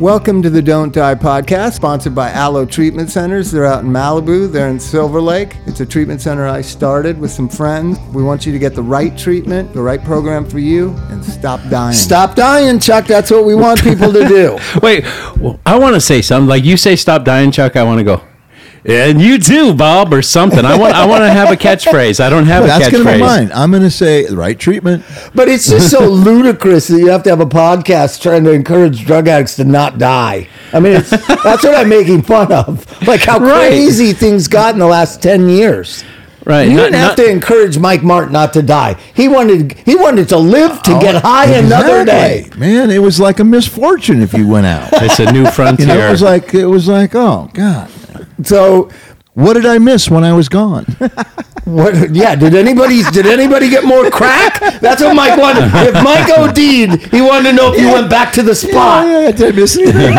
Welcome 0.00 0.40
to 0.44 0.48
the 0.48 0.62
Don't 0.62 0.94
Die 0.94 1.14
podcast, 1.16 1.74
sponsored 1.74 2.14
by 2.14 2.32
Alo 2.32 2.64
Treatment 2.64 3.10
Centers. 3.10 3.50
They're 3.50 3.66
out 3.66 3.84
in 3.84 3.90
Malibu, 3.90 4.50
they're 4.50 4.70
in 4.70 4.80
Silver 4.80 5.20
Lake. 5.20 5.58
It's 5.66 5.80
a 5.80 5.84
treatment 5.84 6.22
center 6.22 6.48
I 6.48 6.62
started 6.62 7.20
with 7.20 7.30
some 7.30 7.50
friends. 7.50 7.98
We 8.14 8.22
want 8.22 8.46
you 8.46 8.52
to 8.52 8.58
get 8.58 8.74
the 8.74 8.82
right 8.82 9.16
treatment, 9.18 9.74
the 9.74 9.82
right 9.82 10.02
program 10.02 10.48
for 10.48 10.58
you, 10.58 10.92
and 11.10 11.22
stop 11.22 11.60
dying. 11.68 11.92
Stop 11.92 12.34
dying, 12.34 12.78
Chuck. 12.78 13.06
That's 13.06 13.30
what 13.30 13.44
we 13.44 13.54
want 13.54 13.82
people 13.82 14.10
to 14.10 14.26
do. 14.26 14.58
Wait, 14.82 15.04
well, 15.36 15.60
I 15.66 15.78
want 15.78 15.94
to 15.96 16.00
say 16.00 16.22
something. 16.22 16.48
Like 16.48 16.64
you 16.64 16.78
say, 16.78 16.96
stop 16.96 17.26
dying, 17.26 17.50
Chuck. 17.50 17.76
I 17.76 17.82
want 17.82 17.98
to 17.98 18.04
go. 18.04 18.29
And 18.84 19.20
you 19.20 19.38
too, 19.38 19.74
Bob, 19.74 20.14
or 20.14 20.22
something. 20.22 20.64
I 20.64 20.76
want. 20.78 20.94
I 20.94 21.04
want 21.06 21.22
to 21.22 21.30
have 21.30 21.50
a 21.50 21.56
catchphrase. 21.56 22.18
I 22.18 22.30
don't 22.30 22.46
have 22.46 22.64
a 22.64 22.68
catchphrase. 22.68 22.78
That's 22.78 22.90
going 22.90 23.04
to 23.06 23.12
be 23.12 23.18
mine. 23.20 23.50
I'm 23.54 23.70
going 23.70 23.82
to 23.82 23.90
say 23.90 24.26
right 24.28 24.58
treatment. 24.58 25.04
But 25.34 25.48
it's 25.48 25.68
just 25.68 25.90
so 25.90 26.08
ludicrous 26.08 26.88
that 26.88 26.98
you 26.98 27.08
have 27.10 27.22
to 27.24 27.30
have 27.30 27.40
a 27.40 27.46
podcast 27.46 28.22
trying 28.22 28.44
to 28.44 28.52
encourage 28.52 29.04
drug 29.04 29.28
addicts 29.28 29.56
to 29.56 29.64
not 29.64 29.98
die. 29.98 30.48
I 30.72 30.80
mean, 30.80 30.94
it's, 30.96 31.10
that's 31.10 31.62
what 31.62 31.74
I'm 31.74 31.88
making 31.90 32.22
fun 32.22 32.50
of. 32.52 32.86
Like 33.06 33.20
how 33.20 33.38
Right. 33.38 33.68
crazy 33.68 34.12
things 34.14 34.48
got 34.48 34.72
in 34.74 34.78
the 34.80 34.86
last 34.86 35.22
10 35.22 35.48
years. 35.50 36.02
Right. 36.46 36.62
You 36.68 36.78
didn't 36.78 36.94
have 36.94 37.08
not- 37.10 37.16
to 37.18 37.30
encourage 37.30 37.78
Mike 37.78 38.02
Martin 38.02 38.32
not 38.32 38.54
to 38.54 38.62
die. 38.62 38.96
He 39.12 39.28
wanted 39.28 39.72
he 39.84 39.94
wanted 39.94 40.30
to 40.30 40.38
live 40.38 40.82
to 40.84 40.92
oh, 40.96 41.00
get 41.00 41.16
high 41.22 41.52
another 41.52 42.02
day. 42.06 42.48
Man, 42.56 42.90
it 42.90 43.00
was 43.00 43.20
like 43.20 43.40
a 43.40 43.44
misfortune 43.44 44.22
if 44.22 44.32
you 44.32 44.48
went 44.48 44.64
out. 44.64 44.88
It's 44.94 45.18
a 45.20 45.30
new 45.30 45.40
You 45.44 45.50
frontier. 45.50 45.86
know, 45.88 46.08
it 46.08 46.10
was 46.10 46.22
like 46.22 46.54
it 46.54 46.64
was 46.64 46.88
like, 46.88 47.14
oh 47.14 47.50
God, 47.52 47.90
So 48.44 48.90
what 49.34 49.54
did 49.54 49.66
I 49.66 49.78
miss 49.78 50.10
when 50.10 50.24
I 50.24 50.32
was 50.32 50.48
gone? 50.48 50.84
what? 51.64 52.10
Yeah. 52.14 52.34
Did 52.36 52.54
anybody 52.54 53.02
did 53.12 53.26
anybody 53.26 53.68
get 53.70 53.84
more 53.84 54.10
crack? 54.10 54.60
That's 54.80 55.02
what 55.02 55.14
Mike 55.14 55.38
wanted. 55.38 55.64
If 55.72 55.94
Mike 56.02 56.28
OD'd, 56.30 57.12
he 57.12 57.20
wanted 57.20 57.50
to 57.50 57.56
know 57.56 57.72
if 57.72 57.80
you 57.80 57.88
went 57.88 58.10
back 58.10 58.32
to 58.34 58.42
the 58.42 58.54
spot. 58.54 59.06
yeah, 59.06 59.20
yeah, 59.20 59.30
did 59.32 59.54
I 59.54 59.56
miss 59.56 59.76
anything? 59.76 60.16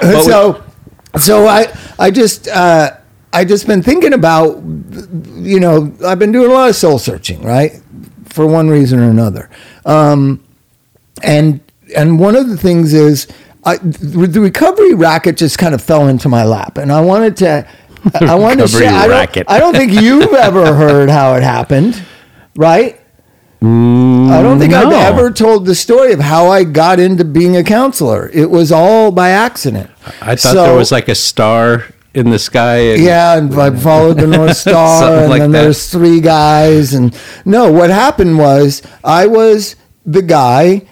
so 0.22 0.62
so 1.18 1.46
i 1.46 1.66
i 1.98 2.10
just 2.10 2.48
uh 2.48 2.90
i 3.32 3.44
just 3.44 3.66
been 3.66 3.82
thinking 3.82 4.12
about 4.12 4.56
you 5.36 5.58
know 5.58 5.92
i've 6.06 6.18
been 6.18 6.32
doing 6.32 6.50
a 6.50 6.54
lot 6.54 6.68
of 6.68 6.76
soul 6.76 6.98
searching 6.98 7.42
right 7.42 7.80
for 8.26 8.46
one 8.46 8.68
reason 8.68 9.00
or 9.00 9.10
another 9.10 9.50
um 9.84 10.42
and 11.22 11.60
and 11.96 12.18
one 12.20 12.36
of 12.36 12.48
the 12.48 12.56
things 12.56 12.92
is 12.94 13.26
I, 13.64 13.76
the 13.78 14.40
recovery 14.40 14.94
racket 14.94 15.36
just 15.36 15.58
kind 15.58 15.74
of 15.74 15.82
fell 15.82 16.08
into 16.08 16.28
my 16.28 16.44
lap 16.44 16.78
and 16.78 16.90
i 16.90 17.00
wanted 17.00 17.36
to 17.38 17.66
i 18.20 18.34
wanted 18.34 18.62
to 18.62 18.68
share 18.68 18.90
I 18.92 19.06
don't, 19.06 19.50
I 19.50 19.58
don't 19.58 19.74
think 19.76 19.92
you've 19.92 20.32
ever 20.32 20.74
heard 20.74 21.10
how 21.10 21.34
it 21.34 21.42
happened 21.42 22.02
right 22.56 22.98
mm, 23.60 24.30
I 24.30 24.42
don't 24.42 24.58
think 24.58 24.72
I've 24.72 24.92
ever 24.92 25.30
told 25.30 25.66
the 25.66 25.74
story 25.74 26.12
of 26.12 26.20
how 26.20 26.46
I 26.48 26.62
got 26.64 27.00
into 27.00 27.24
being 27.24 27.56
a 27.56 27.64
counselor. 27.64 28.30
It 28.32 28.48
was 28.48 28.70
all 28.72 29.10
by 29.10 29.30
accident. 29.30 29.90
I 30.22 30.36
thought 30.36 30.38
So- 30.54 30.62
there 30.66 30.76
was 30.76 30.92
like 30.92 31.08
a 31.08 31.14
star 31.16 31.84
in 32.14 32.30
the 32.30 32.38
sky. 32.38 32.76
And 32.94 33.02
Yeah, 33.02 33.36
and 33.36 33.52
I 33.60 33.70
followed 33.76 34.18
the 34.18 34.26
North 34.28 34.56
Star, 34.68 35.18
and 35.22 35.30
like 35.30 35.40
then 35.42 35.50
that. 35.50 35.62
there's 35.62 35.90
three 35.90 36.20
guys. 36.20 36.94
And 36.94 37.14
no, 37.44 37.70
what 37.72 37.90
happened 37.90 38.38
was 38.38 38.82
I 39.02 39.26
was 39.26 39.74
the 40.06 40.22
guy 40.22 40.82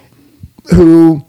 who 0.75 1.25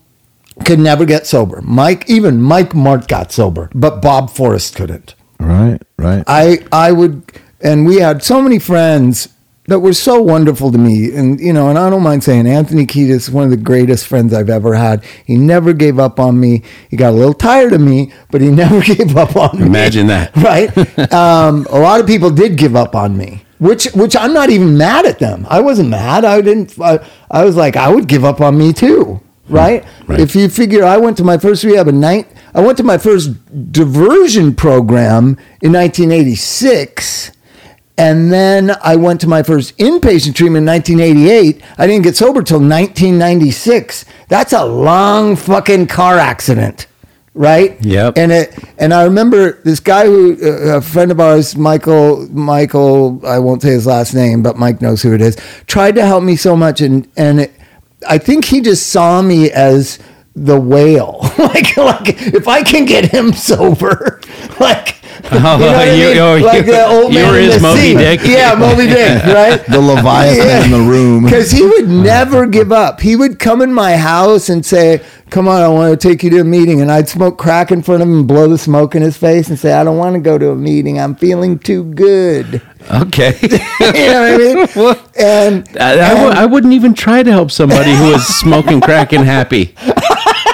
could 0.66 0.80
never 0.80 1.06
get 1.06 1.28
sober. 1.28 1.62
Mike, 1.62 2.10
even 2.10 2.42
Mike 2.42 2.74
Martt 2.76 3.08
got 3.08 3.32
sober, 3.32 3.70
but 3.74 4.02
Bob 4.02 4.30
Forrest 4.30 4.76
couldn't. 4.76 5.16
right, 5.40 5.80
right. 5.98 6.24
I 6.28 6.60
I 6.72 6.92
would, 6.92 7.24
and 7.62 7.86
we 7.86 7.98
had 7.98 8.24
so 8.24 8.42
many 8.42 8.60
friends 8.60 9.30
that 9.70 9.80
were 9.80 9.94
so 9.94 10.22
wonderful 10.22 10.72
to 10.72 10.78
me, 10.78 11.16
and 11.16 11.40
you 11.40 11.54
know, 11.54 11.70
and 11.70 11.78
I 11.78 11.90
don't 11.90 12.04
mind 12.04 12.24
saying 12.24 12.48
Anthony 12.48 12.86
Kiedis 12.86 13.10
is 13.10 13.32
one 13.32 13.46
of 13.46 13.52
the 13.52 13.58
greatest 13.58 14.08
friends 14.08 14.34
I've 14.34 14.50
ever 14.50 14.74
had. 14.74 15.04
He 15.26 15.38
never 15.38 15.74
gave 15.74 16.00
up 16.00 16.20
on 16.20 16.40
me. 16.40 16.64
He 16.90 16.98
got 16.98 17.12
a 17.12 17.16
little 17.16 17.34
tired 17.34 17.74
of 17.74 17.82
me, 17.82 18.12
but 18.32 18.42
he 18.42 18.50
never 18.64 18.82
gave 18.82 19.16
up 19.16 19.36
on 19.36 19.60
me. 19.60 19.66
Imagine 19.66 20.08
that. 20.08 20.36
right? 20.38 20.76
um, 21.14 21.66
a 21.70 21.80
lot 21.80 22.02
of 22.02 22.08
people 22.08 22.32
did 22.32 22.58
give 22.58 22.76
up 22.76 22.96
on 22.96 23.16
me. 23.16 23.44
Which, 23.60 23.88
which 23.88 24.16
I'm 24.16 24.34
not 24.34 24.50
even 24.50 24.78
mad 24.78 25.06
at 25.06 25.20
them. 25.20 25.46
I 25.50 25.60
wasn't 25.60 25.90
mad. 25.90 26.24
I 26.24 26.40
didn't. 26.40 26.80
I, 26.82 27.06
I 27.30 27.44
was 27.44 27.58
like, 27.58 27.76
I 27.76 27.94
would 27.94 28.08
give 28.08 28.24
up 28.24 28.40
on 28.40 28.58
me 28.58 28.72
too, 28.72 29.20
right? 29.50 29.86
Right. 30.08 30.20
If 30.20 30.36
you 30.36 30.50
figure, 30.50 30.84
I 30.84 30.98
went 30.98 31.18
to 31.18 31.24
my 31.24 31.38
first 31.38 31.64
rehab 31.64 31.88
in 31.88 32.00
night. 32.00 32.28
I 32.54 32.62
went 32.62 32.78
to 32.78 32.84
my 32.84 32.98
first 32.98 33.32
diversion 33.72 34.56
program 34.56 35.38
in 35.62 35.74
1986. 35.74 37.32
And 38.00 38.32
then 38.32 38.72
I 38.82 38.96
went 38.96 39.20
to 39.22 39.28
my 39.28 39.44
first 39.44 39.78
inpatient 39.78 40.34
treatment 40.34 40.64
in 40.64 40.66
1988. 40.66 41.62
I 41.78 41.86
didn't 41.86 42.04
get 42.04 42.16
sober 42.16 42.42
till 42.42 42.60
1996. 42.60 44.06
That's 44.30 44.54
a 44.54 44.64
long 44.64 45.36
fucking 45.36 45.88
car 45.88 46.18
accident, 46.18 46.88
right? 47.34 47.76
Yep. 47.84 48.18
And 48.18 48.32
it 48.32 48.58
and 48.78 48.94
I 48.94 49.04
remember 49.04 49.62
this 49.64 49.82
guy 49.82 50.06
who 50.06 50.38
uh, 50.42 50.78
a 50.78 50.82
friend 50.82 51.12
of 51.12 51.20
ours, 51.20 51.58
Michael 51.58 52.26
Michael, 52.30 53.20
I 53.26 53.38
won't 53.40 53.64
say 53.64 53.72
his 53.72 53.86
last 53.86 54.14
name, 54.14 54.44
but 54.44 54.56
Mike 54.58 54.80
knows 54.82 55.02
who 55.02 55.14
it 55.14 55.20
is. 55.20 55.36
Tried 55.68 55.96
to 55.96 56.06
help 56.06 56.24
me 56.24 56.38
so 56.38 56.56
much, 56.56 56.80
and 56.80 57.06
and 57.18 57.42
it, 57.42 57.59
I 58.08 58.18
think 58.18 58.46
he 58.46 58.62
just 58.62 58.88
saw 58.88 59.22
me 59.22 59.52
as 59.52 60.00
the 60.36 60.60
whale. 60.60 61.20
like 61.38 61.76
like 61.78 62.22
if 62.22 62.48
I 62.48 62.64
can 62.64 62.86
get 62.86 63.06
him 63.06 63.34
sober, 63.34 64.22
like. 64.60 64.99
Oh, 65.32 65.34
you 65.34 65.40
know 65.40 65.58
what 65.58 65.76
I 65.76 65.86
mean? 65.92 66.18
oh, 66.18 66.36
you- 66.36 66.46
like 66.46 66.66
the 66.66 66.86
old 66.88 67.14
you 67.14 67.20
man 67.20 67.32
were 67.32 67.40
in 67.40 67.46
his 67.46 67.56
the 67.56 67.62
Moby 67.62 67.80
sea. 67.80 67.94
Dick. 67.96 68.20
Yeah, 68.24 68.56
Moby 68.56 68.88
Dick, 68.88 69.24
right? 69.26 69.66
the 69.68 69.80
Leviathan 69.80 70.66
in 70.66 70.72
the 70.72 70.90
room. 70.90 71.24
Because 71.26 71.52
he 71.52 71.66
would 71.66 71.88
never 71.90 72.46
give 72.48 72.72
up. 72.72 73.00
He 73.02 73.16
would 73.16 73.40
come 73.40 73.62
in 73.62 73.74
my 73.74 73.98
house 73.98 74.50
and 74.50 74.66
say, 74.66 75.02
Come 75.30 75.48
on, 75.48 75.62
I 75.62 75.68
want 75.68 76.00
to 76.00 76.08
take 76.08 76.24
you 76.24 76.32
to 76.32 76.40
a 76.40 76.44
meeting. 76.44 76.82
And 76.82 76.92
I'd 76.92 77.08
smoke 77.08 77.38
crack 77.38 77.72
in 77.72 77.84
front 77.84 78.02
of 78.02 78.08
him 78.08 78.18
and 78.20 78.28
blow 78.28 78.48
the 78.48 78.58
smoke 78.58 78.96
in 78.96 79.04
his 79.04 79.16
face 79.16 79.50
and 79.50 79.60
say, 79.60 79.74
I 79.74 79.84
don't 79.84 79.98
want 80.00 80.16
to 80.16 80.20
go 80.20 80.40
to 80.40 80.50
a 80.50 80.56
meeting. 80.56 81.00
I'm 81.00 81.14
feeling 81.14 81.60
too 81.60 81.84
good. 81.94 82.64
Okay. 82.92 83.38
you 83.44 83.48
know 84.08 84.66
what 84.66 84.80
I 84.80 84.96
mean? 84.96 84.96
And, 85.20 85.78
I, 85.80 85.92
I 85.94 86.14
w- 86.16 86.30
I 86.32 86.46
wouldn't 86.48 86.74
even 86.74 86.96
try 86.96 87.22
to 87.22 87.30
help 87.32 87.52
somebody 87.52 87.94
who 87.94 88.10
was 88.12 88.26
smoking 88.26 88.82
crack 88.82 89.14
and 89.14 89.24
happy. 89.24 89.76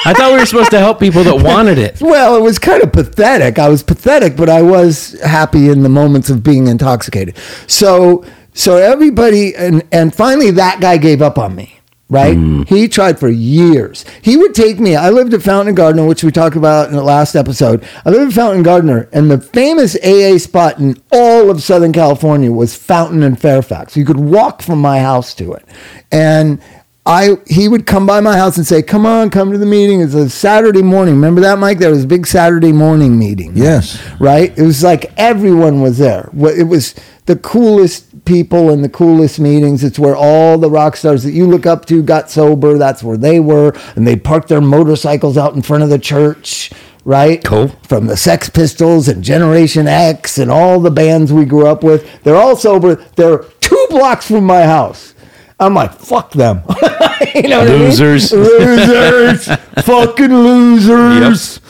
I 0.05 0.13
thought 0.13 0.31
we 0.33 0.39
were 0.39 0.45
supposed 0.45 0.71
to 0.71 0.79
help 0.79 0.99
people 0.99 1.23
that 1.23 1.43
wanted 1.43 1.77
it. 1.77 1.99
well, 1.99 2.35
it 2.35 2.41
was 2.41 2.59
kind 2.59 2.83
of 2.83 2.93
pathetic. 2.93 3.57
I 3.57 3.69
was 3.69 3.81
pathetic, 3.81 4.35
but 4.35 4.49
I 4.49 4.61
was 4.61 5.19
happy 5.21 5.69
in 5.69 5.81
the 5.81 5.89
moments 5.89 6.29
of 6.29 6.43
being 6.43 6.67
intoxicated. 6.67 7.37
So, 7.67 8.23
so 8.53 8.77
everybody, 8.77 9.55
and, 9.55 9.83
and 9.91 10.13
finally 10.13 10.51
that 10.51 10.79
guy 10.79 10.97
gave 10.97 11.21
up 11.21 11.37
on 11.37 11.55
me. 11.55 11.71
Right? 12.07 12.35
Hmm. 12.35 12.61
He 12.67 12.87
tried 12.87 13.19
for 13.19 13.29
years. 13.29 14.05
He 14.21 14.37
would 14.37 14.53
take 14.53 14.79
me. 14.79 14.95
I 14.95 15.09
lived 15.09 15.33
at 15.33 15.41
Fountain 15.41 15.73
Gardener, 15.73 16.05
which 16.05 16.23
we 16.23 16.31
talked 16.31 16.55
about 16.55 16.87
in 16.87 16.93
the 16.95 17.01
last 17.01 17.33
episode. 17.33 17.83
I 18.05 18.11
lived 18.11 18.27
at 18.27 18.35
Fountain 18.35 18.61
Gardener, 18.61 19.09
and 19.11 19.31
the 19.31 19.41
famous 19.41 19.95
AA 20.03 20.37
spot 20.37 20.77
in 20.77 21.01
all 21.11 21.49
of 21.49 21.63
Southern 21.63 21.91
California 21.91 22.51
was 22.51 22.75
Fountain 22.75 23.23
and 23.23 23.41
Fairfax. 23.41 23.97
You 23.97 24.05
could 24.05 24.19
walk 24.19 24.61
from 24.61 24.79
my 24.79 24.99
house 24.99 25.33
to 25.33 25.53
it. 25.53 25.65
And 26.11 26.61
I 27.07 27.37
he 27.45 27.67
would 27.67 27.85
come 27.85 28.07
by 28.07 28.19
my 28.19 28.35
house 28.35 28.57
and 28.57 28.65
say, 28.65 28.81
"Come 28.81 29.05
on, 29.05 29.29
come 29.29 29.51
to 29.51 29.57
the 29.59 29.65
meeting. 29.65 30.01
It's 30.01 30.15
a 30.15 30.27
Saturday 30.29 30.81
morning. 30.81 31.13
Remember 31.15 31.39
that, 31.41 31.59
Mike? 31.59 31.77
There 31.77 31.91
was 31.91 32.03
a 32.03 32.07
big 32.07 32.25
Saturday 32.25 32.71
morning 32.71 33.19
meeting. 33.19 33.51
Yes. 33.55 34.01
right. 34.19 34.57
It 34.57 34.63
was 34.63 34.83
like 34.83 35.11
everyone 35.15 35.81
was 35.81 35.99
there. 35.99 36.29
It 36.35 36.67
was 36.67 36.95
the 37.27 37.35
coolest 37.35 38.25
people 38.25 38.71
and 38.71 38.83
the 38.83 38.89
coolest 38.89 39.39
meetings. 39.39 39.83
It's 39.83 39.99
where 39.99 40.15
all 40.15 40.57
the 40.57 40.69
rock 40.69 40.95
stars 40.95 41.23
that 41.23 41.31
you 41.31 41.45
look 41.45 41.67
up 41.67 41.85
to 41.85 42.01
got 42.01 42.31
sober. 42.31 42.77
That's 42.79 43.03
where 43.03 43.17
they 43.17 43.39
were, 43.39 43.73
and 43.95 44.07
they 44.07 44.15
parked 44.15 44.47
their 44.47 44.61
motorcycles 44.61 45.37
out 45.37 45.53
in 45.53 45.61
front 45.61 45.83
of 45.83 45.89
the 45.89 45.99
church. 45.99 46.71
Right, 47.07 47.43
Cool. 47.43 47.67
From 47.83 48.07
the 48.07 48.17
Sex 48.17 48.49
Pistols 48.49 49.07
and 49.07 49.23
Generation 49.23 49.87
X 49.87 50.39
and 50.39 50.49
all 50.49 50.79
the 50.79 50.89
bands 50.89 51.31
we 51.31 51.45
grew 51.45 51.67
up 51.67 51.83
with, 51.83 52.23
they're 52.23 52.35
all 52.35 52.55
sober. 52.55 52.95
They're 53.15 53.43
two 53.61 53.85
blocks 53.91 54.27
from 54.27 54.43
my 54.43 54.63
house. 54.63 55.13
I'm 55.59 55.73
like, 55.73 55.93
fuck 55.93 56.31
them. 56.31 56.61
you 57.35 57.47
know 57.47 57.63
Losers. 57.63 58.33
I 58.33 58.37
mean? 58.37 58.45
Losers. 58.45 59.45
fucking 59.85 60.33
losers. 60.33 61.61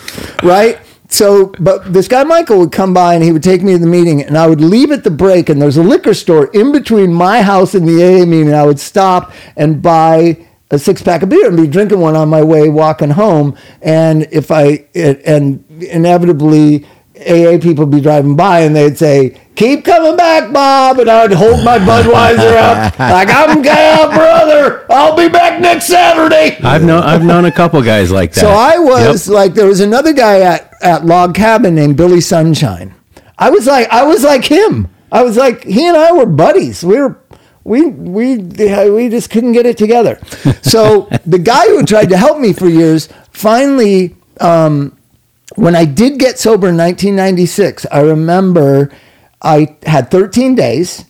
Right? 0.44 0.80
So, 1.08 1.54
but 1.60 1.94
this 1.94 2.08
guy 2.08 2.24
Michael 2.24 2.60
would 2.60 2.72
come 2.72 2.94
by 2.94 3.14
and 3.14 3.24
he 3.24 3.32
would 3.32 3.44
take 3.44 3.62
me 3.62 3.74
to 3.74 3.78
the 3.78 3.88
meeting, 3.88 4.22
and 4.24 4.38
I 4.38 4.48
would 4.48 4.60
leave 4.60 4.92
at 4.92 5.04
the 5.04 5.12
break, 5.12 5.50
and 5.50 5.62
there's 5.62 5.78
a 5.78 5.84
liquor 5.84 6.14
store 6.14 6.48
in 6.48 6.72
between 6.72 7.14
my 7.14 7.42
house 7.42 7.76
and 7.76 7.88
the 7.88 8.04
AA 8.04 8.26
meeting. 8.26 8.54
I 8.54 8.66
would 8.66 8.80
stop 8.80 9.32
and 9.56 9.82
buy 9.82 10.46
a 10.72 10.80
six 10.80 11.02
pack 11.02 11.22
of 11.22 11.30
beer 11.30 11.48
and 11.48 11.56
be 11.56 11.68
drinking 11.68 12.00
one 12.00 12.16
on 12.16 12.28
my 12.28 12.42
way 12.44 12.70
walking 12.70 13.12
home. 13.12 13.56
And 13.82 14.28
if 14.32 14.52
I, 14.52 14.88
it, 14.94 15.22
and 15.26 15.64
inevitably, 15.80 16.86
AA 17.20 17.58
people 17.60 17.86
be 17.86 18.02
driving 18.02 18.36
by 18.36 18.62
and 18.62 18.76
they'd 18.76 18.98
say, 18.98 19.40
Keep 19.56 19.86
coming 19.86 20.18
back, 20.18 20.52
Bob. 20.52 21.00
And 21.00 21.10
I'd 21.10 21.32
hold 21.32 21.64
my 21.64 21.78
Budweiser 21.80 22.58
up 22.58 23.00
like, 23.00 23.30
I'm 23.32 23.62
going, 23.62 24.16
brother. 24.16 24.86
I'll 24.92 25.16
be 25.16 25.30
back 25.30 25.62
next 25.62 25.86
Saturday. 25.88 26.58
I've 26.62 26.84
known 26.84 27.04
I've 27.04 27.24
known 27.24 27.46
a 27.46 27.52
couple 27.52 27.82
guys 27.82 28.12
like 28.12 28.34
that. 28.34 28.42
So 28.42 28.50
I 28.50 28.78
was 28.78 29.28
Yep. 29.28 29.34
like, 29.36 29.54
there 29.54 29.68
was 29.68 29.80
another 29.80 30.12
guy 30.12 30.42
at, 30.42 30.74
at 30.82 31.06
Log 31.06 31.36
Cabin 31.36 31.74
named 31.74 31.96
Billy 31.96 32.20
Sunshine. 32.22 32.94
I 33.38 33.50
was 33.50 33.66
like, 33.66 33.88
I 33.90 34.04
was 34.04 34.24
like 34.24 34.44
him. 34.46 34.90
I 35.12 35.24
was 35.24 35.38
like, 35.38 35.64
he 35.64 35.88
and 35.88 35.96
I 35.96 36.12
were 36.12 36.26
buddies. 36.26 36.84
We 36.84 37.00
were 37.00 37.18
we 37.64 37.86
we 37.88 38.38
we 38.38 39.10
just 39.10 39.30
couldn't 39.30 39.54
get 39.54 39.66
it 39.66 39.78
together. 39.78 40.20
So 40.62 41.08
the 41.26 41.40
guy 41.40 41.66
who 41.68 41.84
tried 41.84 42.10
to 42.10 42.18
help 42.18 42.40
me 42.40 42.52
for 42.54 42.68
years 42.68 43.08
finally. 43.32 44.16
Um, 44.42 44.95
when 45.56 45.76
I 45.76 45.86
did 45.86 46.20
get 46.20 46.38
sober 46.40 46.68
in 46.70 46.78
1996, 46.78 47.86
I 47.92 48.02
remember 48.02 48.92
I 49.42 49.76
had 49.86 50.12
13 50.12 50.56
days 50.56 51.06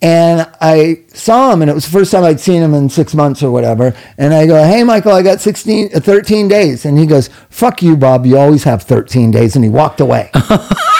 and 0.00 0.48
I 0.60 1.02
saw 1.12 1.52
him, 1.52 1.60
and 1.60 1.68
it 1.68 1.74
was 1.74 1.84
the 1.84 1.90
first 1.90 2.12
time 2.12 2.22
I'd 2.22 2.38
seen 2.38 2.62
him 2.62 2.72
in 2.72 2.88
six 2.88 3.14
months 3.16 3.42
or 3.42 3.50
whatever. 3.50 3.96
And 4.16 4.32
I 4.32 4.46
go, 4.46 4.62
Hey, 4.62 4.84
Michael, 4.84 5.10
I 5.10 5.22
got 5.22 5.40
16, 5.40 5.90
uh, 5.92 5.98
13 5.98 6.46
days. 6.46 6.84
And 6.84 6.96
he 6.96 7.04
goes, 7.04 7.28
Fuck 7.50 7.82
you, 7.82 7.96
Bob. 7.96 8.24
You 8.24 8.38
always 8.38 8.62
have 8.62 8.84
13 8.84 9.32
days. 9.32 9.56
And 9.56 9.64
he 9.64 9.70
walked 9.70 10.00
away. 10.00 10.30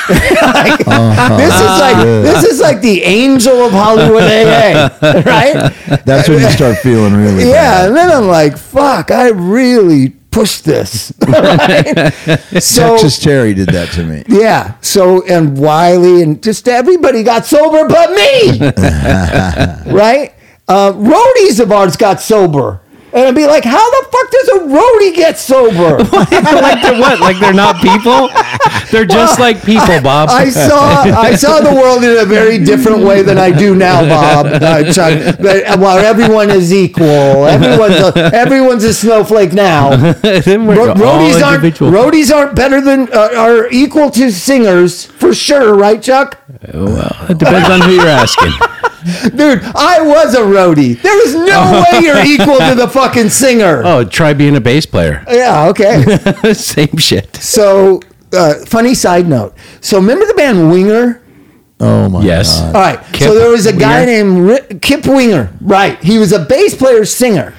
Like, 0.09 0.79
This 0.79 1.55
is 1.55 1.81
like 1.81 1.97
this 2.05 2.45
is 2.45 2.61
like 2.61 2.81
the 2.81 3.03
angel 3.03 3.53
of 3.67 3.73
Hollywood 3.73 4.23
AA, 4.23 4.89
right? 5.27 6.03
That's 6.07 6.29
when 6.31 6.41
you 6.41 6.49
start 6.51 6.79
feeling 6.79 7.15
really 7.15 7.45
Yeah, 7.45 7.53
bad. 7.83 7.89
and 7.89 7.97
then 7.97 8.11
I'm 8.11 8.27
like, 8.27 8.57
fuck, 8.57 9.11
I 9.11 9.29
really 9.29 10.15
pushed 10.39 10.65
this. 10.65 11.13
Right? 11.29 12.11
so, 12.63 12.93
Texas 12.93 13.19
Terry 13.19 13.55
did 13.55 13.69
that 13.69 13.91
to 13.93 14.05
me. 14.05 14.25
yeah. 14.29 14.79
So 14.81 15.27
and 15.27 15.59
Wiley 15.59 16.23
and 16.23 16.43
just 16.43 16.67
everybody 16.69 17.23
got 17.23 17.45
sober 17.45 17.87
but 17.89 18.11
me. 18.11 18.59
right? 19.93 20.35
Uh, 20.67 20.93
roadies 20.93 21.61
of 21.61 21.71
ours 21.71 21.97
got 21.97 22.21
sober. 22.21 22.81
And 23.27 23.35
be 23.35 23.47
like, 23.47 23.65
how 23.65 23.91
the 23.91 24.09
fuck 24.11 24.31
does 24.31 24.49
a 24.49 24.59
roadie 24.75 25.15
get 25.15 25.39
sober? 25.39 25.99
like 26.13 26.83
they're 26.83 27.01
what? 27.01 27.21
Like 27.21 27.39
they're 27.41 27.53
not 27.53 27.77
people? 27.83 28.29
They're 28.91 29.05
just 29.05 29.39
like 29.41 29.63
people, 29.65 30.01
Bob. 30.01 30.29
I 30.31 30.49
saw 30.49 31.03
I 31.03 31.35
saw 31.35 31.61
the 31.61 31.75
world 31.75 32.05
in 32.05 32.17
a 32.17 32.25
very 32.25 32.63
different 32.65 33.05
way 33.05 33.23
than 33.23 33.37
I 33.37 33.51
do 33.51 33.75
now, 33.75 34.03
Bob. 34.03 34.47
Uh, 34.47 34.93
Chuck. 34.93 35.37
But, 35.41 35.79
well, 35.79 35.99
everyone 35.99 36.51
is 36.51 36.73
equal. 36.73 37.07
Everyone's 37.07 37.97
a, 37.97 38.31
everyone's 38.35 38.85
a 38.85 38.95
snowflake 38.95 39.53
now. 39.53 39.91
Ro- 39.91 40.95
roadies 40.95 41.43
aren't 41.43 41.65
roadies 41.75 42.35
aren't 42.35 42.55
better 42.55 42.81
than 42.81 43.13
uh, 43.13 43.31
are 43.37 43.69
equal 43.71 44.11
to 44.11 44.31
singers 44.31 45.05
for 45.05 45.35
sure, 45.35 45.75
right, 45.75 46.03
Chuck? 46.03 46.39
well, 46.73 47.17
it 47.29 47.39
depends 47.39 47.69
on 47.69 47.81
who 47.83 47.93
you're 47.93 48.07
asking. 48.07 48.53
Dude, 49.37 49.63
I 49.75 50.01
was 50.03 50.35
a 50.35 50.41
roadie. 50.41 51.01
There 51.01 51.27
is 51.27 51.35
no 51.35 51.85
way 51.93 52.01
you're 52.01 52.25
equal 52.25 52.59
to 52.59 52.75
the 52.75 52.89
fucking 53.09 53.31
singer. 53.31 53.83
Oh, 53.85 54.05
try 54.05 54.33
being 54.35 54.57
a 54.57 54.61
bass 54.61 54.87
player. 54.87 55.25
Yeah, 55.29 55.69
okay. 55.69 56.03
Same 56.55 56.97
shit. 56.97 57.37
So, 57.37 58.01
uh, 58.33 58.55
funny 58.67 58.95
side 58.95 59.27
note. 59.29 59.55
So, 59.81 59.99
remember 59.99 60.27
the 60.27 60.35
band 60.35 60.71
Winger? 60.71 61.23
Oh 61.81 62.09
my 62.09 62.23
Yes. 62.23 62.61
god. 62.61 62.75
All 62.75 62.81
right. 62.83 63.05
Kip 63.13 63.29
so 63.29 63.35
there 63.35 63.51
was 63.51 63.67
a 63.67 63.73
guy 63.73 64.05
named 64.05 64.39
Ri- 64.51 64.79
Kip 64.81 65.07
Winger. 65.07 65.53
Right. 65.61 65.97
He 66.03 66.19
was 66.19 66.33
a 66.33 66.45
bass 66.45 66.75
player 66.75 67.05
singer. 67.05 67.55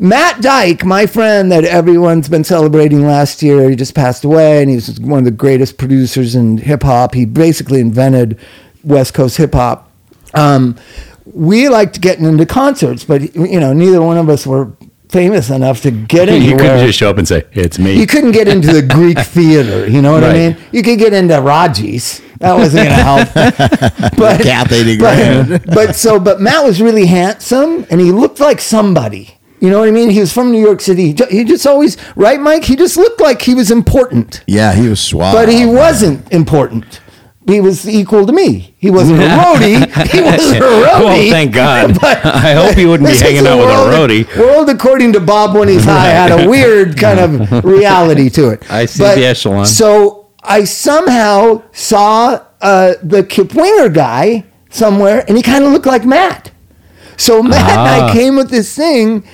Matt 0.00 0.40
Dike, 0.42 0.84
my 0.84 1.06
friend 1.06 1.50
that 1.52 1.64
everyone's 1.64 2.28
been 2.28 2.44
celebrating 2.44 3.04
last 3.04 3.42
year, 3.42 3.68
he 3.68 3.74
just 3.76 3.94
passed 3.94 4.24
away, 4.24 4.60
and 4.60 4.70
he 4.70 4.76
was 4.76 4.98
one 5.00 5.18
of 5.20 5.24
the 5.24 5.30
greatest 5.32 5.76
producers 5.78 6.34
in 6.36 6.58
hip 6.58 6.82
hop. 6.84 7.14
He 7.14 7.24
basically 7.24 7.80
invented 7.80 8.38
West 8.84 9.14
Coast 9.14 9.36
hip 9.38 9.54
hop. 9.54 9.90
Um, 10.34 10.76
we 11.34 11.68
liked 11.68 12.00
getting 12.00 12.24
into 12.24 12.46
concerts, 12.46 13.04
but 13.04 13.34
you 13.34 13.60
know, 13.60 13.72
neither 13.72 14.00
one 14.02 14.16
of 14.16 14.28
us 14.28 14.46
were 14.46 14.72
famous 15.08 15.48
enough 15.50 15.80
to 15.82 15.90
get 15.90 16.28
You 16.28 16.34
anywhere. 16.36 16.58
couldn't 16.58 16.86
just 16.86 16.98
show 16.98 17.10
up 17.10 17.18
and 17.18 17.26
say, 17.26 17.44
"It's 17.52 17.78
me." 17.78 17.94
You 17.98 18.06
couldn't 18.06 18.32
get 18.32 18.48
into 18.48 18.72
the 18.72 18.82
Greek 18.82 19.18
theater. 19.36 19.86
You 19.88 20.02
know 20.02 20.12
what 20.12 20.24
I 20.24 20.32
mean? 20.32 20.56
You 20.72 20.82
could 20.82 20.98
get 20.98 21.12
into 21.12 21.34
Raji's. 21.40 22.20
That 22.40 22.54
wasn't 22.54 22.86
going 22.88 22.96
to 22.96 23.02
help. 23.02 23.34
but, 24.16 24.40
Kathy 24.42 24.84
de 24.84 24.98
but, 24.98 25.16
Grand. 25.48 25.64
but 25.66 25.96
so, 25.96 26.20
but 26.20 26.40
Matt 26.40 26.64
was 26.64 26.80
really 26.80 27.06
handsome 27.06 27.84
and 27.90 28.00
he 28.00 28.12
looked 28.12 28.38
like 28.38 28.60
somebody. 28.60 29.34
You 29.58 29.70
know 29.70 29.80
what 29.80 29.88
I 29.88 29.90
mean? 29.90 30.08
He 30.10 30.20
was 30.20 30.32
from 30.32 30.52
New 30.52 30.60
York 30.64 30.80
City. 30.80 31.12
He 31.12 31.38
He 31.38 31.42
just 31.44 31.66
always, 31.66 31.96
right, 32.14 32.38
Mike? 32.40 32.62
He 32.64 32.76
just 32.76 32.96
looked 32.96 33.20
like 33.20 33.42
he 33.42 33.54
was 33.56 33.72
important, 33.72 34.44
Yeah, 34.46 34.72
he 34.72 34.88
was 34.88 35.00
suave. 35.00 35.34
but 35.34 35.48
he 35.48 35.66
wasn't 35.66 36.32
important. 36.32 37.00
He 37.48 37.60
was 37.60 37.88
equal 37.88 38.26
to 38.26 38.32
me. 38.32 38.74
He 38.78 38.90
wasn't 38.90 39.20
a 39.20 39.26
roadie. 39.26 39.80
He 40.12 40.20
wasn't 40.20 40.58
a 40.62 40.66
roadie. 40.66 41.00
Well, 41.04 41.30
thank 41.30 41.52
God. 41.54 41.94
But 42.00 42.24
I 42.24 42.52
hope 42.52 42.76
he 42.76 42.84
wouldn't 42.86 43.08
be 43.08 43.16
hanging 43.16 43.46
out 43.46 43.56
with 43.58 43.68
a 43.68 43.96
roadie. 43.96 44.36
World, 44.38 44.68
according 44.68 45.14
to 45.14 45.20
Bob 45.20 45.56
when 45.56 45.66
he's 45.68 45.84
high, 45.84 46.10
had 46.10 46.30
a 46.40 46.48
weird 46.54 46.96
kind 46.98 47.18
of 47.18 47.64
reality 47.64 48.28
to 48.30 48.50
it. 48.50 48.70
I 48.70 48.84
see 48.86 49.02
the 49.02 49.24
echelon. 49.24 49.66
So 49.66 50.28
I 50.42 50.64
somehow 50.64 51.62
saw 51.72 52.44
uh, 52.60 52.94
the 53.02 53.24
Kip 53.24 53.54
Winger 53.54 53.88
guy 53.88 54.44
somewhere, 54.70 55.24
and 55.26 55.36
he 55.36 55.42
kind 55.42 55.64
of 55.64 55.72
looked 55.72 55.86
like 55.86 56.04
Matt. 56.04 56.50
So 57.16 57.42
Matt 57.42 57.70
and 57.70 57.80
I 57.80 57.98
Ah. 58.08 58.12
came 58.12 58.36
with 58.36 58.50
this 58.50 58.74
thing 58.76 59.24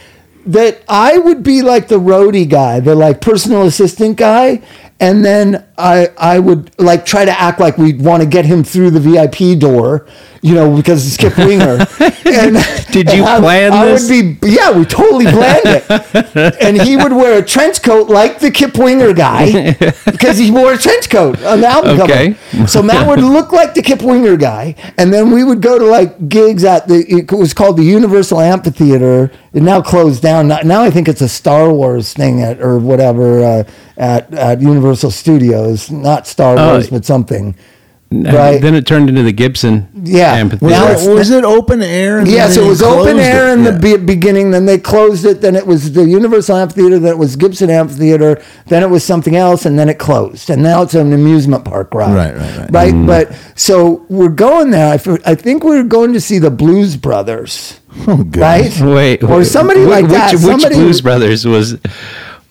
that 0.47 0.83
I 0.89 1.19
would 1.19 1.43
be 1.43 1.63
like 1.63 1.89
the 1.89 1.99
roadie 1.99 2.49
guy, 2.49 2.79
the 2.81 2.95
like 2.95 3.21
personal 3.21 3.63
assistant 3.67 4.17
guy, 4.17 4.61
and 5.05 5.25
then 5.25 5.65
I 5.77 6.09
I 6.19 6.39
would 6.39 6.71
like 6.81 7.05
try 7.05 7.25
to 7.25 7.31
act 7.49 7.61
like 7.61 7.77
we'd 7.79 8.01
want 8.01 8.23
to 8.23 8.29
get 8.29 8.45
him 8.45 8.65
through 8.65 8.91
the 8.91 9.01
VIP 9.01 9.59
door, 9.59 10.06
you 10.41 10.55
know, 10.55 10.75
because 10.77 11.06
it's 11.06 11.17
Kip 11.17 11.37
Winger. 11.37 11.79
and 12.25 12.55
Did 12.93 13.06
you 13.12 13.25
and 13.25 13.37
I- 13.37 13.41
plan 13.41 13.73
I 13.73 13.85
this? 13.87 14.09
would 14.11 14.41
be 14.41 14.49
yeah, 14.59 14.71
we 14.79 14.85
totally 14.85 15.27
planned 15.27 15.62
it. 15.67 16.56
and 16.67 16.81
he 16.81 16.97
would 16.97 17.12
wear 17.12 17.39
a 17.39 17.45
trench 17.45 17.83
coat 17.83 18.09
like 18.09 18.39
the 18.39 18.51
Kip 18.51 18.77
Winger 18.79 19.12
guy 19.12 19.73
because 20.06 20.39
he 20.39 20.51
wore 20.51 20.73
a 20.75 20.79
trench 20.79 21.11
coat 21.11 21.43
on 21.43 21.61
the 21.61 21.67
album 21.69 22.01
Okay. 22.01 22.35
cover. 22.51 22.67
So 22.69 22.83
Matt 22.83 23.06
would 23.09 23.21
look 23.21 23.53
like 23.53 23.75
the 23.75 23.83
Kip 23.83 24.01
Winger 24.03 24.37
guy, 24.37 24.77
and 24.99 25.12
then 25.12 25.31
we 25.33 25.45
would 25.45 25.61
go 25.61 25.79
to 25.79 25.85
like 25.85 26.29
gigs 26.29 26.65
at 26.65 26.89
the 26.89 27.05
it 27.09 27.33
was 27.33 27.53
called 27.53 27.77
the 27.77 27.85
Universal 27.85 28.41
Amphitheater. 28.41 29.31
It 29.53 29.62
now 29.62 29.81
closed 29.83 30.23
down. 30.23 30.49
Now- 30.49 30.61
Now 30.65 30.83
I 30.83 30.91
think 30.91 31.09
it's 31.09 31.21
a 31.21 31.29
Star 31.29 31.73
Wars 31.73 32.12
thing 32.12 32.43
at 32.43 32.61
or 32.61 32.79
whatever 32.79 33.43
uh, 33.45 33.65
at 33.97 34.33
at 34.35 34.61
Universal 34.61 34.94
Studios, 35.02 35.91
not 35.91 36.26
Star 36.26 36.56
Oh. 36.58 36.73
Wars, 36.73 36.91
but 36.91 37.05
something. 37.05 37.55
Right. 38.12 38.61
Then 38.62 38.76
it 38.76 38.87
turned 38.87 39.08
into 39.08 39.25
the 39.25 39.32
Gibson 39.32 39.88
Yeah. 40.05 40.35
amphitheater. 40.35 40.67
Was, 40.67 40.73
Now 40.73 40.87
it, 40.87 40.93
it's- 40.93 41.06
was 41.08 41.31
it 41.31 41.43
open 41.43 41.82
air? 41.82 42.20
and 42.20 42.29
Yes, 42.29 42.50
then 42.50 42.58
it 42.58 42.62
they 42.62 42.69
was 42.69 42.82
open 42.82 43.14
closed 43.14 43.19
air 43.19 43.49
it? 43.49 43.52
in 43.55 43.64
the 43.64 43.73
Yeah. 43.73 43.96
be- 43.96 44.05
beginning. 44.05 44.52
Then 44.52 44.67
they 44.67 44.79
closed 44.79 45.25
it. 45.25 45.41
Then 45.41 45.56
it 45.56 45.67
was 45.67 45.94
the 45.94 46.05
Universal 46.05 46.56
Amphitheater. 46.58 47.00
Then 47.00 47.11
it 47.11 47.19
was 47.19 47.35
Gibson 47.35 47.70
Amphitheater. 47.70 48.41
Then 48.69 48.85
it 48.85 48.91
was 48.91 49.02
something 49.02 49.35
else, 49.35 49.67
and 49.67 49.76
then 49.76 49.88
it 49.88 49.99
closed. 49.99 50.49
And 50.49 50.62
now 50.62 50.82
it's 50.82 50.94
an 50.94 51.12
amusement 51.12 51.64
park 51.64 51.93
ride. 51.93 52.14
Right, 52.14 52.37
right, 52.37 52.56
right. 52.58 52.70
Right, 52.73 52.94
mm. 52.94 53.05
but 53.06 53.32
so 53.56 54.02
we're 54.08 54.29
going 54.29 54.70
there. 54.70 54.93
I, 54.93 54.94
f- 54.94 55.19
I 55.26 55.35
think 55.35 55.64
we're 55.64 55.82
going 55.82 56.12
to 56.12 56.20
see 56.20 56.38
the 56.38 56.52
Blues 56.52 56.96
Brothers. 56.96 57.81
Oh, 58.06 58.19
goodness. 58.19 58.81
Right? 58.81 58.94
Wait, 58.94 59.23
or 59.25 59.38
wait, 59.38 59.46
somebody 59.46 59.82
wh- 59.82 59.88
like 59.88 60.02
which, 60.05 60.12
that. 60.12 60.32
Which 60.35 60.41
somebody, 60.43 60.75
Blues 60.76 61.00
Brothers 61.00 61.44
was? 61.46 61.79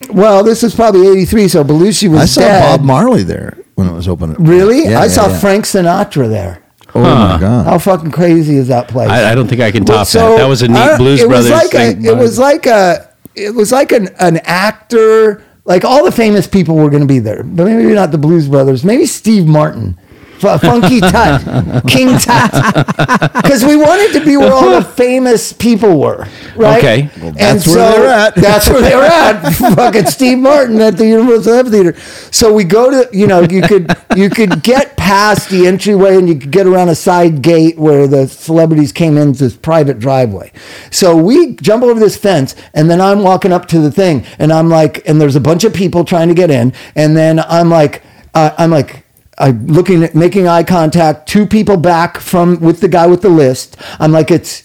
Well, 0.09 0.43
this 0.43 0.63
was 0.63 0.75
probably 0.75 1.07
'83, 1.07 1.47
so 1.47 1.63
Belushi 1.63 2.09
was 2.09 2.19
I 2.21 2.25
saw 2.25 2.41
dead. 2.41 2.77
Bob 2.77 2.85
Marley 2.85 3.23
there 3.23 3.57
when 3.75 3.87
it 3.87 3.93
was 3.93 4.07
open. 4.07 4.33
Really? 4.35 4.83
Yeah, 4.83 4.99
I 4.99 5.03
yeah, 5.03 5.07
saw 5.07 5.27
yeah. 5.27 5.39
Frank 5.39 5.65
Sinatra 5.65 6.29
there. 6.29 6.63
Oh 6.95 7.01
my 7.01 7.39
god! 7.39 7.65
How 7.65 7.79
fucking 7.79 8.11
crazy 8.11 8.55
is 8.57 8.67
that 8.67 8.87
place? 8.87 9.09
I, 9.09 9.31
I 9.31 9.35
don't 9.35 9.47
think 9.47 9.61
I 9.61 9.71
can 9.71 9.83
top 9.83 9.95
Well, 9.95 10.05
so, 10.05 10.29
that. 10.31 10.37
That 10.37 10.47
was 10.47 10.61
a 10.61 10.67
neat 10.67 10.77
I- 10.77 10.97
Blues 10.97 11.21
it 11.21 11.27
Brothers 11.27 11.49
was 11.49 11.61
like 11.63 11.71
thing. 11.71 12.05
A, 12.07 12.11
it 12.11 12.17
was 12.17 12.37
like 12.37 12.65
a. 12.67 13.09
It 13.35 13.55
was 13.55 13.71
like 13.71 13.91
an 13.91 14.09
an 14.19 14.37
actor. 14.43 15.43
Like 15.65 15.85
all 15.85 16.03
the 16.05 16.11
famous 16.11 16.45
people 16.45 16.75
were 16.75 16.89
going 16.89 17.01
to 17.01 17.07
be 17.07 17.19
there, 17.19 17.41
but 17.41 17.65
maybe 17.65 17.93
not 17.93 18.11
the 18.11 18.17
Blues 18.17 18.47
Brothers. 18.49 18.83
Maybe 18.83 19.05
Steve 19.05 19.47
Martin, 19.47 19.97
F- 20.43 20.61
Funky 20.61 20.99
Tut, 21.01 21.85
King 21.87 22.17
Tut, 22.17 22.51
because 23.43 23.63
we 23.63 23.75
wanted 23.75 24.19
to 24.19 24.25
be 24.25 24.37
where 24.37 24.53
all 24.53 24.71
the 24.71 24.83
famous 24.83 25.53
people 25.53 25.99
were, 25.99 26.27
right? 26.55 26.77
Okay. 26.79 27.09
Well, 27.21 27.31
that's 27.37 27.67
where 27.67 27.91
they're 27.91 28.09
at. 28.09 28.35
That's 28.35 28.69
where 28.69 28.81
they 28.81 28.95
were 28.95 29.03
at. 29.03 29.49
Fucking 29.75 30.05
Steve 30.07 30.39
Martin 30.39 30.79
at 30.81 30.97
the 30.97 31.07
Universal 31.07 31.53
Amphitheater. 31.53 31.99
So 32.31 32.53
we 32.53 32.63
go 32.63 32.89
to, 32.89 33.17
you 33.17 33.27
know, 33.27 33.41
you 33.41 33.61
could 33.61 33.91
you 34.15 34.29
could 34.29 34.63
get 34.63 34.97
past 34.97 35.49
the 35.49 35.67
entryway 35.67 36.17
and 36.17 36.27
you 36.27 36.35
could 36.35 36.51
get 36.51 36.65
around 36.67 36.89
a 36.89 36.95
side 36.95 37.41
gate 37.41 37.77
where 37.77 38.07
the 38.07 38.27
celebrities 38.27 38.91
came 38.91 39.17
in 39.17 39.33
this 39.33 39.55
private 39.55 39.99
driveway. 39.99 40.51
So 40.91 41.15
we 41.15 41.55
jump 41.55 41.83
over 41.83 41.99
this 41.99 42.17
fence 42.17 42.55
and 42.73 42.89
then 42.89 43.01
I'm 43.01 43.21
walking 43.21 43.51
up 43.51 43.67
to 43.67 43.79
the 43.79 43.91
thing 43.91 44.25
and 44.39 44.51
I'm 44.51 44.69
like, 44.69 45.07
and 45.07 45.19
there's 45.19 45.35
a 45.35 45.41
bunch 45.41 45.63
of 45.63 45.73
people 45.73 46.03
trying 46.05 46.27
to 46.29 46.33
get 46.33 46.49
in, 46.51 46.73
and 46.95 47.15
then 47.15 47.39
I'm 47.39 47.69
like, 47.69 48.03
uh, 48.33 48.51
I'm 48.57 48.71
like. 48.71 49.02
I'm 49.37 49.67
looking 49.67 50.03
at 50.03 50.13
making 50.13 50.47
eye 50.47 50.63
contact, 50.63 51.27
two 51.27 51.47
people 51.47 51.77
back 51.77 52.19
from 52.19 52.59
with 52.59 52.81
the 52.81 52.87
guy 52.87 53.07
with 53.07 53.21
the 53.21 53.29
list. 53.29 53.77
I'm 53.99 54.11
like, 54.11 54.29
it's 54.29 54.63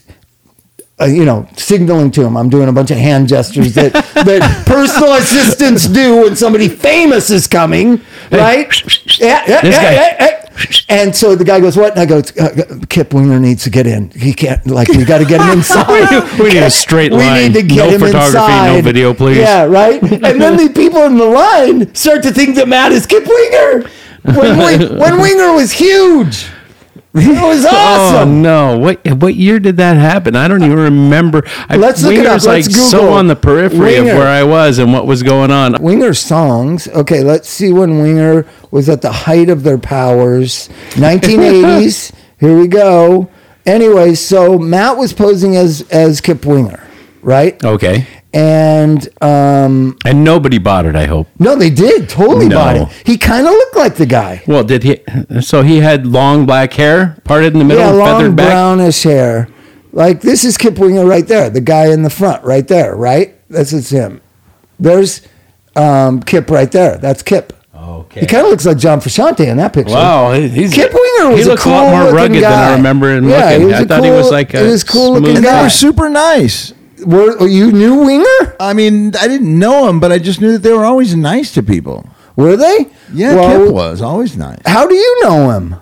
uh, 1.01 1.05
you 1.05 1.25
know, 1.25 1.49
signaling 1.57 2.11
to 2.11 2.25
him. 2.25 2.37
I'm 2.37 2.49
doing 2.49 2.69
a 2.69 2.73
bunch 2.73 2.91
of 2.91 2.97
hand 2.97 3.29
gestures 3.29 3.75
that, 3.75 3.93
that 4.15 4.67
personal 4.67 5.15
assistants 5.15 5.87
do 5.87 6.23
when 6.23 6.37
somebody 6.37 6.69
famous 6.69 7.31
is 7.31 7.47
coming, 7.47 8.01
right? 8.33 8.69
Yeah, 9.19 9.45
yeah, 9.47 9.61
yeah, 9.65 9.71
yeah, 9.71 10.17
yeah. 10.21 10.45
And 10.89 11.15
so 11.15 11.37
the 11.37 11.45
guy 11.45 11.61
goes, 11.61 11.77
"What?" 11.77 11.93
And 11.97 12.01
I 12.01 12.07
go, 12.07 12.19
uh, 12.19 12.85
"Kip 12.89 13.15
Winger 13.15 13.39
needs 13.39 13.63
to 13.63 13.71
get 13.71 13.87
in. 13.87 14.11
He 14.11 14.33
can't. 14.33 14.67
Like, 14.67 14.89
we 14.89 15.05
got 15.05 15.19
to 15.19 15.25
get 15.25 15.41
him 15.41 15.51
inside. 15.59 16.39
We 16.39 16.49
need 16.49 16.57
a 16.65 16.71
straight 16.71 17.13
line. 17.13 17.43
We 17.43 17.49
need 17.49 17.55
to 17.55 17.63
get 17.63 17.77
No 17.77 17.91
him 17.91 18.01
photography, 18.01 18.75
no 18.75 18.81
video, 18.83 19.15
please. 19.15 19.39
Yeah, 19.39 19.67
right. 19.67 20.03
And 20.03 20.41
then 20.41 20.57
the 20.57 20.73
people 20.75 21.05
in 21.05 21.17
the 21.17 21.27
line 21.27 21.95
start 21.95 22.25
to 22.25 22.33
think 22.33 22.57
that 22.57 22.67
Matt 22.67 22.91
is 22.91 23.07
Kip 23.07 23.25
Winger 23.25 23.89
when, 24.23 24.59
Wing- 24.59 24.99
when 24.99 25.21
Winger 25.21 25.53
was 25.53 25.73
huge. 25.73 26.47
It 27.15 27.43
was 27.43 27.65
awesome. 27.65 27.69
Oh 27.75 28.17
awesome. 28.19 28.43
no! 28.43 28.79
What 28.79 29.05
what 29.19 29.35
year 29.35 29.59
did 29.59 29.79
that 29.79 29.97
happen? 29.97 30.37
I 30.37 30.47
don't 30.47 30.63
even 30.63 30.79
remember. 30.79 31.43
I, 31.69 31.77
Let's 31.77 32.03
look 32.03 32.13
it 32.13 32.19
up. 32.27 32.43
Winger's 32.43 32.47
Let's 32.47 32.69
like 32.69 32.77
so 32.91 33.13
on 33.13 33.27
the 33.29 33.35
periphery 33.35 33.99
Winger. 33.99 34.13
of 34.13 34.19
where 34.19 34.29
I 34.29 34.45
was 34.45 34.79
and 34.79 34.93
what 34.93 35.07
was 35.07 35.23
going 35.23 35.51
on. 35.51 35.75
Winger 35.83 36.13
songs. 36.15 36.87
Okay, 36.89 37.23
let's 37.25 37.49
see 37.49 37.73
when 37.73 38.01
Winger 38.01 38.47
was 38.71 38.89
at 38.89 39.01
the 39.03 39.11
height 39.11 39.49
of 39.49 39.63
their 39.63 39.79
powers. 39.79 40.69
1980s. 40.91 42.13
Here 42.39 42.57
we 42.57 42.69
go. 42.69 43.31
Anyway, 43.67 44.15
so 44.15 44.59
Matt 44.59 44.97
was 44.97 45.13
posing 45.13 45.57
as 45.57 45.83
as 45.91 46.21
Kip 46.21 46.45
Winger, 46.45 46.87
right? 47.23 47.63
Okay, 47.65 48.07
And 48.35 49.09
um, 49.23 49.97
and 50.05 50.23
nobody 50.23 50.59
bought 50.59 50.85
it. 50.85 50.95
I 50.95 51.07
hope. 51.07 51.29
no, 51.39 51.57
they 51.57 51.71
did 51.71 52.09
totally 52.11 52.49
No. 52.49 52.57
bought 52.57 52.77
it. 52.77 52.89
He 53.07 53.17
kind 53.17 53.47
of 53.47 53.53
looked 53.53 53.77
like 53.77 53.95
the 53.95 54.05
guy. 54.07 54.43
Well, 54.47 54.65
did 54.65 54.83
he? 54.83 55.01
So 55.41 55.63
he 55.63 55.79
had 55.81 56.07
long 56.07 56.45
black 56.45 56.75
hair, 56.75 57.17
parted 57.25 57.55
in 57.55 57.59
the 57.59 57.65
middle, 57.65 57.85
yeah, 57.85 57.91
long 57.91 58.07
feathered 58.21 58.37
back. 58.37 58.49
brownish 58.49 59.03
hair. 59.03 59.49
Like 59.93 60.21
this 60.21 60.45
is 60.45 60.59
Kip 60.59 60.79
Winger 60.79 61.07
right 61.07 61.27
there, 61.27 61.49
the 61.49 61.63
guy 61.63 61.91
in 61.91 62.03
the 62.03 62.11
front 62.11 62.45
right 62.45 62.69
there, 62.69 62.95
right? 62.95 63.35
This 63.49 63.73
is 63.73 63.89
him. 63.89 64.21
There's 64.79 65.23
um, 65.75 66.23
Kip 66.23 66.51
right 66.51 66.71
there. 66.71 66.99
That's 66.99 67.23
Kip. 67.23 67.55
Okay. 67.75 68.21
He 68.21 68.27
kind 68.27 68.45
of 68.45 68.51
looks 68.51 68.67
like 68.67 68.77
John 68.77 69.01
Frusciante 69.01 69.47
in 69.49 69.57
that 69.57 69.73
picture. 69.73 69.95
Wow, 69.95 70.33
he's 70.35 70.75
Kip 70.75 70.93
Winger 70.93 71.31
was 71.31 71.41
he 71.41 71.45
looks 71.51 71.65
a, 71.65 71.69
a 71.69 71.73
cool 71.73 71.73
lot 71.73 71.91
more 71.91 72.01
looking 72.03 72.15
rugged 72.17 72.43
guy. 72.43 72.51
than 72.51 72.73
I 72.73 72.77
remember 72.77 73.11
him 73.17 73.27
yeah, 73.29 73.45
looking. 73.47 73.61
He 73.61 73.65
was 73.67 73.75
I 73.75 73.79
a 73.81 73.85
thought 73.87 73.97
cool, 73.97 74.05
he 74.05 74.11
was 74.11 74.31
like 74.31 74.55
a 74.55 74.61
he 74.65 74.67
was 74.71 74.85
cool 74.85 75.07
smooth 75.13 75.23
looking 75.23 75.37
And 75.39 75.45
they 75.47 75.49
guy. 75.51 75.63
were 75.63 75.71
super 75.71 76.09
nice. 76.11 76.75
Were, 77.05 77.37
oh, 77.41 77.47
you 77.47 77.71
knew 77.73 77.97
Winger? 78.05 78.57
I 78.61 78.73
mean, 78.75 79.15
I 79.17 79.29
didn't 79.29 79.59
know 79.59 79.89
him, 79.89 80.01
but 80.01 80.11
I 80.13 80.19
just 80.19 80.41
knew 80.41 80.53
that 80.53 80.63
they 80.63 80.73
were 80.73 80.85
always 80.85 81.15
nice 81.15 81.53
to 81.55 81.63
people. 81.63 82.07
Were 82.37 82.57
they? 82.57 82.87
Yeah, 83.13 83.35
Well, 83.35 83.65
Kip 83.67 83.75
was 83.75 84.01
always 84.03 84.37
nice. 84.37 84.61
How 84.67 84.87
do 84.87 84.95
you 84.95 85.21
know 85.23 85.51
him? 85.51 85.77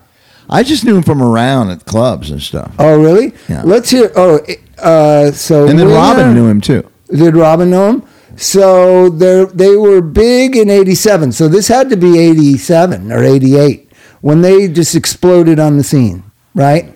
I 0.48 0.62
just 0.62 0.84
knew 0.84 0.96
him 0.96 1.02
from 1.02 1.22
around 1.22 1.70
at 1.70 1.84
clubs 1.86 2.30
and 2.30 2.40
stuff. 2.40 2.72
Oh, 2.78 3.00
really? 3.00 3.34
Yeah. 3.48 3.62
Let's 3.64 3.90
hear. 3.90 4.10
Oh, 4.16 4.40
uh, 4.78 5.32
so 5.32 5.66
and 5.66 5.78
then 5.78 5.86
Winger- 5.88 5.98
Robin 6.00 6.34
knew 6.34 6.46
him 6.46 6.60
too. 6.60 6.88
Did 7.10 7.34
Robin 7.36 7.70
know 7.70 7.88
him? 7.90 8.02
So 8.36 9.08
they 9.08 9.44
they 9.46 9.76
were 9.76 10.00
big 10.00 10.56
in 10.56 10.68
'87. 10.70 11.32
So 11.32 11.48
this 11.48 11.68
had 11.68 11.88
to 11.90 11.96
be 11.96 12.18
'87 12.18 13.10
or 13.10 13.24
'88 13.24 13.90
when 14.20 14.42
they 14.42 14.68
just 14.68 14.94
exploded 14.94 15.58
on 15.58 15.78
the 15.78 15.82
scene, 15.84 16.22
right? 16.54 16.92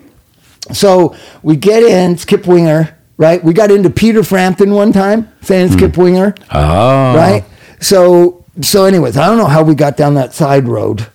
So 0.71 1.15
we 1.43 1.55
get 1.55 1.83
in 1.83 2.17
Skip 2.17 2.45
Winger, 2.47 2.95
right? 3.21 3.41
We 3.43 3.53
got 3.53 3.69
into 3.71 3.89
Peter 3.89 4.23
Frampton 4.23 4.71
one 4.73 4.91
time 4.91 5.31
saying 5.41 5.71
Skip 5.71 5.95
hmm. 5.95 6.01
Winger, 6.01 6.35
Oh, 6.51 7.15
right? 7.15 7.45
So 7.79 8.43
so, 8.61 8.83
anyways, 8.85 9.15
I 9.17 9.27
don't 9.27 9.37
know 9.37 9.45
how 9.45 9.63
we 9.63 9.75
got 9.75 9.95
down 9.95 10.15
that 10.15 10.33
side 10.33 10.67
road. 10.67 11.07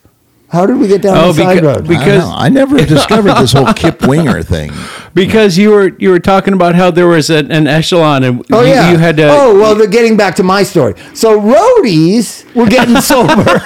How 0.48 0.64
did 0.64 0.76
we 0.78 0.86
get 0.88 1.02
down 1.02 1.16
Oh, 1.18 1.32
the 1.32 1.42
side 1.42 1.58
beca- 1.58 1.62
road? 1.74 1.88
be- 1.88 1.96
I, 1.96 1.98
Because- 1.98 2.24
I 2.34 2.48
never 2.48 2.78
discovered 2.94 3.34
this 3.34 3.52
whole 3.52 3.72
Kip 3.74 4.06
Winger 4.06 4.42
thing. 4.42 4.72
Because 5.16 5.56
you 5.56 5.70
were 5.70 5.92
you 5.98 6.10
were 6.10 6.18
talking 6.20 6.52
about 6.52 6.74
how 6.74 6.90
there 6.90 7.06
was 7.06 7.30
an, 7.30 7.50
an 7.50 7.66
echelon 7.66 8.22
and 8.22 8.44
Oh 8.52 8.60
you, 8.60 8.68
yeah. 8.68 8.90
you 8.90 8.98
had 8.98 9.16
to. 9.16 9.26
oh 9.30 9.58
well, 9.58 9.74
the, 9.74 9.88
getting 9.88 10.14
back 10.14 10.34
to 10.36 10.42
my 10.42 10.62
story. 10.62 10.92
So 11.14 11.40
roadies 11.40 12.44
were 12.54 12.66
getting 12.66 13.00
sober. 13.12 13.60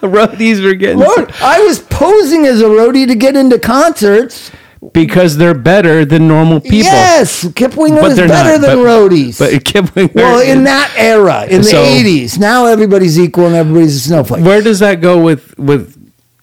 roadies 0.00 0.64
were 0.64 0.72
getting 0.74 1.00
Road, 1.00 1.32
I 1.42 1.60
was 1.60 1.80
posing 1.80 2.46
as 2.46 2.62
a 2.62 2.64
roadie 2.64 3.06
to 3.08 3.14
get 3.14 3.36
into 3.36 3.58
concerts. 3.58 4.50
Because 4.96 5.36
they're 5.36 5.54
better 5.54 6.04
than 6.04 6.26
normal 6.26 6.58
people. 6.60 6.78
Yes, 6.78 7.46
Kip 7.54 7.76
Winger 7.76 8.00
But 8.00 8.10
is 8.12 8.16
they're 8.16 8.28
better 8.28 8.58
not, 8.58 8.66
than 8.66 8.78
but- 8.78 8.84
roadies. 8.86 9.38
But 9.38 9.64
Kip 9.64 9.94
Winger. 9.94 10.10
well, 10.14 10.40
in 10.40 10.64
that 10.64 10.92
era, 10.96 11.44
in 11.44 11.60
the 11.60 11.68
'80s, 11.70 12.38
now 12.38 12.66
everybody's 12.66 13.18
equal 13.18 13.46
and 13.46 13.54
everybody's 13.54 13.96
a 13.96 14.00
snowflake. 14.00 14.44
where 14.44 14.62
does 14.62 14.78
that 14.80 15.00
go 15.00 15.22
with 15.22 15.56
with 15.58 15.94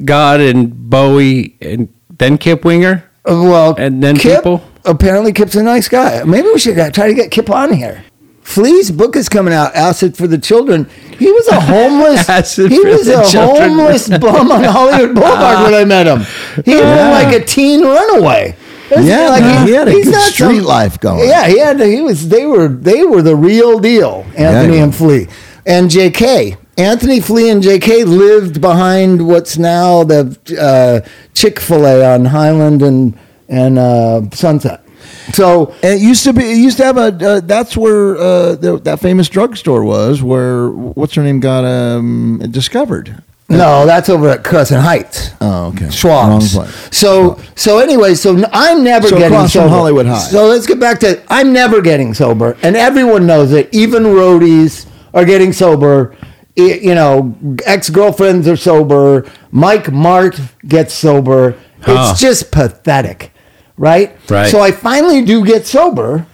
God 0.06 0.40
and 0.40 0.90
Bowie 0.90 1.56
and 1.62 1.90
then 2.18 2.38
Kip 2.38 2.64
Winger? 2.64 3.04
Uh, 3.26 3.42
well, 3.44 3.74
And 3.78 4.04
then 4.04 4.18
Kip, 4.18 4.40
people? 4.44 4.62
Apparently, 4.86 5.32
Kip's 5.34 5.56
a 5.56 5.64
nice 5.64 5.88
guy. 5.88 6.24
Maybe 6.26 6.48
we 6.54 6.60
should 6.60 6.76
try 6.94 7.08
to 7.08 7.14
get 7.14 7.32
Kip 7.32 7.50
on 7.50 7.72
here. 7.74 8.04
Flea's 8.44 8.92
book 8.92 9.16
is 9.16 9.30
coming 9.30 9.54
out, 9.54 9.74
Acid 9.76 10.16
for 10.18 10.28
the 10.28 10.38
Children. 10.38 10.90
He 11.18 11.32
was 11.32 11.48
a 11.48 11.60
homeless. 11.60 12.30
Acid 12.30 12.72
he 12.72 12.80
was 12.80 13.08
a 13.08 13.30
Children. 13.30 13.70
homeless 13.72 14.10
bum 14.20 14.52
on 14.52 14.64
Hollywood 14.64 15.16
Boulevard 15.16 15.64
when 15.64 15.74
I 15.74 15.86
met 15.86 16.08
him. 16.08 16.20
He 16.66 16.72
had 16.72 16.82
been 16.84 17.12
like 17.12 17.42
a 17.42 17.46
teen 17.46 17.82
runaway. 17.82 18.56
Yeah, 18.92 19.30
like 19.30 19.42
man, 19.42 19.68
he 19.68 19.74
had 19.74 19.88
a 19.88 19.92
good 19.92 20.14
street 20.22 20.62
life 20.62 21.00
going. 21.00 21.28
Yeah, 21.28 21.48
he 21.48 21.58
had. 21.58 21.80
He 21.80 22.02
was. 22.02 22.30
They 22.30 22.46
were. 22.46 22.68
They 22.68 23.04
were 23.04 23.24
the 23.24 23.36
real 23.36 23.80
deal. 23.80 24.24
Anthony 24.36 24.78
Yeah. 24.78 24.84
and 24.84 24.96
Flea 24.96 25.28
and 25.66 25.90
J.K. 25.90 26.58
Anthony 26.78 27.20
Flea 27.20 27.50
and 27.50 27.64
J.K. 27.64 28.04
lived 28.04 28.60
behind 28.62 29.26
what's 29.28 29.58
now 29.58 30.04
the 30.04 30.38
uh, 30.60 31.10
Chick 31.34 31.60
Fil 31.60 31.86
A 31.88 32.14
on 32.14 32.26
Highland 32.26 32.84
and 32.84 33.18
and 33.50 33.80
uh, 33.80 34.30
Sunset. 34.32 34.83
So 35.32 35.74
And 35.84 36.00
it 36.00 36.02
used 36.02 36.24
to 36.26 36.34
be. 36.34 36.44
It 36.44 36.58
used 36.58 36.78
to 36.78 36.86
have 36.86 36.98
a. 36.98 37.02
Uh, 37.28 37.40
that's 37.40 37.78
where 37.78 38.18
uh, 38.18 38.56
the, 38.56 38.80
that 38.84 39.00
famous 39.00 39.30
drugstore 39.30 39.84
was. 39.84 40.22
Where 40.22 40.70
what's 40.70 41.14
her 41.16 41.24
name 41.24 41.40
got 41.40 41.64
um, 41.66 42.40
discovered. 42.52 43.22
no, 43.50 43.86
that's 43.86 44.10
over 44.10 44.30
at 44.30 44.44
Crescent 44.44 44.82
Heights. 44.82 45.32
Oh, 45.40 45.68
okay. 45.68 45.86
Schwab's. 45.86 46.56
Wrong 46.56 46.66
place. 46.66 46.90
So 46.92 47.40
so 47.56 47.80
anyway, 47.80 48.16
so 48.16 48.44
I'm 48.52 48.84
never 48.84 49.08
So 49.08 49.18
getting 49.18 49.48
sober. 49.48 49.70
Hollywood 49.70 50.06
High. 50.06 50.18
So 50.20 50.48
let's 50.48 50.66
get 50.66 50.80
back 50.80 51.00
to 51.02 51.22
I'm 51.30 51.54
never 51.54 51.82
getting 51.82 52.14
sober, 52.14 52.58
and 52.64 52.76
everyone 52.76 53.26
knows 53.28 53.52
it. 53.52 53.70
Even 53.74 54.04
roadies 54.04 54.88
are 55.14 55.26
getting 55.26 55.54
sober. 55.54 56.16
You 56.56 56.94
know, 56.94 57.36
ex 57.66 57.90
girlfriends 57.90 58.48
are 58.48 58.56
sober. 58.56 59.26
Mike 59.52 59.92
Martt 59.92 60.40
gets 60.68 60.94
sober. 60.94 61.58
Huh. 61.82 62.12
It's 62.12 62.22
just 62.22 62.52
pathetic, 62.52 63.33
right? 63.78 64.16
Right. 64.30 64.50
So 64.50 64.60
I 64.60 64.72
finally 64.72 65.24
do 65.24 65.46
get 65.46 65.66
sober, 65.66 66.26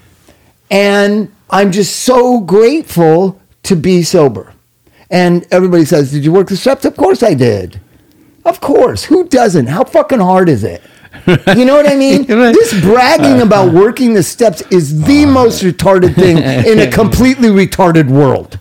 and 0.70 1.32
I'm 1.50 1.72
just 1.72 2.02
so 2.02 2.40
grateful 2.40 3.40
to 3.64 3.76
be 3.76 4.04
sober. 4.04 4.54
And 5.10 5.48
everybody 5.52 5.86
says, 5.86 6.12
Did 6.12 6.24
you 6.24 6.32
work 6.32 6.50
the 6.50 6.58
steps? 6.58 6.86
Of 6.86 6.96
course 6.96 7.24
I 7.24 7.34
did. 7.34 7.80
Of 8.46 8.62
course. 8.62 9.04
Who 9.06 9.28
doesn't? 9.28 9.68
How 9.68 9.84
fucking 9.84 10.20
hard 10.20 10.50
is 10.50 10.64
it? 10.64 10.82
You 11.56 11.66
know 11.66 11.76
what 11.76 11.88
I 11.88 11.96
mean? 11.96 12.26
Right. 12.26 12.54
this 12.54 12.80
bragging 12.82 13.42
uh, 13.42 13.46
about 13.46 13.70
uh. 13.70 13.72
working 13.72 14.14
the 14.14 14.24
steps 14.24 14.62
is 14.72 15.02
the 15.04 15.24
oh, 15.26 15.32
most 15.32 15.64
retarded 15.64 16.16
thing 16.16 16.38
in 16.72 16.80
a 16.80 16.92
completely 16.92 17.50
retarded 17.50 18.08
world. 18.10 18.59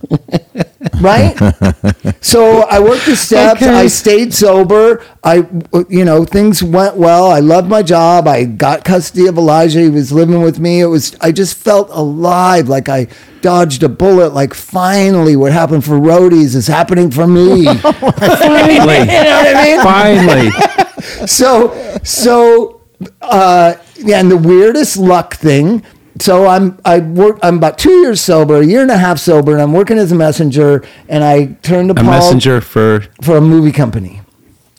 Right? 1.00 1.37
so 2.21 2.62
I 2.62 2.81
worked 2.81 3.07
the 3.07 3.17
steps. 3.17 3.62
Okay. 3.62 3.71
I 3.73 3.87
stayed 3.87 4.35
sober. 4.35 5.05
I, 5.23 5.47
you 5.88 6.05
know, 6.05 6.25
things 6.25 6.62
went 6.62 6.97
well. 6.97 7.31
I 7.31 7.40
loved 7.40 7.69
my 7.69 7.83
job. 7.83 8.26
I 8.26 8.45
got 8.45 8.85
custody 8.85 9.26
of 9.26 9.37
Elijah. 9.38 9.81
He 9.81 9.88
was 9.90 10.11
living 10.12 10.43
with 10.43 10.59
me. 10.59 10.81
It 10.81 10.87
was, 10.87 11.17
I 11.21 11.31
just 11.33 11.57
felt 11.57 11.88
alive. 11.90 12.69
Like 12.69 12.88
I 12.88 13.07
dodged 13.43 13.83
a 13.83 13.88
bullet. 13.88 14.35
Like 14.35 14.55
finally 14.55 15.37
what 15.37 15.52
happened 15.52 15.85
for 15.85 15.93
roadies 15.99 16.55
is 16.57 16.67
happening 16.67 17.11
for 17.11 17.26
me. 17.26 17.64
finally, 17.83 18.75
you 18.75 18.78
know 19.07 19.76
Finally, 19.76 19.76
what 19.76 19.87
I 19.87 20.45
mean? 20.45 20.52
finally. 20.52 21.26
so 21.26 22.00
so 22.02 22.83
uh 23.23 23.75
yeah 23.99 24.19
and 24.19 24.31
the 24.31 24.37
weirdest 24.37 24.97
luck 24.97 25.35
thing 25.35 25.83
so 26.20 26.46
i'm 26.46 26.78
i 26.84 26.98
work 26.98 27.38
i'm 27.42 27.56
about 27.56 27.78
two 27.78 27.90
years 28.00 28.20
sober 28.20 28.56
a 28.60 28.66
year 28.66 28.82
and 28.82 28.90
a 28.90 28.98
half 28.98 29.18
sober 29.18 29.52
and 29.52 29.62
i'm 29.62 29.72
working 29.72 29.98
as 29.98 30.12
a 30.12 30.14
messenger 30.14 30.84
and 31.08 31.22
i 31.25 31.46
turned 31.62 31.88
to 31.88 31.92
A 31.92 31.96
paul 31.96 32.04
messenger 32.04 32.60
for 32.60 33.04
for 33.22 33.37
a 33.37 33.40
movie 33.40 33.72
company 33.72 34.20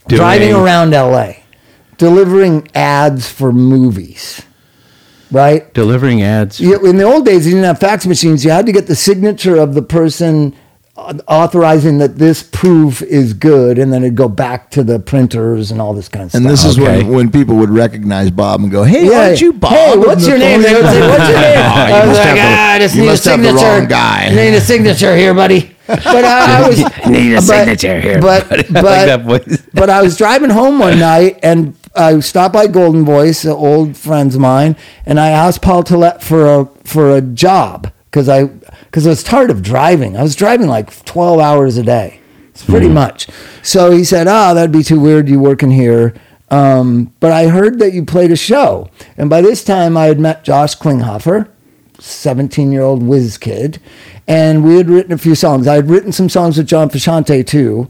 doing, 0.08 0.20
driving 0.20 0.54
around 0.54 0.92
la 0.92 1.34
delivering 1.98 2.68
ads 2.74 3.30
for 3.30 3.52
movies 3.52 4.42
right 5.32 5.74
delivering 5.74 6.22
ads. 6.22 6.60
yeah, 6.60 6.78
in 6.84 6.98
the 6.98 7.04
old 7.04 7.26
days, 7.26 7.46
you 7.46 7.52
didn't 7.54 7.66
have 7.66 7.80
fax 7.80 8.06
machines. 8.08 8.44
You 8.44 8.52
had 8.52 8.66
to 8.66 8.72
get 8.72 8.88
the 8.88 8.96
signature 8.96 9.58
of 9.58 9.76
the 9.76 9.82
person 9.84 10.56
authorizing 11.28 11.98
that 12.00 12.18
this 12.18 12.44
proof 12.44 13.02
is 13.02 13.34
good, 13.34 13.78
and 13.80 13.92
then 13.94 14.04
it'd 14.04 14.16
go 14.16 14.28
back 14.30 14.70
to 14.72 14.84
the 14.84 15.00
printers 15.00 15.72
and 15.72 15.82
all 15.82 15.94
this 15.94 16.08
kind 16.10 16.24
of 16.24 16.34
And 16.36 16.42
stuff. 16.42 16.42
And 16.42 16.50
this 16.52 16.66
is 16.66 16.80
Okay. 16.80 17.04
when, 17.04 17.14
when 17.16 17.32
people 17.32 17.56
would 17.58 17.70
recognize 17.70 18.32
Bob 18.32 18.62
and 18.62 18.72
go, 18.72 18.84
"Hey, 18.84 19.14
aren't 19.14 19.42
you 19.42 19.54
Bob?" 19.54 19.72
Hey, 19.72 19.98
what's 19.98 20.28
your 20.28 20.38
name? 20.38 20.62
They 20.62 20.74
would 20.74 20.86
say, 20.86 21.08
"What's 21.08 21.30
your 21.30 21.40
name?" 21.40 21.58
Oh, 21.58 21.88
you 21.88 21.94
I 21.94 22.06
was 22.08 22.18
like, 22.18 22.28
have 22.28 22.36
the- 22.36 22.42
"Ah, 22.42 22.72
I 22.74 22.80
just 22.80 22.96
need 22.96 23.02
a 23.04 23.06
must 23.06 23.26
have 23.26 23.40
the 23.42 23.46
signature. 23.48 23.66
wrong 23.80 23.88
guy." 23.88 24.26
I 24.28 24.30
need 24.36 24.54
a 24.54 24.62
signature 24.62 25.16
here, 25.16 25.34
buddy. 25.34 25.76
But 25.88 26.06
I, 26.24 26.64
I 26.64 26.68
was 26.70 26.78
Need 27.08 27.32
a 27.34 27.36
but- 27.38 27.42
signature 27.44 28.00
here, 28.00 28.22
But 28.22 28.48
buddy. 28.50 28.64
But, 28.72 28.84
like 28.84 29.06
that 29.08 29.24
voice. 29.24 29.64
but 29.74 29.90
I 29.90 30.04
was 30.04 30.16
driving 30.18 30.52
home 30.52 30.78
one 30.78 31.00
night 31.00 31.40
and 31.42 31.76
I 31.96 32.20
stopped 32.20 32.54
by 32.54 32.68
Golden 32.68 33.04
Voice, 33.04 33.44
an 33.44 33.52
old 33.54 33.98
friends 33.98 34.36
of 34.36 34.42
mine, 34.42 34.76
and 35.08 35.20
I 35.20 35.30
asked 35.30 35.64
Paul 35.64 35.84
Tollett 35.84 36.22
for 36.22 36.46
a 36.46 36.66
for 36.84 37.16
a 37.16 37.22
job 37.22 37.92
because 38.10 38.30
I 38.30 38.46
because 38.46 39.06
I 39.06 39.10
was 39.10 39.24
tired 39.24 39.52
of 39.52 39.62
driving. 39.62 40.18
I 40.18 40.24
was 40.24 40.36
driving 40.36 40.68
like 40.68 41.04
twelve 41.06 41.40
hours 41.40 41.78
a 41.78 41.84
day. 41.84 42.20
It's 42.50 42.66
pretty 42.66 42.90
much. 42.90 43.28
So 43.62 43.92
he 43.92 44.04
said, 44.04 44.28
"Oh, 44.28 44.54
that'd 44.54 44.72
be 44.72 44.84
too 44.84 45.00
weird. 45.00 45.30
You 45.30 45.40
working 45.40 45.72
here." 45.72 46.14
Um, 46.52 47.14
but 47.20 47.32
I 47.32 47.48
heard 47.48 47.80
that 47.80 47.94
you 47.94 48.04
played 48.04 48.32
a 48.32 48.36
show, 48.36 48.90
and 49.18 49.30
by 49.30 49.42
this 49.42 49.64
time 49.64 49.96
I 49.96 50.06
had 50.06 50.20
met 50.20 50.44
Josh 50.44 50.76
Klinghoffer, 50.76 51.48
17 52.00 52.72
year 52.72 52.82
old 52.82 53.04
whiz 53.04 53.38
kid. 53.38 53.80
And 54.28 54.64
we 54.64 54.76
had 54.76 54.90
written 54.90 55.12
a 55.12 55.18
few 55.18 55.36
songs. 55.36 55.68
I 55.68 55.76
had 55.76 55.90
written 55.90 56.12
some 56.12 56.30
songs 56.30 56.58
with 56.58 56.68
John 56.68 56.90
Frusciante 56.90 57.46
too. 57.46 57.90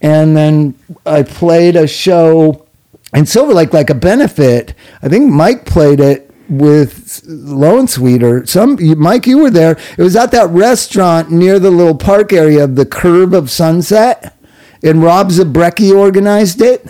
And 0.00 0.36
then 0.36 0.74
I 1.04 1.22
played 1.22 1.76
a 1.76 1.86
show 1.86 2.66
in 3.14 3.24
Silver 3.24 3.54
Lake, 3.54 3.72
like 3.72 3.88
a 3.88 3.94
benefit. 3.94 4.74
I 5.00 5.08
think 5.08 5.32
Mike 5.32 5.64
played 5.64 6.00
it 6.00 6.25
with 6.48 7.22
Lone 7.26 7.88
Sweet 7.88 8.22
or 8.22 8.46
some. 8.46 8.78
Mike, 8.98 9.26
you 9.26 9.38
were 9.38 9.50
there. 9.50 9.78
It 9.96 10.02
was 10.02 10.16
at 10.16 10.30
that 10.32 10.50
restaurant 10.50 11.30
near 11.30 11.58
the 11.58 11.70
little 11.70 11.96
park 11.96 12.32
area 12.32 12.64
of 12.64 12.76
the 12.76 12.86
Curve 12.86 13.32
of 13.32 13.50
Sunset, 13.50 14.36
and 14.82 15.02
Rob 15.02 15.30
Zabrecky 15.30 15.94
organized 15.94 16.60
it. 16.60 16.86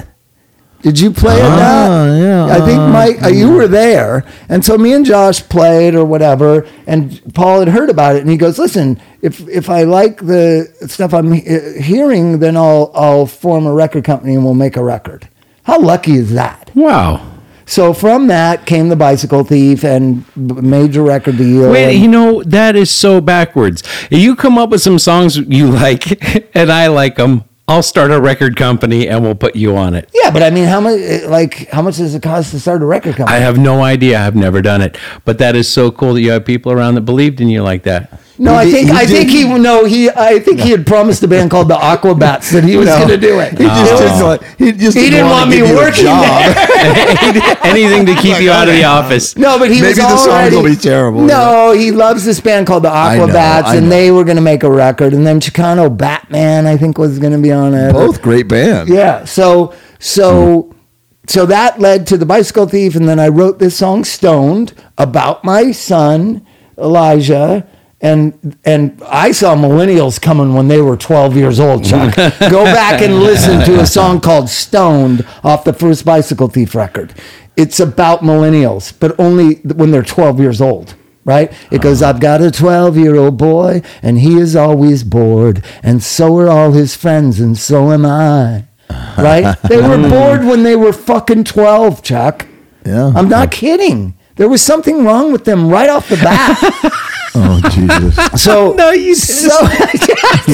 Did 0.82 1.00
you 1.00 1.10
play 1.10 1.34
at 1.34 1.56
that? 1.56 1.90
Ah, 1.90 2.16
yeah. 2.16 2.46
I 2.46 2.60
think 2.64 2.78
Mike, 2.92 3.22
uh, 3.22 3.28
you 3.28 3.50
were 3.52 3.66
there, 3.66 4.24
and 4.48 4.64
so 4.64 4.78
me 4.78 4.92
and 4.92 5.04
Josh 5.04 5.42
played 5.48 5.94
or 5.96 6.04
whatever, 6.04 6.64
and 6.86 7.20
Paul 7.34 7.60
had 7.60 7.68
heard 7.68 7.90
about 7.90 8.14
it, 8.14 8.20
and 8.20 8.30
he 8.30 8.36
goes, 8.36 8.58
"Listen, 8.58 9.00
if 9.20 9.40
if 9.48 9.68
I 9.68 9.82
like 9.82 10.18
the 10.18 10.72
stuff 10.86 11.12
I'm 11.12 11.32
hearing, 11.32 12.38
then 12.38 12.56
I'll 12.56 12.92
I'll 12.94 13.26
form 13.26 13.66
a 13.66 13.72
record 13.72 14.04
company 14.04 14.34
and 14.34 14.44
we'll 14.44 14.54
make 14.54 14.76
a 14.76 14.84
record." 14.84 15.28
How 15.64 15.80
lucky 15.80 16.12
is 16.12 16.32
that? 16.34 16.70
Wow. 16.76 17.35
So 17.68 17.92
from 17.92 18.28
that 18.28 18.64
came 18.64 18.88
the 18.88 18.96
Bicycle 18.96 19.42
Thief 19.44 19.84
and 19.84 20.24
major 20.36 21.02
record 21.02 21.36
deal. 21.36 21.70
Wait, 21.70 21.94
and- 21.94 22.00
you 22.02 22.08
know 22.08 22.42
that 22.44 22.76
is 22.76 22.90
so 22.90 23.20
backwards. 23.20 23.82
You 24.10 24.36
come 24.36 24.56
up 24.56 24.70
with 24.70 24.80
some 24.82 24.98
songs 25.00 25.36
you 25.36 25.66
like, 25.84 26.54
and 26.54 26.70
I 26.70 26.86
like 26.86 27.16
them. 27.16 27.44
I'll 27.68 27.82
start 27.82 28.12
a 28.12 28.20
record 28.20 28.54
company, 28.56 29.08
and 29.08 29.24
we'll 29.24 29.34
put 29.34 29.56
you 29.56 29.76
on 29.76 29.94
it. 29.96 30.08
yeah, 30.14 30.30
but 30.30 30.40
I 30.44 30.50
mean, 30.50 30.66
how 30.66 30.80
much? 30.80 31.00
Like, 31.24 31.68
how 31.70 31.82
much 31.82 31.96
does 31.96 32.14
it 32.14 32.22
cost 32.22 32.52
to 32.52 32.60
start 32.60 32.80
a 32.80 32.86
record 32.86 33.16
company? 33.16 33.36
I 33.36 33.40
have 33.40 33.58
no 33.58 33.82
idea. 33.82 34.20
I've 34.20 34.36
never 34.36 34.62
done 34.62 34.80
it, 34.82 34.96
but 35.24 35.38
that 35.38 35.56
is 35.56 35.68
so 35.68 35.90
cool 35.90 36.14
that 36.14 36.20
you 36.20 36.30
have 36.30 36.44
people 36.44 36.70
around 36.70 36.94
that 36.94 37.00
believed 37.00 37.40
in 37.40 37.48
you 37.48 37.64
like 37.64 37.82
that. 37.82 38.20
No, 38.38 38.58
He 38.58 38.68
I 38.68 38.70
think 38.70 38.88
he 38.90 38.94
I 38.94 39.06
think 39.06 39.30
he 39.30 39.44
no 39.44 39.84
he 39.84 40.10
I 40.10 40.38
think 40.38 40.60
he 40.60 40.70
had 40.70 40.86
promised 40.86 41.22
a 41.22 41.28
band 41.28 41.50
called 41.50 41.68
the 41.68 41.76
Aquabats 41.76 42.50
that 42.52 42.64
he 42.64 42.76
was 42.80 42.86
No. 42.86 42.96
going 42.98 43.08
to 43.08 43.16
do 43.16 43.40
it. 43.40 43.52
He 43.58 43.64
just 43.64 43.92
It 43.92 43.98
didn't 43.98 44.22
want, 44.22 44.42
he 44.58 44.72
just 44.72 44.96
he 44.96 45.04
didn't, 45.04 45.12
didn't 45.26 45.30
want 45.30 45.44
to 45.44 45.50
me 45.50 45.56
give 45.58 45.68
you 45.68 45.76
working 45.76 46.04
job. 46.04 46.56
Anything 47.64 48.06
to 48.06 48.14
keep 48.16 48.40
you 48.40 48.50
out 48.50 48.68
of 48.68 48.74
the 48.74 48.84
office. 48.84 49.36
No, 49.36 49.58
but 49.58 49.70
he 49.70 49.76
Maybe 49.80 49.88
was 49.88 49.96
the 49.96 50.16
songs 50.16 50.26
already, 50.28 50.56
will 50.56 50.64
be 50.64 50.76
terrible. 50.76 51.22
No, 51.22 51.72
he 51.72 51.90
loves 51.92 52.24
this 52.24 52.40
band 52.40 52.66
called 52.66 52.82
the 52.84 52.90
I 52.90 53.16
know, 53.16 53.26
Aquabats, 53.26 53.64
I 53.64 53.76
and 53.76 53.86
know. 53.88 53.90
they 53.96 54.10
were 54.10 54.24
going 54.24 54.36
to 54.36 54.42
make 54.42 54.62
a 54.62 54.70
record, 54.70 55.12
and 55.14 55.26
then 55.26 55.40
Chicano 55.40 55.94
Batman, 55.94 56.66
I 56.66 56.76
think, 56.76 56.98
was 56.98 57.18
going 57.18 57.32
to 57.32 57.38
be 57.38 57.52
on 57.52 57.74
it. 57.74 57.92
Both 57.92 58.22
great 58.22 58.48
bands. 58.48 58.90
Yeah. 58.90 59.24
So 59.24 59.74
so 59.98 60.62
hmm. 60.62 60.78
so 61.26 61.46
that 61.46 61.80
led 61.80 62.06
to 62.08 62.16
the 62.18 62.26
Bicycle 62.26 62.66
Thief, 62.68 62.94
and 62.96 63.08
then 63.08 63.18
I 63.18 63.28
wrote 63.28 63.58
this 63.58 63.76
song 63.76 64.04
"Stoned" 64.04 64.72
about 64.98 65.42
my 65.44 65.72
son 65.72 66.46
Elijah. 66.78 67.66
And 68.00 68.58
and 68.64 69.02
I 69.06 69.32
saw 69.32 69.54
millennials 69.56 70.20
coming 70.20 70.52
when 70.52 70.68
they 70.68 70.82
were 70.82 70.96
12 70.96 71.36
years 71.36 71.58
old, 71.58 71.84
Chuck. 71.84 72.14
Go 72.50 72.64
back 72.64 73.00
and 73.00 73.20
listen 73.20 73.64
to 73.64 73.80
a 73.80 73.86
song 73.86 74.20
called 74.20 74.50
Stoned 74.50 75.26
off 75.42 75.64
the 75.64 75.72
first 75.72 76.04
Bicycle 76.04 76.48
Thief 76.48 76.74
record. 76.74 77.14
It's 77.56 77.80
about 77.80 78.20
millennials, 78.20 78.92
but 78.98 79.18
only 79.18 79.54
when 79.54 79.92
they're 79.92 80.02
12 80.02 80.40
years 80.40 80.60
old 80.60 80.94
right? 81.26 81.52
It 81.72 81.82
goes, 81.82 82.02
I've 82.02 82.20
got 82.20 82.40
a 82.40 82.52
12 82.52 82.96
year 82.96 83.16
old 83.16 83.36
boy, 83.36 83.82
and 84.00 84.20
he 84.20 84.38
is 84.38 84.56
always 84.56 85.02
bored, 85.02 85.62
and 85.82 86.02
so 86.02 86.38
are 86.38 86.48
all 86.48 86.70
his 86.72 86.96
friends, 86.96 87.40
and 87.40 87.58
so 87.58 87.92
am 87.92 88.06
I. 88.06 88.64
Right? 89.18 89.56
They 89.62 89.78
were 89.78 89.96
hmm. 89.96 90.10
bored 90.10 90.44
when 90.44 90.62
they 90.62 90.76
were 90.76 90.92
fucking 90.92 91.44
12, 91.44 92.02
Chuck. 92.02 92.46
Yeah. 92.84 93.12
I'm 93.16 93.28
not 93.28 93.50
kidding. 93.50 94.14
There 94.36 94.48
was 94.48 94.60
something 94.60 95.04
wrong 95.04 95.32
with 95.32 95.44
them 95.46 95.70
right 95.70 95.88
off 95.88 96.08
the 96.08 96.16
bat. 96.16 96.92
Oh 97.38 97.60
Jesus. 97.70 98.16
So, 98.42 98.72
No, 98.78 98.90
you 98.90 99.14
didn't. 99.14 99.20
so 99.40 99.66